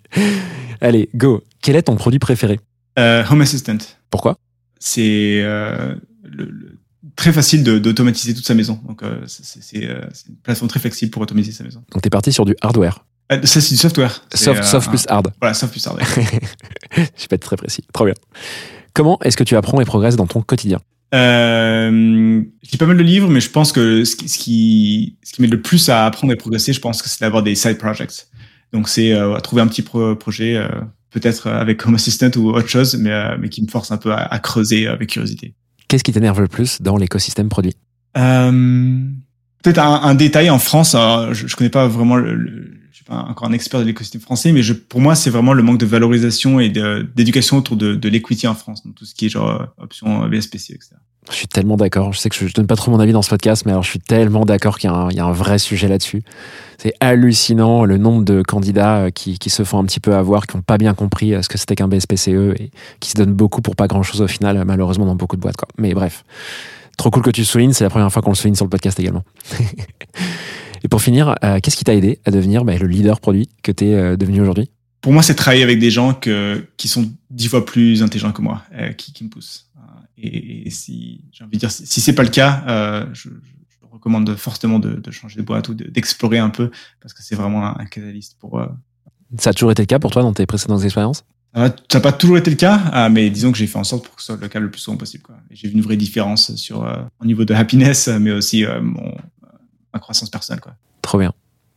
Allez, 0.82 1.10
go. 1.16 1.44
Quel 1.62 1.76
est 1.76 1.84
ton 1.84 1.96
produit 1.96 2.20
préféré? 2.20 2.60
Euh, 3.00 3.24
Home 3.30 3.42
Assistant. 3.42 3.78
Pourquoi? 4.10 4.38
C'est 4.80 5.40
euh, 5.44 5.96
le- 6.24 6.46
le- 6.46 6.80
très 7.16 7.32
facile 7.32 7.64
d'automatiser 7.64 8.34
toute 8.34 8.46
sa 8.46 8.54
maison. 8.54 8.80
Donc, 8.88 9.04
euh, 9.04 9.22
c'est- 9.28 9.76
une 9.78 10.36
plateforme 10.44 10.70
très 10.70 10.80
flexible 10.80 11.12
pour 11.12 11.22
automatiser 11.22 11.56
sa 11.56 11.64
maison. 11.64 11.84
Donc, 11.92 12.02
t'es 12.02 12.10
parti 12.10 12.34
sur 12.34 12.46
du 12.46 12.56
hardware. 12.62 13.06
Ça, 13.46 13.62
c'est 13.62 13.70
du 13.70 13.78
software. 13.78 14.24
Soft, 14.34 14.90
plus 14.90 15.06
hard. 15.08 15.32
Voilà, 15.42 15.54
soft 15.54 15.72
plus 15.72 15.86
hardware. 15.88 16.08
Je 16.16 16.22
vais 17.02 17.28
pas 17.30 17.36
être 17.36 17.40
très 17.46 17.56
précis. 17.56 17.84
Trop 17.94 18.06
bien. 18.06 18.14
Comment 18.94 19.18
est-ce 19.24 19.38
que 19.38 19.44
tu 19.44 19.56
apprends 19.56 19.80
et 19.82 19.86
progresses 19.86 20.16
dans 20.16 20.28
ton 20.28 20.42
quotidien? 20.42 20.80
Euh, 21.14 22.42
je 22.64 22.72
lis 22.72 22.78
pas 22.78 22.86
mal 22.86 22.98
de 22.98 23.04
livres, 23.04 23.30
mais 23.30 23.40
je 23.40 23.50
pense 23.50 23.72
que 23.72 24.04
ce 24.04 24.16
qui, 24.16 24.30
ce 24.30 24.38
qui, 24.38 25.18
ce 25.24 25.34
qui 25.34 25.42
m'aide 25.42 25.52
le 25.52 25.62
plus 25.62 25.88
à 25.90 26.06
apprendre 26.06 26.34
et 26.34 26.36
progresser, 26.36 26.74
je 26.74 26.80
pense 26.80 27.02
que 27.02 27.10
c'est 27.10 27.22
d'avoir 27.22 27.44
des 27.44 27.56
side 27.56 27.78
projects. 27.78 28.28
Donc 28.72 28.90
c'est 28.90 29.14
euh, 29.14 29.38
trouver 29.40 29.62
un 29.62 29.68
petit 29.68 29.84
pro 29.84 30.16
projet, 30.16 30.56
euh, 30.56 30.68
peut-être 31.12 31.48
avec 31.48 31.86
Home 31.86 31.96
Assistant 31.96 32.32
ou 32.38 32.50
autre 32.50 32.68
chose, 32.68 32.96
mais, 32.96 33.12
euh, 33.12 33.38
mais 33.40 33.50
qui 33.50 33.62
me 33.62 33.68
force 33.68 33.92
un 33.92 33.98
peu 33.98 34.12
à, 34.12 34.22
à 34.24 34.40
creuser 34.40 34.88
avec 34.88 35.10
curiosité. 35.10 35.54
Qu'est-ce 35.88 36.04
qui 36.04 36.12
t'énerve 36.12 36.42
le 36.42 36.48
plus 36.48 36.82
dans 36.82 36.98
l'écosystème 36.98 37.50
produit? 37.50 37.76
Euh, 38.18 39.00
peut-être 39.64 39.78
un, 39.80 40.02
un 40.04 40.16
détail 40.16 40.50
en 40.50 40.58
France. 40.60 40.96
je, 41.34 41.46
je 41.48 41.56
connais 41.56 41.70
pas 41.70 41.88
vraiment 41.88 42.16
le, 42.16 42.34
le- 42.34 42.72
je 42.94 42.98
suis 42.98 43.06
pas 43.06 43.26
encore 43.28 43.48
un 43.48 43.54
expert 43.54 43.80
de 43.80 43.86
l'écosystème 43.86 44.22
français, 44.22 44.52
mais 44.52 44.62
je, 44.62 44.72
pour 44.72 45.02
moi, 45.02 45.16
c'est 45.16 45.32
vraiment 45.32 45.54
le 45.54 45.64
manque 45.64 45.80
de 45.80 45.86
valorisation 45.86 46.60
et 46.60 46.70
d'éducation 46.70 47.58
autour 47.58 47.76
de, 47.76 47.96
de 47.96 48.48
en 48.48 48.54
France, 48.54 48.86
donc 48.86 48.94
tout 48.94 49.06
ce 49.06 49.16
qui 49.16 49.26
est 49.26 49.30
genre 49.30 49.50
euh, 49.50 49.66
option 49.84 50.24
euh, 50.24 50.28
BSPC, 50.28 50.74
etc. 50.74 50.96
Je 51.30 51.36
suis 51.36 51.48
tellement 51.48 51.78
d'accord. 51.78 52.14
Je 52.14 52.20
sais 52.20 52.30
que 52.30 52.36
je, 52.36 52.48
je 52.48 52.54
donne 52.54 52.68
pas 52.68 52.76
trop 52.76 52.92
mon 52.92 53.00
avis 53.00 53.14
dans 53.14 53.22
ce 53.22 53.30
podcast, 53.30 53.66
mais 53.66 53.72
alors 53.72 53.84
je 53.84 53.90
suis 53.90 54.00
tellement 54.00 54.46
d'accord 54.46 54.78
qu'il 54.78 54.90
y, 54.90 54.94
a 55.20 55.26
un- 55.26 55.32
vrai 55.32 55.58
sujet 55.58 55.88
là-dessus. 55.88 56.22
C'est 56.78 56.94
hallucinant 57.00 57.86
le 57.86 57.98
nombre 57.98 58.24
de 58.24 58.42
candidats 58.42 59.06
euh, 59.06 59.10
qui, 59.10 59.38
se 59.50 59.64
font 59.64 59.80
un 59.80 59.86
petit 59.86 60.00
peu 60.00 60.14
avoir, 60.16 60.46
qui 60.46 60.56
n'ont 60.56 60.64
pas 60.64 60.78
bien 60.78 60.94
compris 60.94 61.34
euh, 61.34 61.42
ce 61.42 61.50
que 61.50 61.58
c'était 61.58 61.76
qu'un 61.76 61.88
BSPCE 61.88 62.28
et 62.60 62.72
qui 63.00 63.10
se 63.10 63.16
donnent 63.16 63.34
beaucoup 63.34 63.62
pour 63.62 63.76
pas 63.76 63.88
grand-chose 63.88 64.22
au 64.22 64.28
final, 64.28 64.58
euh, 64.58 64.66
malheureusement 64.66 65.06
dans 65.06 65.16
beaucoup 65.16 65.36
de 65.36 65.42
boîtes. 65.42 65.58
Quoi. 65.58 65.68
Mais 65.78 65.94
bref, 65.94 66.26
trop 66.98 67.10
cool 67.10 67.24
que 67.24 67.32
tu 67.32 67.46
soulignes. 67.46 67.74
C'est 67.74 67.86
la 67.86 67.90
première 67.90 68.12
fois 68.12 68.22
qu'on 68.22 68.32
le 68.32 68.36
souligne 68.36 68.56
sur 68.56 68.66
le 68.66 68.70
podcast 68.70 69.00
également. 69.00 69.24
et 70.84 70.88
pour 70.88 71.02
finir, 71.02 71.36
euh, 71.44 71.60
qu'est-ce 71.62 71.78
qui 71.78 71.84
t'a 71.84 71.96
aidé 71.96 72.20
à 72.26 72.32
devenir 72.32 72.64
bah, 72.66 72.78
le 72.78 72.88
leader 72.88 73.20
produit 73.20 73.50
que 73.64 73.72
tu 73.72 73.86
es 73.86 74.18
devenu 74.18 74.42
aujourd'hui? 74.42 74.70
Pour 75.02 75.12
moi, 75.12 75.24
c'est 75.24 75.36
travailler 75.36 75.64
avec 75.64 75.80
des 75.80 75.92
gens 75.92 76.14
que, 76.14 76.66
qui 76.78 76.88
sont 76.88 77.12
dix 77.30 77.48
fois 77.48 77.66
plus 77.66 78.02
intelligents 78.04 78.32
que 78.32 78.42
moi, 78.42 78.64
euh, 78.74 78.94
qui, 78.94 79.12
qui 79.14 79.24
me 79.26 79.30
poussent. 79.30 79.68
Euh, 79.78 79.82
Et, 80.18 80.68
et 80.68 80.70
si, 80.70 81.22
j'ai 81.32 81.44
envie 81.44 81.58
de 81.58 81.60
dire, 81.60 81.72
si, 81.72 81.86
si 81.86 82.00
c'est 82.00 82.14
pas 82.16 82.24
le 82.24 82.30
cas, 82.30 82.64
euh, 82.68 83.06
je, 83.14 83.30
recommande 83.92 84.36
fortement 84.36 84.80
de, 84.80 84.96
de 84.96 85.12
changer 85.12 85.38
de 85.38 85.44
boîte 85.46 85.70
ou 85.70 85.74
de- 85.76 85.86
d'explorer 85.86 86.40
un 86.40 86.50
peu, 86.50 86.72
parce 87.00 87.14
que 87.14 87.22
c'est 87.22 87.36
vraiment 87.36 87.66
un, 87.68 87.76
un 87.80 87.86
catalyste 87.86 88.36
pour, 88.40 88.60
euh, 88.60 88.66
Ça 89.38 89.52
a 89.52 89.54
toujours 89.54 89.72
été 89.72 89.82
le 89.84 89.86
cas 89.88 90.00
pour 90.00 90.12
toi 90.12 90.24
dans 90.24 90.34
tes 90.34 90.46
précédentes 90.46 90.84
expériences? 90.84 91.24
Euh, 91.56 91.70
Ça 91.92 92.00
n'a 92.00 92.02
pas 92.02 92.12
toujours 92.12 92.38
été 92.38 92.50
le 92.50 92.56
cas, 92.58 92.82
euh, 92.94 93.10
mais 93.10 93.30
disons 93.30 93.52
que 93.52 93.58
j'ai 93.58 93.68
fait 93.68 93.78
en 93.78 93.84
sorte 93.84 94.06
pour 94.06 94.16
que 94.16 94.22
ce 94.22 94.28
soit 94.28 94.38
le 94.42 94.48
cas 94.48 94.60
le 94.60 94.72
plus 94.72 94.82
souvent 94.82 94.98
possible. 94.98 95.24
quoi. 95.24 95.36
J'ai 95.52 95.68
vu 95.68 95.76
une 95.76 95.82
vraie 95.82 95.96
différence 95.98 96.56
sur 96.56 96.84
euh, 96.84 96.96
au 97.20 97.26
niveau 97.26 97.46
de 97.46 97.54
happiness, 97.54 98.08
mais 98.08 98.32
aussi 98.32 98.66
euh, 98.66 98.82
mon, 98.82 99.08
euh, 99.10 99.43
ma 99.94 100.00
croissance 100.00 100.30
personnelle. 100.30 100.62
Quoi. 100.62 100.74
Trop 101.02 101.18
bien. 101.20 101.32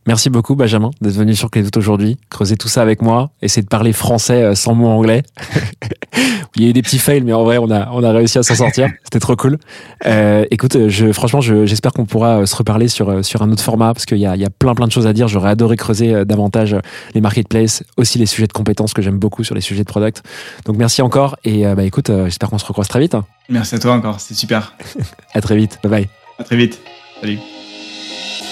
Merci 0.05 0.29
beaucoup, 0.29 0.55
Benjamin, 0.55 0.91
d'être 1.01 1.15
venu 1.15 1.35
sur 1.35 1.51
Clé 1.51 1.63
Doute 1.63 1.75
aujourd'hui, 1.75 2.17
creuser 2.29 2.55
tout 2.55 2.69
ça 2.69 2.81
avec 2.81 3.01
moi, 3.01 3.31
essayer 3.41 3.61
de 3.61 3.67
parler 3.67 3.91
français 3.91 4.41
euh, 4.41 4.55
sans 4.55 4.73
mots 4.73 4.87
anglais. 4.87 5.21
Il 6.55 6.63
y 6.63 6.65
a 6.65 6.69
eu 6.69 6.73
des 6.73 6.81
petits 6.81 6.97
fails, 6.97 7.21
mais 7.23 7.33
en 7.33 7.43
vrai, 7.43 7.57
on 7.57 7.69
a, 7.69 7.89
on 7.91 8.01
a 8.03 8.11
réussi 8.13 8.37
à 8.37 8.43
s'en 8.43 8.55
sortir. 8.55 8.87
C'était 9.03 9.19
trop 9.19 9.35
cool. 9.35 9.57
Euh, 10.05 10.45
écoute, 10.49 10.87
je, 10.87 11.11
franchement, 11.11 11.41
je- 11.41 11.65
j'espère 11.65 11.91
qu'on 11.91 12.05
pourra 12.05 12.39
euh, 12.39 12.45
se 12.45 12.55
reparler 12.55 12.87
sur, 12.87 13.09
euh, 13.09 13.21
sur 13.21 13.41
un 13.41 13.51
autre 13.51 13.61
format, 13.61 13.93
parce 13.93 14.05
qu'il 14.05 14.17
y 14.17 14.25
a, 14.25 14.35
il 14.37 14.41
y 14.41 14.45
a 14.45 14.49
plein, 14.49 14.73
plein 14.75 14.87
de 14.87 14.91
choses 14.93 15.07
à 15.07 15.11
dire. 15.13 15.27
J'aurais 15.27 15.49
adoré 15.49 15.75
creuser 15.75 16.13
euh, 16.15 16.23
davantage 16.25 16.73
euh, 16.73 16.79
les 17.13 17.19
marketplaces, 17.19 17.83
aussi 17.97 18.17
les 18.17 18.25
sujets 18.27 18.47
de 18.47 18.53
compétences 18.53 18.93
que 18.93 19.01
j'aime 19.01 19.19
beaucoup 19.19 19.43
sur 19.43 19.55
les 19.55 19.61
sujets 19.61 19.83
de 19.83 19.89
product. 19.89 20.23
Donc, 20.65 20.77
merci 20.77 21.01
encore. 21.01 21.35
Et 21.43 21.67
euh, 21.67 21.75
bah, 21.75 21.83
écoute, 21.83 22.09
euh, 22.09 22.25
j'espère 22.25 22.49
qu'on 22.49 22.57
se 22.57 22.65
recroise 22.65 22.87
très 22.87 23.01
vite. 23.01 23.17
Merci 23.49 23.75
à 23.75 23.79
toi 23.79 23.91
encore, 23.91 24.21
c'est 24.21 24.35
super. 24.35 24.73
À 25.33 25.41
très 25.41 25.57
vite. 25.57 25.79
Bye 25.83 25.91
bye. 25.91 26.09
À 26.39 26.45
très 26.45 26.55
vite. 26.55 26.79
Salut. 27.19 27.39